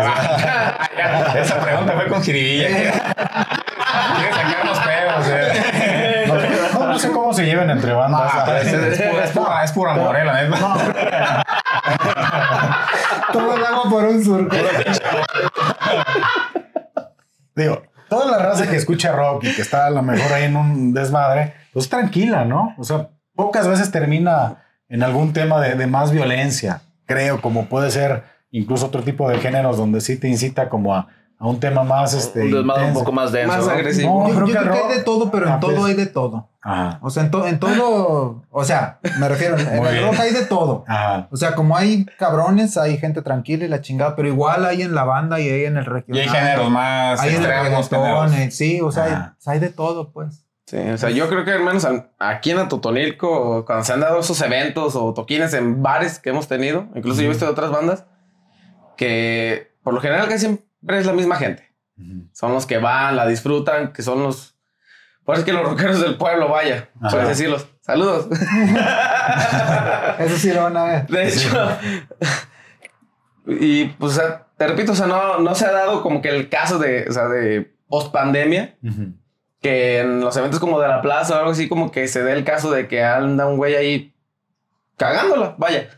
[1.36, 2.66] es- Esa pregunta fue con jiribilla.
[2.68, 5.26] Quiere sacarnos pedos.
[5.28, 6.24] eh.
[6.74, 8.32] no, no sé cómo se lleven entre bandas.
[8.34, 11.44] Ah, es, es, pura, es, pura, es pura amor, eh, neta.
[13.32, 14.56] Todo el agua por un surco.
[17.54, 20.56] Digo, toda la raza que escucha rock y que está a lo mejor ahí en
[20.56, 22.74] un desmadre, pues tranquila, ¿no?
[22.78, 27.90] O sea, pocas veces termina en algún tema de, de más violencia, creo, como puede
[27.90, 31.08] ser incluso otro tipo de géneros donde sí te incita como a,
[31.38, 33.56] a un tema más este, un desmadre un poco más denso.
[33.56, 34.22] Más agresivo.
[34.22, 35.84] No, Yo, creo yo que creo que rock- hay de todo, pero en todo pues.
[35.86, 36.48] hay de todo.
[36.62, 40.32] Ajá, O sea, en, to- en todo, o sea, me refiero, en el rock hay
[40.32, 40.84] de todo.
[40.88, 41.28] ajá.
[41.30, 44.94] O sea, como hay cabrones, hay gente tranquila y la chingada, pero igual hay en
[44.94, 46.22] la banda y hay en el Y regional.
[46.22, 47.90] hay géneros más Hay en el extremos.
[47.90, 48.32] reggaetón, géneros.
[48.34, 49.34] eh, sí, o sea, hay, Ajá.
[49.38, 50.45] o sea, hay de todo, pues.
[50.66, 51.86] Sí, o sea, yo creo que al menos
[52.18, 56.48] aquí en Atotonilco, cuando se han dado esos eventos o toquines en bares que hemos
[56.48, 58.04] tenido, incluso yo he visto de otras bandas,
[58.96, 61.72] que por lo general casi siempre es la misma gente.
[62.32, 64.56] Son los que van, la disfrutan, que son los...
[65.24, 67.10] Por eso es que los rockeros del pueblo, vaya, Ajá.
[67.10, 67.68] puedes decirlos.
[67.80, 68.28] Saludos.
[70.18, 71.06] Eso sí lo van a ver.
[71.06, 71.48] De hecho,
[73.46, 76.28] y pues, o sea, te repito, o sea, no, no se ha dado como que
[76.28, 78.76] el caso de, o sea, de post pandemia.
[79.66, 82.32] Que en los eventos como de la plaza o algo así, como que se dé
[82.32, 84.12] el caso de que anda un güey ahí
[84.96, 85.88] cagándola, vaya.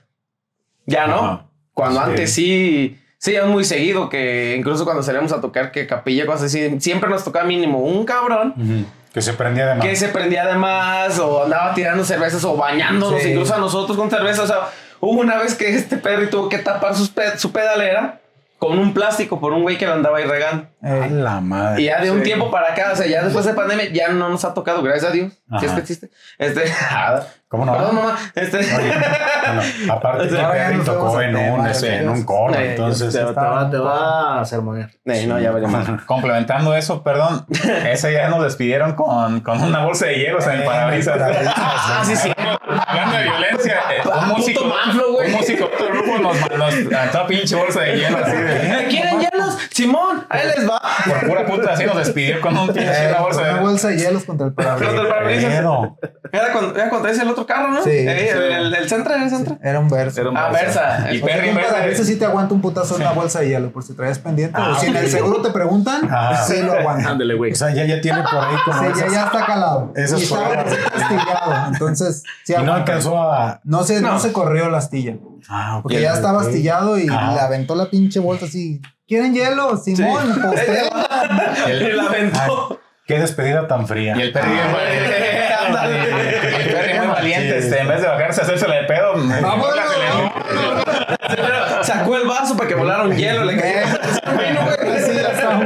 [0.87, 1.17] Ya no.
[1.17, 1.45] Ajá.
[1.75, 2.07] Cuando Sí.
[2.11, 6.45] antes sí, sí, es muy seguido, que incluso cuando salíamos a tocar que capilla, cosas
[6.45, 8.87] así, siempre nos tocaba mínimo un cabrón Ujú.
[9.13, 9.87] Que se prendía de más.
[9.87, 13.31] que se prendía de más o andaba tirando cervezas o bañándonos Sí.
[13.31, 14.43] incluso a nosotros con cerveza.
[14.43, 14.69] O sea,
[15.01, 18.21] hubo una vez que este Perry tuvo que tapar sus pe- su pedalera
[18.59, 20.67] con un plástico por un güey que lo andaba ahí regando.
[20.83, 21.83] A Eh, la madre.
[21.83, 22.25] Y ya de un Sí.
[22.25, 25.11] tiempo para acá, o sea, ya después de pandemia, ya no nos ha tocado, gracias
[25.11, 25.33] a Dios.
[25.61, 26.11] Si es que existe.
[26.39, 27.73] Este, ah, ¿Cómo no?
[27.73, 28.19] Perdón, mamá.
[28.35, 29.63] Este, Bueno,
[29.95, 33.79] aparte Perry nos tocó en un, en un coro, Eh, entonces Te, te va, te
[33.79, 34.91] va a sermonear.
[35.07, 35.87] Eh, no, ya veremos.
[36.07, 37.47] Complementando eso, perdón,
[37.87, 41.19] ese ya nos despidieron con, con una bolsa de hielos en el parabrisas.
[41.57, 42.31] Ah, sí, sí.
[42.87, 45.08] Hablando de violencia, eh, un músico, puto Manflo, güey.
[45.08, 45.08] un músico
[46.21, 48.19] nos nos aventó pinche bolsa de hielo.
[49.79, 50.81] Simón, ahí les va.
[51.07, 53.61] Por pura puta, así nos despidió con un pinche eh, una bolsa una de.
[53.61, 54.89] bolsa de hielos contra el parabrisas.
[54.95, 55.55] Contra el parabrisas.
[55.55, 55.99] Pedo.
[56.33, 57.83] Era cuando, era cuando traes el otro carro, ¿no?
[57.85, 57.91] Sí.
[57.91, 59.59] Eh, el, el, el Centra, era el Centra.
[59.63, 60.21] Era un verso.
[60.21, 61.09] Era un Ah, Versa.
[61.13, 63.49] Y O sea, Perry vez parabrisas sí te aguanta un putazo en una bolsa de
[63.49, 64.59] hielo por si traes pendiente.
[64.61, 66.45] Ah, o si en el seguro te preguntan, Ah.
[66.47, 67.11] sí lo aguanta.
[67.11, 67.53] Ándele, güey.
[67.53, 69.93] O sea, ya, ya tiene por ahí como Sí, ya, esas- ya está calado.
[69.95, 70.79] estaba palabras.
[70.95, 71.67] astillado.
[71.73, 73.61] Entonces, sí y no alcanzó a.
[73.65, 74.13] No se, no.
[74.13, 74.19] No.
[74.19, 75.15] se corrió la astilla.
[75.49, 77.33] Ah, ok, Porque ya estaba astillado y Ajá.
[77.35, 78.81] le aventó la pinche bolsa así.
[79.09, 79.77] ¿Quieren hielo?
[79.79, 80.39] Simón.
[81.67, 82.79] Y la aventó.
[83.07, 84.15] Qué despedida tan fría.
[84.15, 84.27] Y el.
[84.29, 84.51] El Perry
[86.99, 89.39] muy valiente, este, en vez de bajarse a hacerse de pedo, la
[89.83, 90.31] aceleró.
[91.85, 93.45] Sacó el vaso para que volara un hielo.
[93.45, 93.87] Le cayó.
[94.35, 94.79] Bueno, güey.
[94.99, 95.65] Así ya estamos.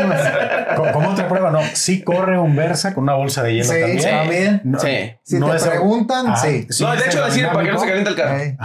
[1.51, 1.61] No.
[1.75, 4.03] Sí corre un Versa con una bolsa de hielo Sí, también.
[4.11, 4.61] también.
[4.65, 5.13] No, Sí.
[5.23, 6.67] Si no te es- preguntan, Ah, sí.
[6.81, 8.39] No, de hecho sirve para que no se caliente el carro.
[8.39, 8.57] Ey.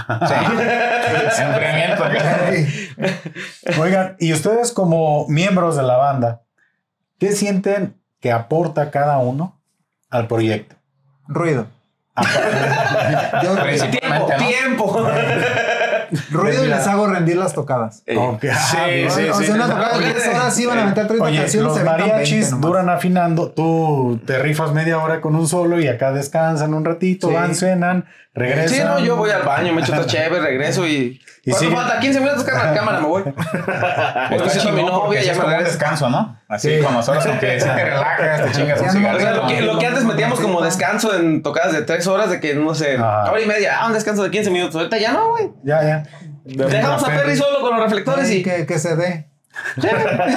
[3.79, 6.41] Oigan, y ustedes como miembros de la banda,
[7.19, 9.59] ¿qué sienten que aporta cada uno
[10.09, 10.75] al proyecto?
[11.27, 11.67] Ruido.
[13.43, 13.55] Yo.
[13.61, 15.07] Principalmente, Tiempo, ¿no?
[15.07, 15.76] tiempo.
[16.31, 18.03] Ruido y les hago rendir las tocadas.
[18.15, 18.45] Ok.
[18.51, 19.45] Ah, Sí, sí, o sí.
[19.45, 21.65] sea, una tocada de 10 horas iban a meter 30 Oye, canciones.
[21.67, 25.79] los se aventan 20 mariachis duran afinando, tú te rifas media hora con un solo
[25.79, 27.33] y acá descansan un ratito, Sí.
[27.33, 28.05] van, cenan,
[28.37, 28.69] regresan.
[28.77, 31.19] Sí, no, yo voy al baño, me echo otra chévere, regreso y.
[31.43, 31.99] Y ¿Cuánto sigue- falta?
[31.99, 33.23] 15 minutos, cámara, cámara, me voy.
[34.43, 36.37] Diciendo a mi novia, ya es me un descanso, ¿no?
[36.49, 36.83] Así Sí.
[36.83, 39.79] con nosotros, como que si te relajas, te chingas un O sea, lo que, lo
[39.79, 43.31] que antes metíamos como descanso en tocadas de 3 horas, de que no sé, Ajá.
[43.31, 44.75] hora y media, ah, un descanso de 15 minutos.
[44.75, 45.49] Ahorita ya no, güey.
[45.63, 46.03] Ya, ya.
[46.43, 48.43] Dejamos a Perry solo con los reflectores y.
[48.43, 49.29] que, que se dé.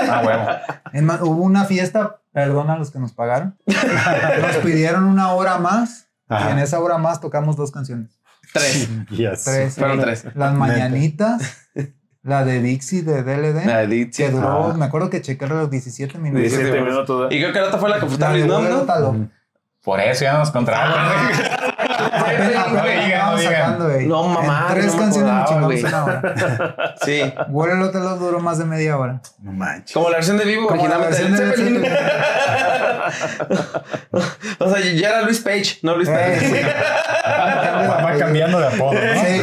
[0.09, 0.63] Ah.
[0.93, 3.59] Es más, hubo una fiesta, perdona a los que nos pagaron.
[3.67, 6.49] Nos pidieron una hora más Ajá.
[6.49, 8.19] y en esa hora más tocamos dos canciones.
[8.53, 8.89] Tres.
[9.11, 9.45] Yes.
[9.45, 9.75] Tres.
[9.75, 10.25] Fueron tres.
[10.35, 11.69] Las mañanitas,
[12.23, 14.27] la de Dixie de DLD, La de Dixie.
[14.27, 14.75] que duró, Ah.
[14.75, 16.43] me acuerdo que chequé los 17 minutos.
[16.51, 17.33] 17 minutos.
[17.33, 19.29] Y creo que la otra fue la que fue ¿no?
[19.83, 20.93] Por eso ya nos contratan.
[22.13, 22.71] Apenas
[24.07, 25.83] no mamá, Tres canciones güey.
[25.85, 26.95] una hora.
[27.05, 27.33] Sí.
[27.49, 29.21] Vuelo Taló duró más de media hora.
[29.41, 29.93] No manches.
[29.95, 31.17] Como la versión de vivo originalmente
[34.59, 36.41] o sea, ya era Luis Page, no Luis Eh, Page.
[36.41, 36.61] sí.
[37.91, 39.01] Va, va cambiando de apodo, ¿no?
[39.25, 39.43] Sí.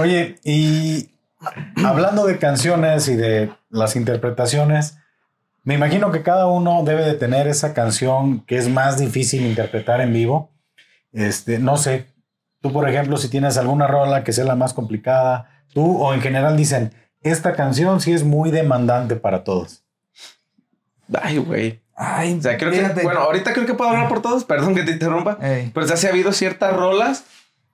[0.00, 1.10] Oye, y
[1.84, 4.96] hablando de canciones y de las interpretaciones,
[5.64, 10.00] me imagino que cada uno debe de tener esa canción que es más difícil interpretar
[10.00, 10.50] en vivo.
[11.12, 12.06] Este, no sé,
[12.64, 16.22] Tú, por ejemplo, si tienes alguna rola que sea la más complicada, tú o en
[16.22, 19.84] general dicen, esta canción sí es muy demandante para todos.
[21.20, 21.82] Ay, güey.
[21.94, 24.82] Ay, O sea, creo que, bueno, ahorita creo que puedo hablar por todos, perdón que
[24.82, 25.36] te interrumpa.
[25.42, 25.72] Ey.
[25.74, 27.24] Pero sea, sí ha habido ciertas rolas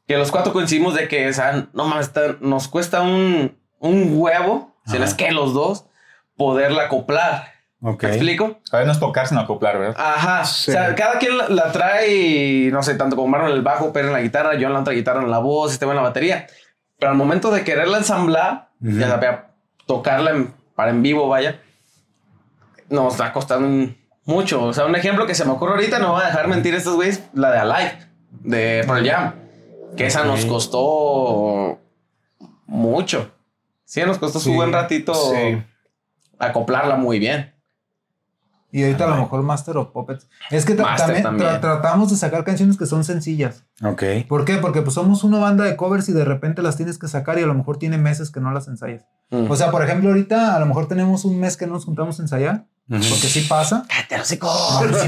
[0.09, 2.11] que los cuatro coincidimos de que, o sea, no mames,
[2.41, 5.84] nos cuesta un, un huevo, si no es que los dos,
[6.36, 7.45] poderla acoplar.
[7.83, 8.03] Ok.
[8.05, 8.59] ¿Me explico?
[8.72, 9.97] A ver, no es tocar, sino acoplar, ¿verdad?
[9.99, 10.43] Ajá.
[10.43, 13.93] O sea, cada quien la, la trae, no sé, tanto como Marlon en el bajo,
[13.93, 16.03] Pedro en la guitarra, yo en la otra guitarra en la voz, este en la
[16.03, 16.47] batería.
[16.99, 18.99] Pero al momento de quererla ensamblar, Ujú.
[18.99, 19.47] ya sabía,
[19.87, 21.61] tocarla en- para en vivo, vaya,
[22.91, 23.95] nos está costando
[24.26, 24.62] mucho.
[24.64, 26.97] O sea, un ejemplo que se me ocurre ahorita, no voy a dejar mentir estos
[26.97, 27.99] güeyes, la de Alive,
[28.31, 29.35] de Pearl Jam.
[29.97, 31.78] Que esa nos costó
[32.66, 33.31] mucho.
[33.85, 35.62] Sí, nos costó su Sí, buen ratito sí.
[36.39, 37.53] acoplarla muy bien.
[38.73, 40.29] Y ahorita a lo mejor Master of Puppets.
[40.51, 41.49] Es que tra- también, también.
[41.51, 43.64] tra- tratamos de sacar canciones que son sencillas.
[43.83, 44.03] Ok.
[44.29, 44.59] ¿Por qué?
[44.59, 47.43] Porque pues somos una banda de covers y de repente las tienes que sacar y
[47.43, 49.05] a lo mejor tiene meses que no las ensayas.
[49.31, 49.51] Mm.
[49.51, 52.18] O sea, por ejemplo, ahorita a lo mejor tenemos un mes que no nos juntamos
[52.18, 53.85] a ensayar, porque sí pasa.
[53.89, 54.18] Cállate.
[54.18, 54.37] No, sí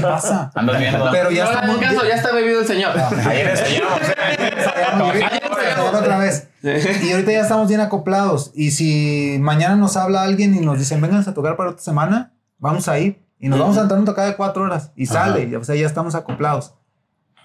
[0.01, 0.51] pasa.
[0.55, 1.09] Andas viendo.
[1.11, 1.85] Pero ya no hagan estamos...
[1.85, 2.91] caso, ya está bebido el señor.
[2.97, 3.99] Ayer ensayamos.
[4.01, 6.47] ensayamos, ahorita ensayamos otra vez.
[6.63, 8.51] Y ahorita ya estamos bien acoplados.
[8.55, 12.33] Y si mañana nos habla alguien y nos dicen, vengan a tocar para otra semana,
[12.57, 13.22] vamos a ir.
[13.43, 14.91] Y nos vamos a entrar a tocar de cuatro horas.
[14.95, 15.25] Y Ajá.
[15.25, 15.57] sale.
[15.57, 16.75] O sea, ya estamos acoplados.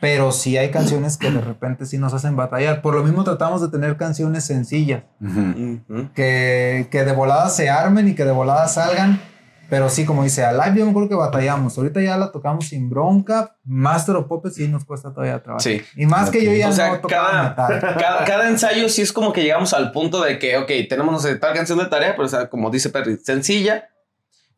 [0.01, 2.83] Pero sí hay canciones que de repente sí nos hacen batallar.
[2.83, 5.03] Por lo mismo tratamos de tener canciones sencillas.
[5.21, 5.83] Ujú.
[5.89, 6.09] Ujú.
[6.15, 9.21] Que, que de volada se armen y que de volada salgan.
[9.69, 11.77] Pero sí, como dice, a live yo me acuerdo que batallamos.
[11.77, 13.57] Ahorita ya la tocamos sin bronca.
[13.65, 15.61] Master of Puppets sí nos cuesta todavía trabajo.
[15.65, 15.83] Sí.
[15.97, 17.81] Y más que yo ya O sea, no cada- metal.
[17.99, 21.19] Cada, cada ensayo sí es como que llegamos al punto de que, ok, tenemos no
[21.19, 23.89] sé, tal canción de tarea, pero o sea, como dice Perry, sencilla.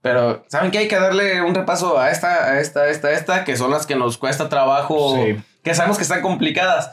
[0.03, 0.79] Pero, ¿saben qué?
[0.79, 3.71] Hay que darle un repaso a esta, a esta, a esta, a esta, que son
[3.71, 5.43] las que nos cuesta trabajo, Sí.
[5.63, 6.91] que sabemos que están complicadas,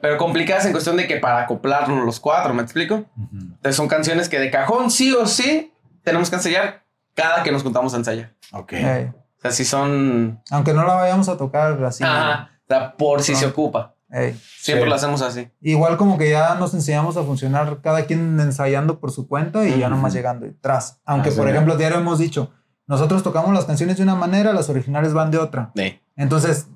[0.00, 3.04] pero complicadas en cuestión de que para acoplarnos los cuatro, ¿me explico?
[3.32, 5.72] Entonces son canciones que de cajón sí o sí
[6.02, 6.82] tenemos que ensayar
[7.14, 8.32] cada que nos juntamos a ensayar.
[8.52, 8.72] Ok.
[8.74, 10.40] Eh, O sea, si son...
[10.50, 12.04] aunque no la vayamos a tocar así.
[12.04, 12.50] Ajá.
[12.64, 13.91] O sea, por si se ocupa.
[14.12, 14.88] Siempre Sí.
[14.90, 15.48] lo hacemos así.
[15.62, 19.78] igual como que ya nos enseñamos a funcionar cada quien ensayando por su cuenta y
[19.78, 19.96] ya Ujú.
[19.96, 21.00] nomás llegando detrás.
[21.06, 21.50] Aunque, Ah, por sí.
[21.50, 22.50] ejemplo, diario hemos dicho,
[22.86, 25.72] nosotros tocamos las canciones de una manera, las originales van de otra.
[25.74, 25.98] Sí.
[26.16, 26.68] Entonces,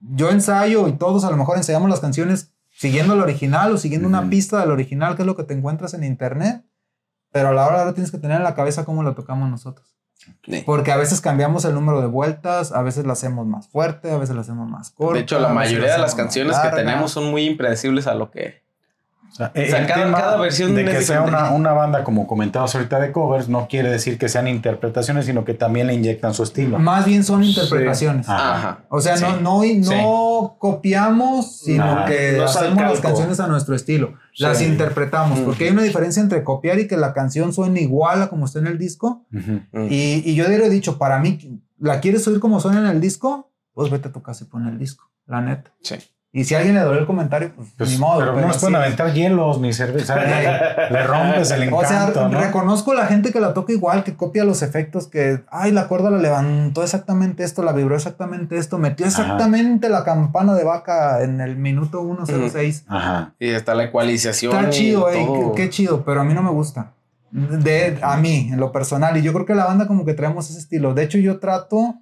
[0.00, 4.08] yo ensayo y todos a lo mejor ensayamos las canciones siguiendo el original o siguiendo
[4.08, 4.30] una Ujú.
[4.30, 6.64] pista del original, que es lo que te encuentras en internet.
[7.30, 9.94] Pero a la hora ahora tienes que tener en la cabeza cómo lo tocamos nosotros.
[10.44, 10.62] Sí.
[10.64, 14.18] Porque a veces cambiamos el número de vueltas, a veces la hacemos más fuerte, a
[14.18, 15.14] veces la hacemos más corta.
[15.14, 18.61] De hecho, la mayoría de las canciones que tenemos son muy impredecibles a lo que...
[19.32, 21.42] O sea, sea, el cada- cada versión de que es sea diferente.
[21.48, 25.44] una, una banda, como comentabas ahorita, de covers, no quiere decir que sean interpretaciones, sino
[25.46, 26.78] que también le inyectan su estilo.
[26.78, 28.26] Más bien son interpretaciones.
[28.28, 28.54] Ah.
[28.56, 28.84] Ajá.
[28.90, 29.24] O sea, Sí.
[29.40, 32.04] no, no, no copiamos, sino Ajá.
[32.06, 34.14] que No es al hacemos las canciones a nuestro estilo.
[34.38, 34.66] Las Sí.
[34.66, 35.40] interpretamos.
[35.40, 38.58] Porque hay una diferencia entre copiar y que la canción suene igual a como está
[38.58, 39.24] en el disco.
[39.88, 43.00] Y, y yo diría, he dicho, para mí, ¿la quieres oír como suena en el
[43.00, 43.50] disco?
[43.74, 45.72] Pues vete a tu casa y pon el disco, la neta.
[45.82, 45.94] Sí.
[46.34, 48.20] Y si a alguien le dolió el comentario, pues, Pues, ni modo.
[48.20, 48.82] pero, no nos pueden sí.
[48.82, 50.16] aventar hielos ni cerveza.
[50.16, 52.40] le, le rompes el O sea, encanto, ¿no?
[52.40, 56.08] reconozco la gente que la toca igual, que copia los efectos, que, ay, la cuerda
[56.10, 59.22] la levantó exactamente esto, la vibró exactamente esto, metió Ajá.
[59.22, 62.86] exactamente la campana de vaca en el minuto 106.
[62.88, 63.34] Ajá.
[63.38, 64.54] Y está la ecualización.
[64.54, 65.52] Está y chido, ey, todo.
[65.52, 66.92] qué, qué chido, pero a mí no me gusta.
[67.30, 70.48] De, a mí, en lo personal, y yo creo que la banda como que traemos
[70.48, 70.94] ese estilo.
[70.94, 71.96] De hecho, yo trato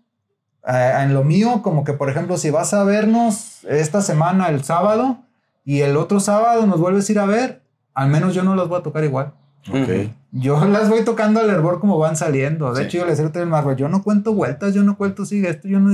[0.66, 5.18] en lo mío, como que, por ejemplo, si vas a vernos esta semana, el sábado,
[5.64, 7.62] y el otro sábado nos vuelves a ir a ver,
[7.94, 9.32] al menos yo no los voy a tocar igual.
[9.68, 9.74] Ok.
[9.76, 10.10] Ujú.
[10.32, 12.72] Yo las voy tocando al hervor como van saliendo.
[12.72, 12.86] De Sí.
[12.86, 15.68] hecho, yo les digo al Marvel, yo no cuento vueltas, yo no cuento sigue esto,
[15.68, 15.90] yo no...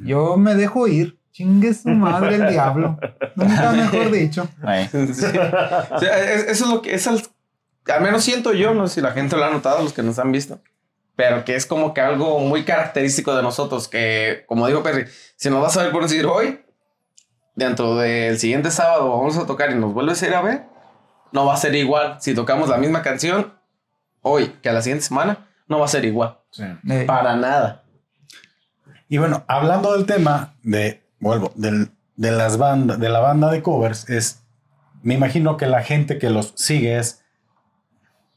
[0.00, 1.18] Yo me dejo ir.
[1.32, 2.96] Chingue su madre el diablo.
[3.34, 4.46] Nunca mejor dicho.
[4.92, 5.24] Sí.
[5.90, 7.20] O sea, es- eso es lo que es al,
[7.92, 10.18] al menos siento yo, no sé si la gente lo ha notado, los que nos
[10.20, 10.60] han visto,
[11.16, 15.50] pero que es como que algo muy característico de nosotros, que como dijo Perry, si
[15.50, 16.60] nos vas a ver por decir hoy,
[17.54, 20.62] dentro del siguiente sábado vamos a tocar y nos vuelves a ir a ver,
[21.32, 22.16] no va a ser igual.
[22.20, 23.54] Si tocamos la misma canción
[24.22, 26.38] hoy que a la siguiente semana, no va a ser igual.
[26.88, 27.82] Eh, Para nada.
[29.08, 33.62] Y bueno, hablando del tema de, vuelvo, del- de las bandas, de la banda de
[33.62, 34.42] covers, es,
[35.02, 37.23] me imagino que la gente que los sigue es,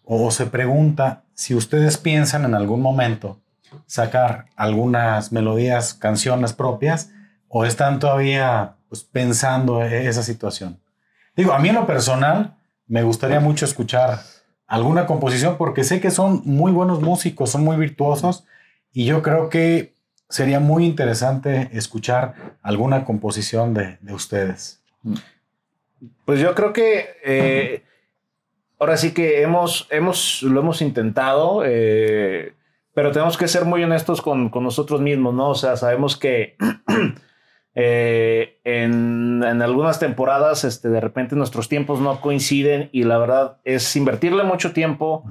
[0.08, 3.40] o se pregunta si ustedes piensan en algún momento
[3.86, 7.12] sacar algunas melodías, canciones propias,
[7.50, 10.80] o están todavía pues, pensando en esa situación.
[11.36, 12.56] Digo, a mí en lo personal
[12.88, 14.22] me gustaría mucho escuchar
[14.66, 18.46] alguna composición porque sé que son muy buenos músicos, son muy virtuosos
[18.94, 19.94] y yo creo que
[20.30, 24.82] sería muy interesante escuchar alguna composición de, de ustedes.
[26.26, 27.84] Pues yo creo que eh,
[28.80, 32.54] ahora sí que hemos, hemos, lo hemos intentado, eh,
[32.94, 35.49] pero tenemos que ser muy honestos con, con nosotros mismos, ¿no?
[35.49, 36.56] O sea, sabemos que
[37.76, 43.58] eh, en, en algunas temporadas, este, de repente nuestros tiempos no coinciden y la verdad
[43.66, 45.24] es invertirle mucho tiempo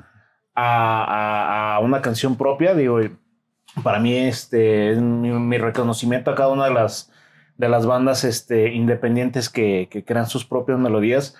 [0.55, 3.01] a, a- una canción propia, digo,
[3.83, 7.13] para mí este es mi, mi reconocimiento a cada una de las
[7.59, 11.37] de las bandas este, independientes que, que crean sus propias melodías.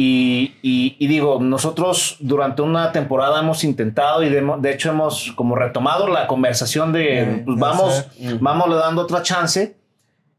[0.00, 5.32] Y, y- y digo, nosotros durante una temporada hemos intentado y de, de hecho hemos
[5.32, 9.74] como retomado la conversación de, Eh, pues vamos, hacer- vamos le dando otra chance.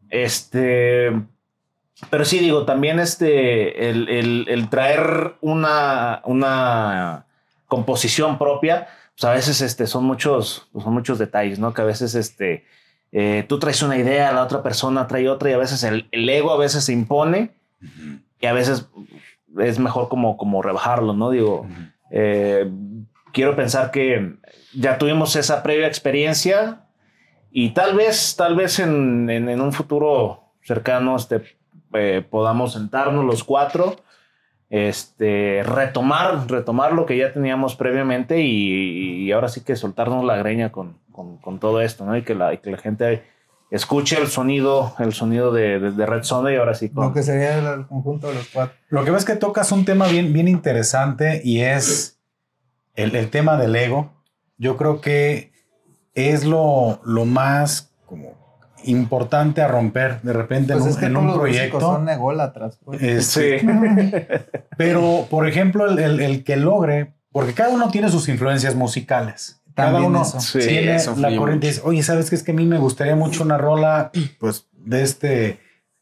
[0.10, 1.12] Este,
[2.10, 7.26] pero sí digo, también este, el, el- el traer una, una
[7.68, 11.74] composición propia, pues a veces este, son, muchos, pues son muchos detalles, ¿no?
[11.74, 12.64] Que a veces este,
[13.12, 16.30] eh, tú traes una idea, la otra persona trae otra y a veces el, el
[16.30, 17.52] ego a veces se impone
[18.40, 18.88] y a veces
[19.58, 21.30] es mejor como, como rebajarlo, ¿no?
[21.32, 21.66] Digo,
[22.12, 22.70] eh,
[23.34, 24.36] quiero pensar que
[24.74, 26.82] ya tuvimos esa previa experiencia
[27.52, 31.42] y tal vez, tal vez en, en- en un futuro cercano este,
[31.94, 33.96] eh, podamos sentarnos los cuatro,
[34.70, 40.38] este, retomar, retomar lo que ya teníamos previamente y, y ahora sí que soltarnos la
[40.38, 42.16] greña con, con- con todo esto, ¿no?
[42.16, 43.24] Y que la, y que la gente
[43.72, 47.06] escuche el sonido, el sonido de, de, de Red Sonda y ahora sí con...
[47.08, 48.76] Lo que sería el, conjunto de los cuatro.
[48.90, 52.20] Lo que ves que tocas un tema bien, bien interesante y es
[52.96, 54.12] el, el tema del ego.
[54.58, 55.52] Yo creo que
[56.16, 58.38] es lo, lo más como
[58.86, 61.80] importante a romper de repente Pues en, es un, que en un proyecto.
[61.80, 62.80] son ególatras.
[62.84, 63.02] Pues.
[63.02, 63.68] Este, Sí.
[64.78, 69.59] Pero, por ejemplo, el, el- el que logre, porque cada uno tiene sus influencias musicales.
[69.86, 70.40] Cada uno eso.
[70.40, 71.68] Sí, tiene eso la corriente.
[71.68, 72.36] y dice, Oye, ¿sabes qué?
[72.36, 75.60] Es que a mí me gustaría mucho una rola, pues, de este,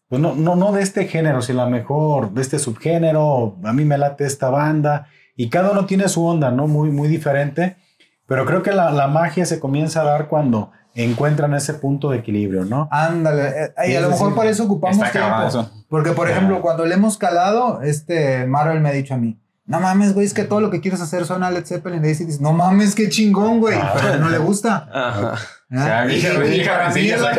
[0.10, 3.58] pues no, no, no de este género, sino a lo mejor de este subgénero.
[3.64, 5.08] A mí me late esta banda.
[5.36, 6.68] Y cada uno tiene su onda, ¿no?
[6.68, 7.78] Muy, muy diferente.
[8.26, 12.18] Pero creo que la, la magia se comienza a dar cuando encuentran ese punto de
[12.18, 12.90] equilibrio, ¿no?
[12.92, 13.50] Ándale.
[13.78, 15.44] eh, y a lo mejor por eso ocupamos tiempo.
[15.48, 15.72] eso.
[15.88, 19.80] Porque, por ejemplo, cuando le hemos calado, este Marvel me ha dicho a mí, no
[19.80, 22.04] mames, güey, es que todo lo que quieres hacer suena a Led Zeppelin.
[22.04, 23.78] Y dice, no mames, qué chingón, güey.
[23.96, 24.90] Pero a él no le gusta.
[24.92, 25.34] Ajá.
[25.70, 25.84] ¿Ah?
[25.84, 27.38] sea, Y- vieja- y vieja para, mí es, ¿sabes?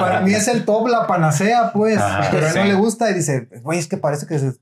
[0.00, 1.96] para mí es el top, la panacea, pues.
[1.98, 2.68] Ajá, pero a él no sí.
[2.68, 4.52] le gusta y dice, güey, es que parece que, se-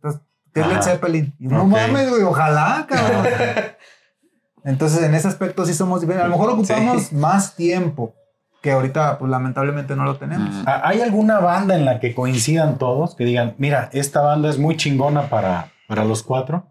[0.52, 0.82] que es Led.
[0.82, 1.34] Zeppelin.
[1.38, 3.26] Y no mames, güey, ojalá, cabrón.
[4.64, 6.26] Entonces, en ese aspecto sí somos diferentes.
[6.26, 8.14] A lo mejor ocupamos más tiempo,
[8.60, 10.54] que ahorita, pues lamentablemente no lo tenemos.
[10.66, 13.14] ¿Ha- ¿Hay alguna banda en la que coincidan todos?
[13.14, 16.66] Que digan, mira, esta banda es muy chingona para, para los cuatro.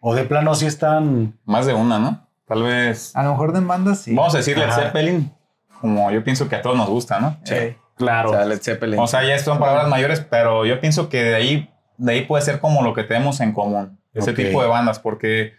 [0.00, 1.38] O de plano sí están...
[1.44, 2.26] Más de una, ¿no?
[2.44, 3.14] Tal vez.
[3.16, 4.14] A lo mejor de bandas sí.
[4.14, 4.82] Vamos a decir Led Ajá.
[4.82, 5.32] Zeppelin,
[5.80, 7.38] como yo pienso que a todos nos gusta, ¿no?
[7.44, 7.76] Sí.
[7.96, 8.30] Claro.
[8.30, 8.98] O sea, Led Zeppelin.
[8.98, 12.42] O sea, ya son palabras mayores, pero yo pienso que de ahí, de ahí puede
[12.44, 15.52] ser como lo que tenemos en común, ese tipo de bandas, porque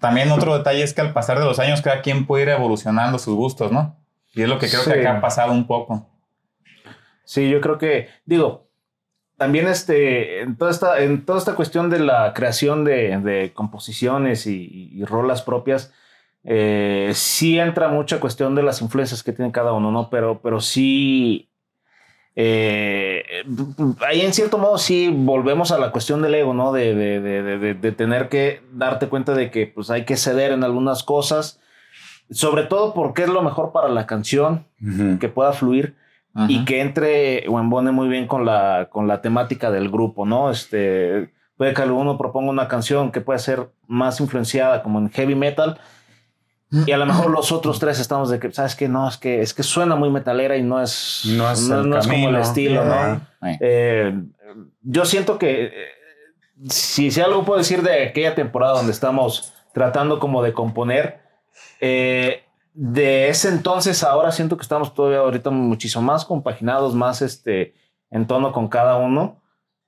[0.00, 3.18] también otro detalle es que al pasar de los años cada quien puede ir evolucionando
[3.18, 3.96] sus gustos, ¿no?
[4.32, 4.90] Y es lo que creo Sí.
[4.92, 6.08] que acá ha pasado un poco.
[7.24, 8.69] Sí, yo creo que, digo,
[9.40, 14.46] también este, en toda esta, en toda esta cuestión de la creación de, de composiciones
[14.46, 15.92] y, y rolas propias,
[16.44, 20.10] eh, sí entra mucha cuestión de las influencias que tiene cada uno, ¿no?
[20.10, 21.48] Pero, pero sí,
[22.36, 23.24] eh,
[24.06, 26.70] ahí en cierto modo sí volvemos a la cuestión del ego, ¿no?
[26.72, 30.16] De, de, de, de- de- de tener que darte cuenta de que pues hay que
[30.18, 31.60] ceder en algunas cosas,
[32.30, 34.66] sobre todo porque es lo mejor para la canción,
[35.18, 35.96] que pueda fluir
[36.48, 36.64] y Ujú.
[36.64, 40.50] que entre o embone muy bien con la, con la temática del grupo, ¿no?
[40.50, 45.34] Este, puede que uno proponga una canción que puede ser más influenciada como en heavy
[45.34, 45.78] metal
[46.86, 48.88] y a lo mejor los otros tres estamos de que, ¿sabes qué?
[48.88, 52.28] No, es que, es que suena muy metalera y no es, No es el como
[52.28, 53.20] el estilo, Ajá.
[53.40, 53.48] ¿no?
[53.48, 53.58] Eh.
[53.60, 54.22] Eh,
[54.82, 55.72] yo siento que eh,
[56.68, 61.20] si, si algo puedo decir de aquella temporada donde estamos tratando como de componer,
[61.80, 62.44] eh,
[62.82, 67.74] de ese entonces ahora siento que estamos todavía ahorita muchísimo más compaginados, más este,
[68.10, 69.36] en tono con cada uno.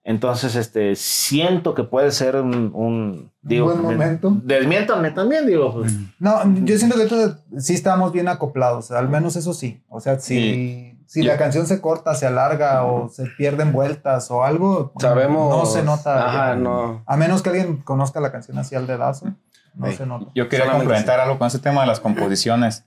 [0.05, 4.32] Entonces, este, siento que puede ser un, un digo, buen momento.
[4.43, 5.73] Desmiéntame también, digo.
[5.73, 9.82] pues, No, yo siento que entonces sí estamos bien acoplados, al menos eso sí.
[9.89, 14.28] O sea, si, si Yo- la canción se corta, se alarga o se pierden vueltas
[14.32, 15.56] o algo, Sabemos.
[15.56, 16.27] no se nota.
[16.28, 17.05] Ajá, no.
[17.06, 19.27] A menos que alguien conozca la canción así al dedazo,
[19.74, 19.97] no Sí.
[19.97, 20.31] se nota.
[20.35, 22.85] Yo quería Solamente complementar algo con ese tema de las composiciones.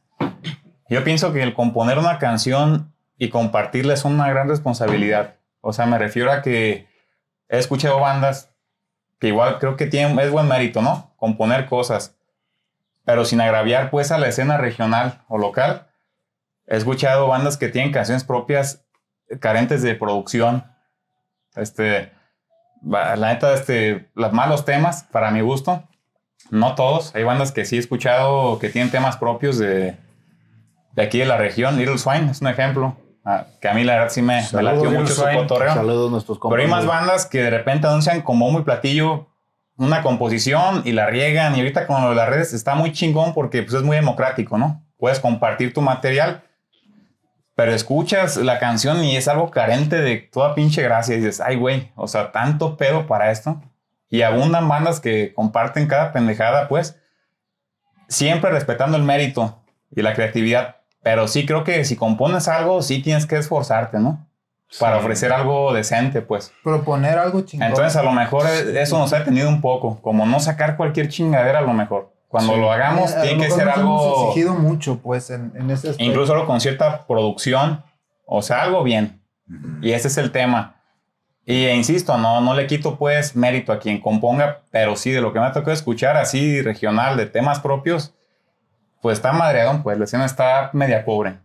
[0.90, 5.36] Yo pienso que el componer una canción y compartirla es una gran responsabilidad.
[5.62, 6.88] O sea, me refiero a que
[7.49, 8.52] he escuchado bandas
[9.20, 11.14] que igual creo que tienen, es buen mérito, ¿no?
[11.18, 12.16] Componer cosas.
[13.03, 15.88] Pero sin agraviar pues a la escena regional o local.
[16.68, 18.84] He escuchado bandas que tienen canciones propias
[19.40, 20.66] carentes de producción.
[21.56, 22.12] Este,
[22.84, 25.88] la neta, este, los malos temas, para mi gusto,
[26.50, 27.14] no todos.
[27.16, 29.96] Hay bandas que sí he escuchado que tienen temas propios de,
[30.94, 31.78] de aquí de la región.
[31.78, 32.96] Little Swine es un ejemplo.
[33.24, 35.74] ah, que a mí la verdad sí me, me latió mucho su cotorreo.
[35.74, 39.28] Saludos a nuestros Pero hay más bandas que de repente anuncian como muy platillo
[39.78, 41.56] una composición y la riegan.
[41.56, 44.58] Y ahorita con lo de las redes está muy chingón porque pues, es muy democrático,
[44.58, 44.84] ¿no?
[44.98, 46.44] Puedes compartir tu material,
[47.56, 51.16] pero escuchas la canción y es algo carente de toda pinche gracia.
[51.16, 53.62] Y dices, ay, güey, o sea, tanto pedo para esto.
[54.10, 56.99] Y abundan bandas que comparten cada pendejada, pues,
[58.07, 59.61] siempre respetando el mérito
[59.95, 60.77] y la creatividad.
[61.02, 64.27] Pero sí creo que si compones algo, sí tienes que esforzarte, ¿no?
[64.80, 66.52] Para ofrecer algo decente, pues.
[66.64, 67.68] Proponer algo chingón.
[67.68, 71.07] Entonces, a lo mejor eh, eso nos ha detenido un poco, como no sacar cualquier
[71.10, 72.14] chingadera a lo mejor.
[72.27, 74.99] Cuando lo hagamos, Eh, a lo tiene que mejor ser nos hemos algo, exigido mucho,
[75.02, 76.03] pues, en, en ese aspecto.
[76.03, 77.84] incluso con cierta producción,
[78.26, 79.22] o sea, algo bien.
[79.82, 80.75] Y ese es el tema.
[81.46, 85.22] Y e insisto, no, no le quito pues mérito a quien componga, pero sí, de
[85.22, 88.16] lo que me ha tocado escuchar así regional, de temas propios,
[89.02, 91.38] pues está madreadón, pues la escena está media pobre.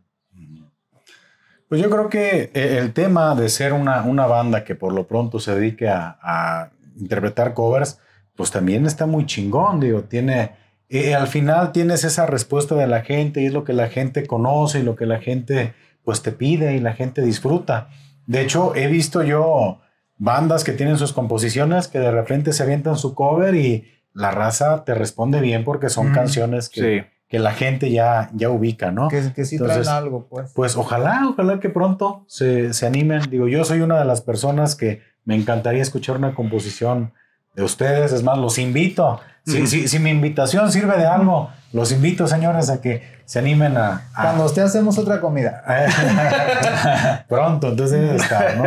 [1.69, 5.07] Pues yo creo que eh, el tema de ser una, una banda que por lo
[5.07, 8.01] pronto se dedique a, a interpretar covers,
[8.35, 10.53] pues también está muy chingón, digo, tiene,
[10.89, 14.27] eh, al final tienes esa respuesta de la gente y es lo que la gente
[14.27, 17.91] conoce y lo que la gente pues te pide y la gente disfruta.
[18.27, 19.81] De hecho, he visto yo
[20.21, 24.85] bandas que tienen sus composiciones que de repente se avientan su cover y la raza
[24.85, 27.07] te responde bien porque son Mm, canciones que, Sí.
[27.27, 29.09] que la gente ya, ya ubica, ¿no?
[29.09, 30.53] Que, que sí Entonces, traen algo, pues.
[30.55, 33.23] Pues ojalá, ojalá que pronto se, se animen.
[33.31, 37.13] Digo, yo soy una de las personas que me encantaría escuchar una composición
[37.55, 38.13] de ustedes.
[38.13, 39.21] Es más, los invito.
[39.47, 43.77] Si, si- si mi invitación sirve de algo, los invito, señores, a que se animen
[43.77, 44.09] a...
[44.15, 45.63] a- Cuando usted hacemos otra comida.
[47.29, 48.65] pronto, entonces debe estar, ¿no?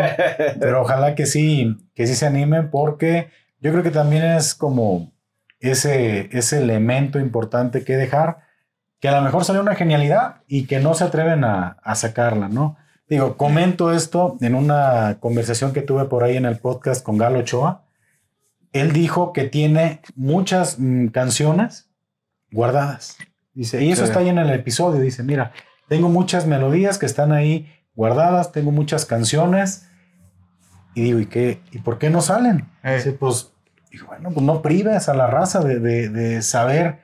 [0.60, 3.30] Pero ojalá que sí, que sí se animen porque
[3.60, 5.12] yo creo que también es como
[5.60, 8.40] ese, ese elemento importante que dejar,
[9.00, 12.48] que a lo mejor sale una genialidad y que no se atreven a, a sacarla,
[12.50, 12.78] ¿no?
[13.08, 17.40] Digo, comento esto en una conversación que tuve por ahí en el podcast con Galo
[17.40, 17.83] Ochoa.
[18.74, 21.90] Él dijo que tiene muchas mm, canciones
[22.52, 23.18] guardadas.
[23.54, 24.08] Dice, y eso Sí.
[24.10, 25.00] está ahí en el episodio.
[25.00, 25.52] Dice, mira,
[25.88, 29.88] tengo muchas melodías que están ahí guardadas, tengo muchas canciones.
[30.96, 31.62] Y digo, ¿y qué?
[31.72, 32.68] ¿Y por qué no salen?
[32.84, 32.96] Eh.
[32.96, 33.52] Dice, pues,
[33.92, 37.00] digo, bueno, pues no prives a la raza de, de- de saber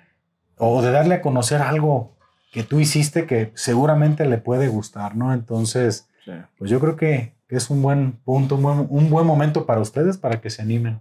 [0.57, 2.17] o de darle a conocer algo
[2.51, 5.33] que tú hiciste que seguramente le puede gustar, ¿no?
[5.33, 6.31] Entonces, Sí.
[6.57, 10.17] pues yo creo que es un buen punto, un buen, un buen momento para ustedes
[10.17, 10.99] para que se animen.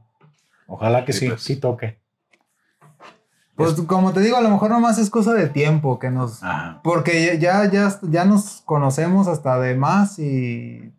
[0.71, 1.43] Ojalá que Sí, sí, pues.
[1.43, 1.99] sí toque.
[3.57, 6.45] Pues como te digo, a lo mejor nomás es cosa de tiempo que nos...
[6.45, 6.81] Ajá.
[6.85, 10.93] Porque ya, ya, ya nos conocemos hasta de más y...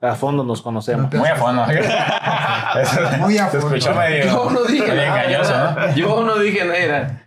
[0.00, 1.12] A fondo nos conocemos.
[1.12, 1.64] Muy a fondo.
[3.20, 3.74] Muy a Se fondo.
[3.74, 5.24] escuchó medio, Yo no dije nada.
[5.24, 5.94] engañoso, ¿no?
[5.96, 7.22] Yo no dije nada.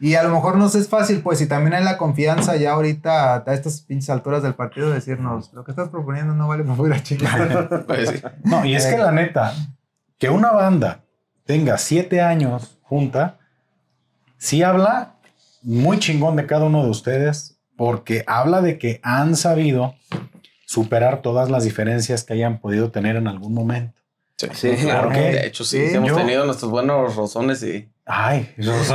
[0.00, 3.44] Y a lo mejor nos es fácil, pues, si también hay la confianza ya ahorita
[3.46, 7.02] a estas pinches alturas del partido decirnos, lo que estás proponiendo no vale para fuera
[7.02, 7.84] chingar.
[7.86, 8.22] Pues sí.
[8.44, 9.52] No, y es que la neta,
[10.18, 11.01] que una banda
[11.44, 13.38] tenga siete años junta,
[14.38, 15.14] sí habla
[15.62, 19.94] muy chingón de cada uno de ustedes, porque habla de que han sabido
[20.66, 24.00] superar todas las diferencias que hayan podido tener en algún momento.
[24.52, 25.04] Sí, claro.
[25.04, 25.20] ¿Por qué?
[25.20, 25.88] De hecho, sí.
[25.88, 27.88] Sí, hemos yo- tenido nuestros buenos rozones y.
[28.04, 28.90] Ay, rosos.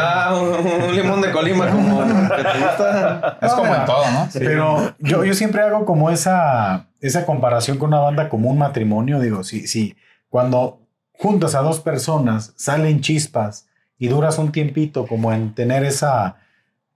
[0.00, 3.46] Ah, un, limón de Colima como que.
[3.46, 4.28] Es como en todo, ¿no?
[4.32, 9.20] Pero yo, yo siempre hago como esa, esa comparación con una banda como un matrimonio.
[9.20, 9.96] Digo, si, si
[10.28, 10.80] cuando
[11.12, 13.68] juntas a dos personas salen chispas
[13.98, 16.36] y duras un tiempito como en tener esa,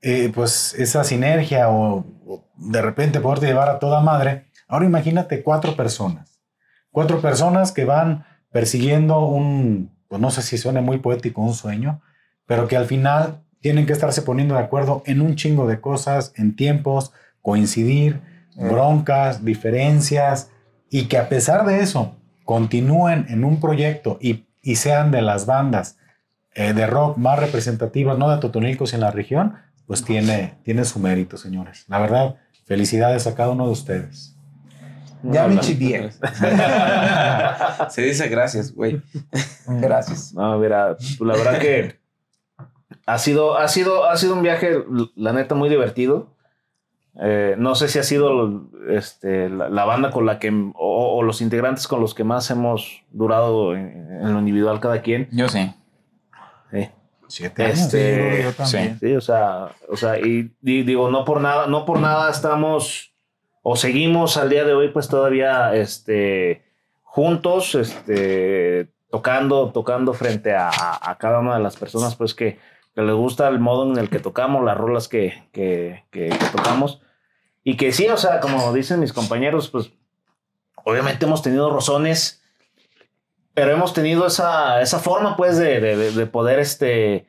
[0.00, 4.46] eh, pues, esa sinergia o, o de repente poderte llevar a toda madre.
[4.68, 6.40] Ahora imagínate cuatro personas.
[6.90, 12.02] Cuatro personas que van persiguiendo un, pues no sé si suene muy poético, un sueño,
[12.46, 16.32] pero que al final tienen que estarse poniendo de acuerdo en un chingo de cosas,
[16.36, 18.20] en tiempos, coincidir,
[18.56, 20.50] broncas, diferencias,
[20.90, 25.46] y que a pesar de eso continúen en un proyecto y, y sean de las
[25.46, 25.96] bandas
[26.54, 29.54] eh, de rock más representativas, no de Totonilcos en la región,
[29.86, 31.86] pues tiene, tiene su mérito, señores.
[31.88, 34.36] La verdad, felicidades a cada uno de ustedes.
[35.22, 36.10] ya me chivié.
[37.88, 39.00] Se dice gracias, güey.
[39.66, 40.34] Gracias.
[40.34, 41.98] No, mira, pues, la verdad que
[43.06, 44.76] ha sido, ha sido, ha sido un viaje,
[45.16, 46.31] la neta, muy divertido.
[47.20, 51.22] Eh, no sé si ha sido este, la, la banda con la que, o, o
[51.22, 55.28] los integrantes con los que más hemos durado en, en lo individual cada quien.
[55.30, 55.72] Yo sí.
[56.70, 56.88] Sí.
[57.28, 57.78] Siete años.
[57.80, 58.98] Este, Sí, yo también.
[58.98, 63.12] Sí, o sea, o sea, y di- digo, no por nada, no por nada estamos
[63.62, 66.64] o seguimos al día de hoy pues todavía este,
[67.02, 72.58] juntos, este, tocando, tocando frente a, a- a cada una de las personas pues que,
[72.94, 76.46] que les gusta el modo en el que tocamos, las rolas que, que, que- que
[76.56, 77.00] tocamos.
[77.64, 79.90] Y que sí, o sea, como dicen mis compañeros, pues
[80.84, 82.42] obviamente hemos tenido rozones,
[83.54, 87.26] pero hemos tenido esa, esa forma pues de, de- de- de poder este,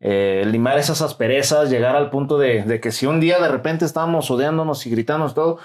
[0.00, 3.84] eh, limar esas asperezas, llegar al punto de, de que si un día de repente
[3.84, 5.58] estábamos odiándonos y gritándonos todo,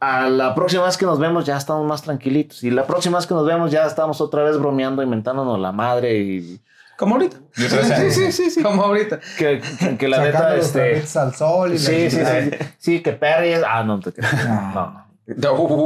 [0.00, 2.62] a la próxima vez que nos vemos ya estamos más tranquilitos.
[2.64, 6.18] Y la próxima vez que nos vemos ya estamos otra vez bromeando, inventándonos la madre
[6.18, 6.60] y
[6.98, 7.36] Como ahorita.
[7.56, 8.62] Yo creo que- sí, sí, sí.
[8.62, 9.20] Como ahorita.
[9.38, 11.02] que, que- que la neta, este...
[11.18, 12.24] al sol y Sí, la sí, sí,
[12.58, 13.62] sí, sí, que Perry es...
[13.66, 14.48] Ah, no, te creas.
[14.48, 15.06] no, no.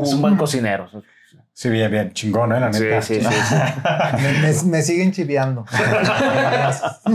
[0.05, 0.89] Es un buen cocinero.
[1.53, 2.61] Sí, bien, bien, chingón, ¿eh?
[2.61, 3.03] La Sí, neta.
[3.03, 3.27] sí, sí.
[3.27, 3.55] sí.
[4.23, 5.65] Me, me- me siguen chiveando.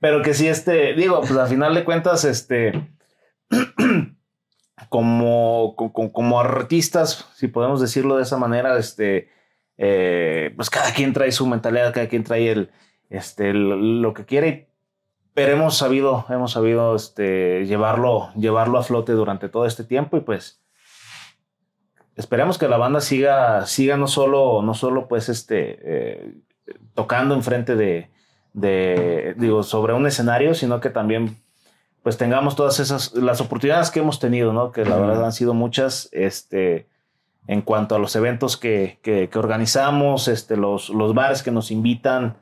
[0.00, 2.88] Pero que sí, este, digo, pues al final de cuentas, este,
[4.88, 9.28] como, como, como artistas, si podemos decirlo de esa manera, este,
[9.78, 12.70] eh, pues cada quien trae su mentalidad, cada quien trae el,
[13.14, 14.68] este, lo que quiere,
[15.34, 20.20] pero hemos sabido, hemos sabido, este, llevarlo, llevarlo a flote durante todo este tiempo y
[20.20, 20.62] pues
[22.16, 26.34] esperemos que la banda siga, siga no solo, no solo pues, este, eh,
[26.94, 28.10] tocando enfrente de,
[28.52, 31.36] de, digo, sobre un escenario, sino que también
[32.02, 34.72] pues tengamos todas esas, las oportunidades que hemos tenido, ¿no?
[34.72, 36.86] Que la verdad han sido muchas, este,
[37.46, 41.70] en cuanto a los eventos que, que, que organizamos, este, los, los bares que nos
[41.70, 42.36] invitan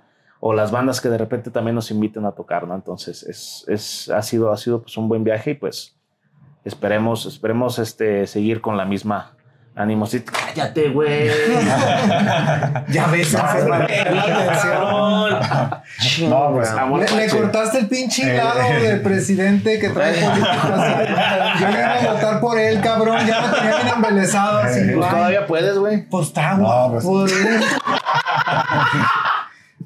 [0.45, 2.75] o las bandas que de repente también nos invitan a tocar, ¿no?
[2.75, 5.95] Entonces, es, es, ha sido, ha sido pues un buen viaje y pues
[6.65, 9.37] esperemos, esperemos, este, seguir con la misma
[9.77, 10.33] animosita.
[10.33, 11.29] Cállate, güey.
[12.89, 13.33] Ya ves.
[16.29, 18.81] No, pues, Le, cortaste el pinche Eh, lado eh.
[18.83, 21.61] del presidente que trae políticas.
[21.61, 23.25] Yo iba a votar por él, cabrón.
[23.27, 24.59] Ya me tenía bien embelesado.
[24.59, 26.03] Así, Eh, Pues todavía puedes, güey.
[26.09, 27.05] pues está No, pues-.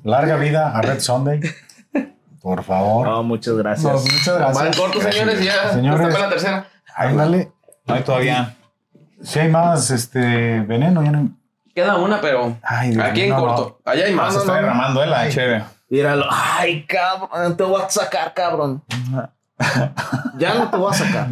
[0.06, 1.40] Larga vida a Red Sunday.
[2.40, 3.06] Por favor.
[3.08, 3.92] No, muchas No, gracias.
[4.02, 4.76] muchas Van gracias.
[4.76, 5.70] cortos, señores, ya.
[5.72, 6.00] Señores.
[6.06, 6.68] Está para la tercera.
[6.94, 7.52] Ándale.
[7.86, 8.56] No hay todavía.
[9.22, 11.30] Si hay más este veneno, ya no.
[11.74, 13.80] Queda una, pero Ay, Dios aquí en no, corto.
[13.84, 14.32] Allá hay Ah, más.
[14.32, 15.64] se está derramando eh, la cheve.
[15.88, 16.26] Míralo.
[16.30, 17.56] Ay, cabrón.
[17.56, 18.82] Te voy a sacar, cabrón.
[20.38, 21.28] ya no te voy a sacar.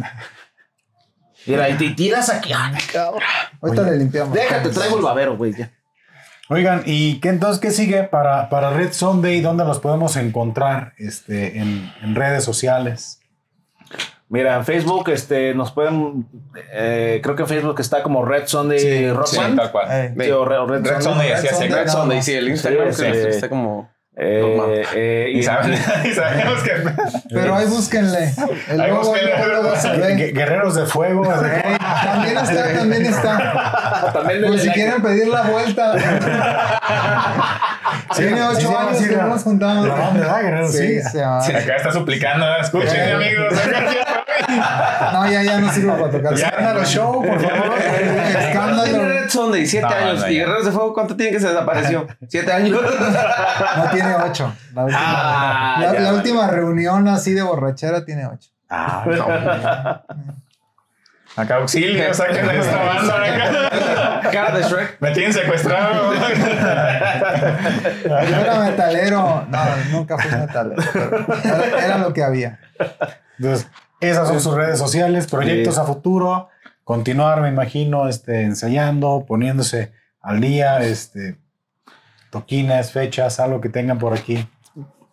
[1.47, 2.51] Mira, y te tiras aquí.
[2.55, 3.21] Ay, cabrón.
[3.61, 4.33] Ahorita le limpiamos.
[4.33, 5.53] Déjate, traigo el babero, güey.
[5.53, 5.71] ya.
[6.49, 9.41] Oigan, ¿y qué entonces qué sigue para, para Red Sunday?
[9.41, 13.19] ¿Dónde los podemos encontrar este, en, en redes sociales?
[14.29, 16.27] Mira, en Facebook, este, nos pueden.
[16.71, 19.57] eh, creo que en Facebook está como Red Sunday Sí, Rock Sí, Band.
[19.57, 19.87] tal cual.
[19.91, 21.01] Eh, Sí, o Red, Red Red Sunday.
[21.01, 21.55] Sunday, así Red hace.
[21.67, 21.83] Sunday.
[21.83, 23.27] Red Sunday, sí, el Instagram Sí, creo que sí.
[23.29, 23.89] está como.
[24.17, 25.73] Eh, eh, Y, y- saben-
[26.05, 26.71] y sabemos que.
[27.29, 28.31] Pero ahí búsquenle.
[28.69, 29.77] El Ahí logo, búsquenle.
[29.81, 30.15] se ve.
[30.15, 31.23] Gue- Guerreros de Fuego.
[31.27, 34.11] También está, también está.
[34.13, 34.79] También Por denle si like.
[34.81, 35.93] quieren pedir la vuelta.
[38.15, 39.85] Tiene Sí, ocho sí, años sí, que no nos juntamos.
[40.71, 40.99] Sí.
[41.09, 43.53] Acá está suplicando, escuchen, amigos.
[45.13, 46.33] No, ya, ya no sirve para tocar.
[46.35, 47.73] Ya los show, por favor.
[47.79, 49.14] Tiene Escándalo.
[49.25, 50.19] Red Sunday, siete No, años.
[50.21, 50.35] no, ¿Y.
[50.35, 52.07] Guerreros de Fuego cuánto tiene que se desapareció?
[52.27, 52.79] ¿Siete años?
[53.77, 54.53] No tiene ocho.
[54.73, 56.17] La última, Ah, la, ya, la vale.
[56.17, 58.49] última reunión así de borrachera tiene ocho.
[58.69, 60.03] Ah, no.
[61.37, 63.15] Acá auxilio, saquen de esta banda.
[63.17, 64.29] Acá.
[64.31, 64.97] Cara de Shrek.
[65.01, 66.13] Me tienen secuestrado.
[66.13, 66.19] Yo
[68.39, 69.45] era metalero.
[69.49, 69.59] No,
[69.91, 70.81] nunca fui metalero.
[70.93, 72.59] pero Era, era lo que había.
[73.37, 73.67] Entonces,
[73.99, 76.49] esas son sus redes sociales, proyectos a futuro,
[76.85, 79.91] continuar, me imagino, este, ensayando, poniéndose
[80.21, 81.37] al día, este,
[82.29, 84.47] toquines, fechas, algo que tengan por aquí.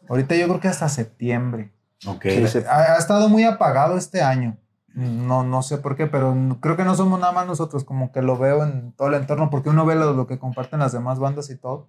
[0.09, 1.73] Ahorita yo creo que hasta septiembre.
[2.07, 2.27] Ok.
[2.47, 2.59] Sí.
[2.69, 4.57] Ha, ha estado muy apagado este año.
[4.95, 8.21] No, no sé por qué, pero creo que no somos nada más nosotros, como que
[8.21, 11.19] lo veo en todo el entorno, porque uno ve lo, lo que comparten las demás
[11.19, 11.89] bandas y todo.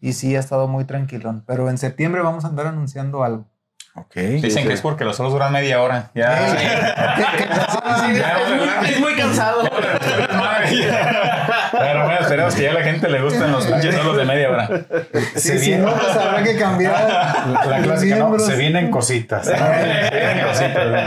[0.00, 1.42] Y sí, ha estado muy tranquilón.
[1.46, 3.46] Pero en septiembre vamos a andar anunciando algo.
[4.14, 6.10] Dicen que es porque los solos duran media hora.
[6.14, 6.34] Ya.
[7.16, 7.48] ¿Qué- qué-
[8.18, 9.62] Ya, Es muy, es muy cansado.
[11.72, 14.50] Pero bueno, esperemos que ya a la gente le gusten los pinches solos de media
[14.50, 14.68] hora.
[15.34, 17.08] Se Sí, si no, pues habrá que cambiar.
[17.08, 18.28] la, la clásica, ¿no?
[18.28, 18.46] miembros.
[18.46, 19.46] Se vienen cositas.
[19.46, 19.56] Se.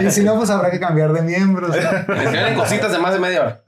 [0.05, 1.75] Y si no, pues habrá que cambiar de miembros.
[1.75, 3.61] Les vienen cositas de más de media hora.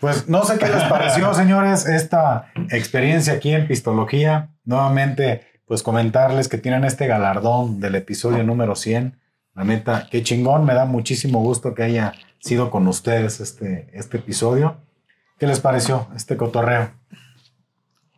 [0.00, 4.48] Pues no sé qué les pareció, señores, esta experiencia aquí en Pistología.
[4.64, 9.18] Nuevamente, pues comentarles que tienen este galardón del episodio número 100.
[9.54, 14.18] La neta, qué chingón, me da muchísimo gusto que haya sido con ustedes este, este
[14.18, 14.76] episodio.
[15.38, 16.90] ¿Qué les pareció este cotorreo?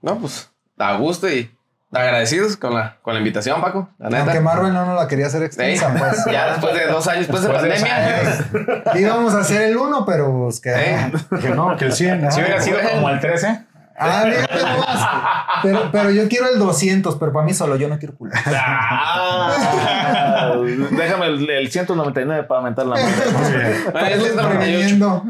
[0.02, 1.48] No, pues, a gusto y
[1.93, 3.89] agradecidos con la, con la invitación, Paco.
[3.98, 4.22] La neta.
[4.24, 6.24] Aunque Marvel no nos la quería hacer Sí, extensa, pues.
[6.32, 9.01] ya después de dos años después de Después de pandemia.
[9.01, 10.70] Íbamos a hacer el uno, pero pues que.
[10.70, 11.12] ¿eh?
[11.40, 12.20] Que no, que el 100.
[12.20, 12.32] ¿no?
[12.32, 13.66] Si hubiera sido como el 13,
[13.97, 18.33] Ah, pero, pero yo quiero el 200, pero para mí solo, yo no quiero culo.
[18.47, 20.55] Ah,
[20.91, 23.09] déjame el, el 199 para aumentar la mano.
[23.39, 23.75] Muy bien.
[23.93, 24.59] Bueno, es 198.
[24.59, 25.25] Previniendo.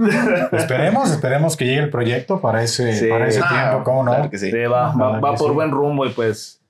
[0.53, 3.07] Esperemos, esperemos que llegue el proyecto para ese, Sí.
[3.09, 4.13] para ese Ah, tiempo, ¿cómo no?
[4.15, 4.51] claro que sí.
[4.51, 5.55] Sí, va, va, Ojalá va que por sí.
[5.55, 6.61] buen rumbo y pues,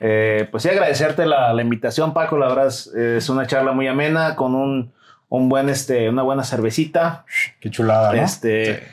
[0.00, 2.38] eh, pues sí agradecerte la, la invitación, Paco.
[2.38, 4.92] La verdad es, es una charla muy amena con un,
[5.28, 7.24] un buen, este, una buena cervecita,
[7.60, 8.22] Qué chulada, ¿no?
[8.22, 8.86] este,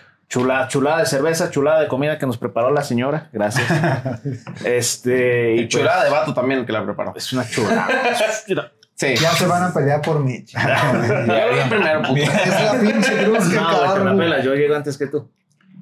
[0.67, 3.29] chulada de cerveza, chulada de comida que nos preparó la señora.
[3.31, 3.67] Gracias.
[4.65, 7.11] este, y Y chulada de vato también el que la preparó.
[7.13, 7.87] pues, es una chulada.
[8.95, 9.15] Sí.
[9.15, 10.45] Ya se van a pelear por mí.
[10.53, 12.21] Yo voy primero, puto.
[12.21, 14.17] Es la pinche cruz que No, güey, te la cabrón.
[14.19, 15.31] pelas, yo llego antes que tú.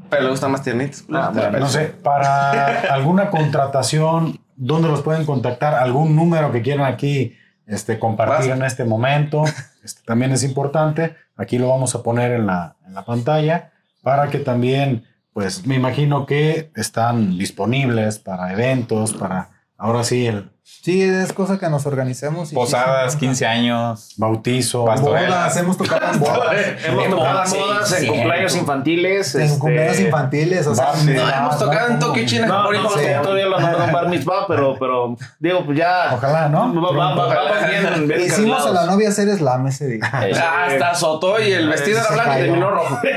[0.09, 1.03] Pero le gustan más tiernitos.
[1.13, 1.59] Ah, bueno.
[1.59, 5.75] No sé, para alguna contratación, ¿dónde los pueden contactar?
[5.75, 7.37] ¿Algún número que quieran aquí
[7.67, 8.57] este, compartir Vas.
[8.59, 9.43] en este momento?
[9.83, 11.17] Este, también es importante.
[11.35, 13.71] Aquí lo vamos a poner en la, en la pantalla
[14.01, 20.51] para que también, pues me imagino que están disponibles para eventos, para ahora sí el
[20.83, 22.51] Sí, es cosa que nos organicemos.
[22.51, 24.13] y posadas, sí, 15 años.
[24.17, 24.81] bautizo.
[24.85, 26.55] Bodas, hemos tocado en bodas.
[26.85, 28.07] Hemos En tocado bodas, en bodas, sí, en sí.
[28.07, 29.35] cumpleaños infantiles.
[29.35, 30.93] En este, cumpleaños infantiles, o sea.
[31.05, 32.47] No, hemos tocado en Tokio, China.
[32.47, 32.99] No, no, sí.
[33.21, 36.13] todavía lo nombraron Bar Mitzvah, pero, pero digo, pues ya.
[36.15, 36.73] Ojalá, ¿no?
[38.19, 39.99] Hicimos a la novia hacer slam ese día.
[40.11, 42.99] Ah, Hasta azotó y el vestido era blanco y terminó rojo.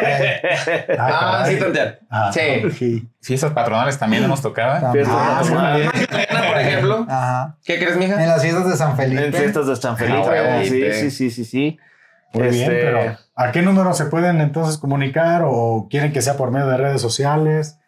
[0.98, 1.54] Ah, caray.
[1.54, 1.98] sí, tantear.
[2.10, 3.08] Ah, Sí.
[3.24, 3.28] Sí.
[3.28, 4.92] Fiestas patronales también hemos tocado.
[4.92, 5.90] Fiestas Ah, patronales.
[6.10, 7.06] Elena, por ejemplo.
[7.08, 7.56] Ajá.
[7.64, 8.22] ¿Qué crees, mija?
[8.22, 9.26] En las fiestas de San Felipe.
[9.26, 10.38] En fiestas de San Felipe.
[10.38, 11.78] Ah, sí, sí, sí, sí, sí.
[12.34, 16.36] Muy bien, Este, pero ¿a qué número se pueden entonces comunicar o quieren que sea
[16.36, 17.78] por medio de redes sociales?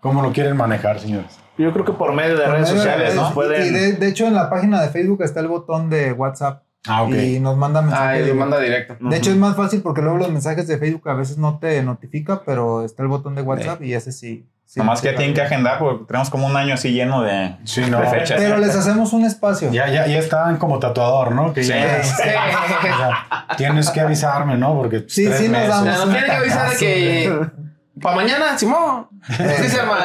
[0.00, 1.38] ¿Cómo lo quieren manejar, señores?
[1.56, 3.14] Yo creo que por medio de Por redes medio de sociales redes.
[3.14, 3.72] nos Y pueden.
[3.72, 6.64] de, de hecho, en la página de Facebook está el botón de WhatsApp.
[6.86, 7.14] Ah, ok.
[7.14, 8.16] Y nos manda Ah, mensajes.
[8.18, 8.96] y lo de- manda directo.
[9.00, 11.80] De hecho, es más fácil porque luego los mensajes de Facebook a veces no te
[11.82, 14.46] notifica, pero está el botón de WhatsApp y ese sí.
[14.66, 17.22] Sí Nomás que sí ya tienen que agendar porque tenemos como un año así lleno
[17.22, 18.00] de, Sí, no.
[18.00, 18.40] de fechas.
[18.40, 19.70] Pero les hacemos un espacio.
[19.70, 21.52] Ya, ya, ya están como tatuador, ¿no?
[21.52, 21.70] Que Sí.
[21.70, 22.12] ya- Sí.
[22.92, 24.74] o sea, tienes que avisarme, ¿no?
[24.74, 25.94] Porque Sí, sí nos damos.
[25.94, 27.63] sea, nos tiene que avisar de que.
[28.02, 29.08] Para mañana, Simón.
[29.36, 29.98] ¿Qué se llama?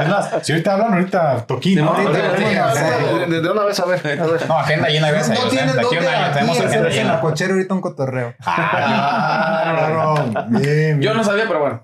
[0.00, 1.94] Es más, si ahorita hablan, ahorita toquín, ¿no?
[1.96, 3.98] Sí, ahorita vamos De, de una vez, a ver.
[4.20, 4.46] A ver.
[4.48, 5.38] No, agenda llena de veces.
[5.42, 7.20] No tienes de aquí a un año tenemos agenda hacerse en la llena.
[7.20, 8.34] cochera ahorita un cotorreo.
[8.46, 10.60] Ah, no, no.
[10.60, 11.16] Bien, Yo bien.
[11.16, 11.82] no sabía, pero bueno.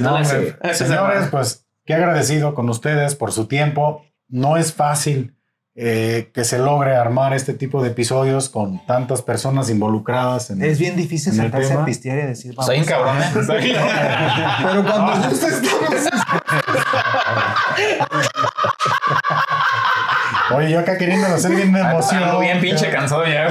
[0.00, 4.02] No, hombre, Señores, pues qué agradecido con ustedes por su tiempo.
[4.28, 5.36] No es fácil
[5.74, 10.50] eh, que se logre armar este tipo de episodios con tantas personas involucradas.
[10.50, 12.86] En, Es bien difícil ¿En el sentarse a pistear y decir, vamos.
[12.86, 13.32] cabrón, ¿eh?
[13.40, 13.76] Está bien
[14.62, 16.10] Pero cuando gusta estamos.
[20.54, 22.22] Oye, yo acá queriendo hacer bien de emoción.
[22.22, 23.48] Ando bien pinche cansado ya.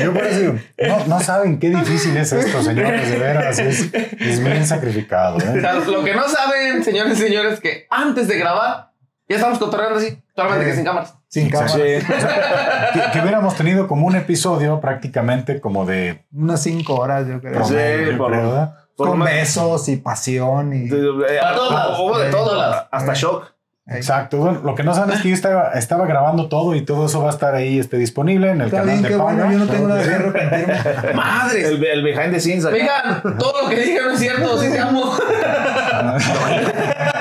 [0.00, 0.54] Yo por eso digo,
[0.86, 3.58] no, no saben qué difícil es esto, señores, de veras.
[3.58, 5.36] Es, es bien sacrificado.
[5.36, 5.60] O ¿eh?
[5.60, 8.91] sea, lo que no saben, señores y señores, que antes de grabar,
[9.32, 11.14] ya estamos cotorreando así, solamente que sin cámaras.
[11.28, 11.72] Sin Exacto.
[11.74, 12.90] cámara.
[12.92, 17.64] Que, que hubiéramos tenido como un episodio prácticamente como de Unas cinco horas, yo creo.
[17.64, 17.74] Sí,
[18.18, 18.74] por- creo, ¿verdad?
[18.96, 20.84] por Con besos y pasión y.
[20.88, 21.98] Eh, Para todos lados.
[22.00, 22.30] Hubo de Sí.
[22.32, 23.46] todo, hasta shock.
[23.84, 24.36] Exacto.
[24.36, 27.20] Bueno, lo que no saben es que yo estaba, estaba grabando todo y todo eso
[27.20, 29.24] va a estar ahí este, disponible en el Está canal bien, de Paga.
[29.24, 31.14] bueno, yo no tengo nada arrepentirme.
[31.14, 31.66] ¡Madres!
[31.66, 32.74] El, el behind the scenes acá.
[32.76, 35.12] Oigan, todo lo que dije no es cierto, sí te amo.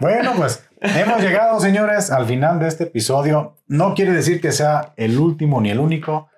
[0.00, 3.56] Bueno, pues hemos llegado, señores, al final de este episodio.
[3.66, 6.28] No quiere decir que sea el último ni el único.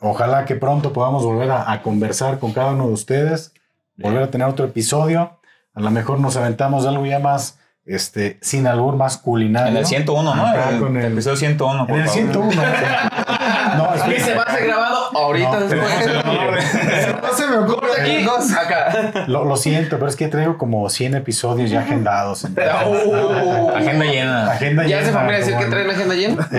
[0.00, 3.52] Ojalá que pronto podamos volver a, a conversar con cada uno de ustedes,
[3.96, 5.38] volver a tener otro episodio.
[5.74, 9.70] A lo mejor nos aventamos algo ya más, este, sin albur, más culinario.
[9.70, 10.46] En el 101, ¿no?
[10.46, 12.52] Acá El, con el- episodio 101, por En el favor.
[12.52, 12.62] 101.
[13.74, 16.06] No, Y se va a ser grabado ahorita No, después.
[17.54, 18.26] Se me ocurre aquí,
[18.58, 19.24] acá.
[19.28, 22.46] Lo, lo siento, pero es que traigo como 100 episodios ya agendados.
[22.54, 24.50] Uh, Agenda llena.
[24.50, 26.48] Agenda ya se llena, familia decir que traen agenda llena.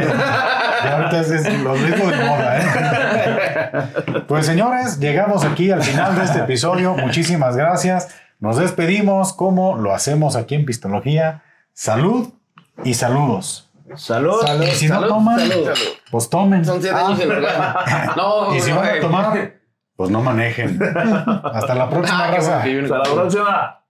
[0.85, 4.21] Y ahorita es, es lo mismo de moda, ¿eh?
[4.27, 6.93] Pues señores, llegamos aquí al final de este episodio.
[6.95, 8.09] Muchísimas gracias.
[8.39, 11.43] Nos despedimos como lo hacemos aquí en Pistología.
[11.73, 12.29] Salud
[12.83, 13.71] y saludos.
[13.95, 14.43] Salud.
[14.63, 15.69] Y si no Salud, toman, salud.
[16.11, 16.65] pues tomen.
[16.65, 17.45] Son siete años en el
[18.15, 19.53] No, Y si van a tomar,
[19.95, 20.79] pues no manejen.
[21.53, 22.63] Hasta la próxima Ah, raza.
[22.63, 23.81] Hasta la próxima.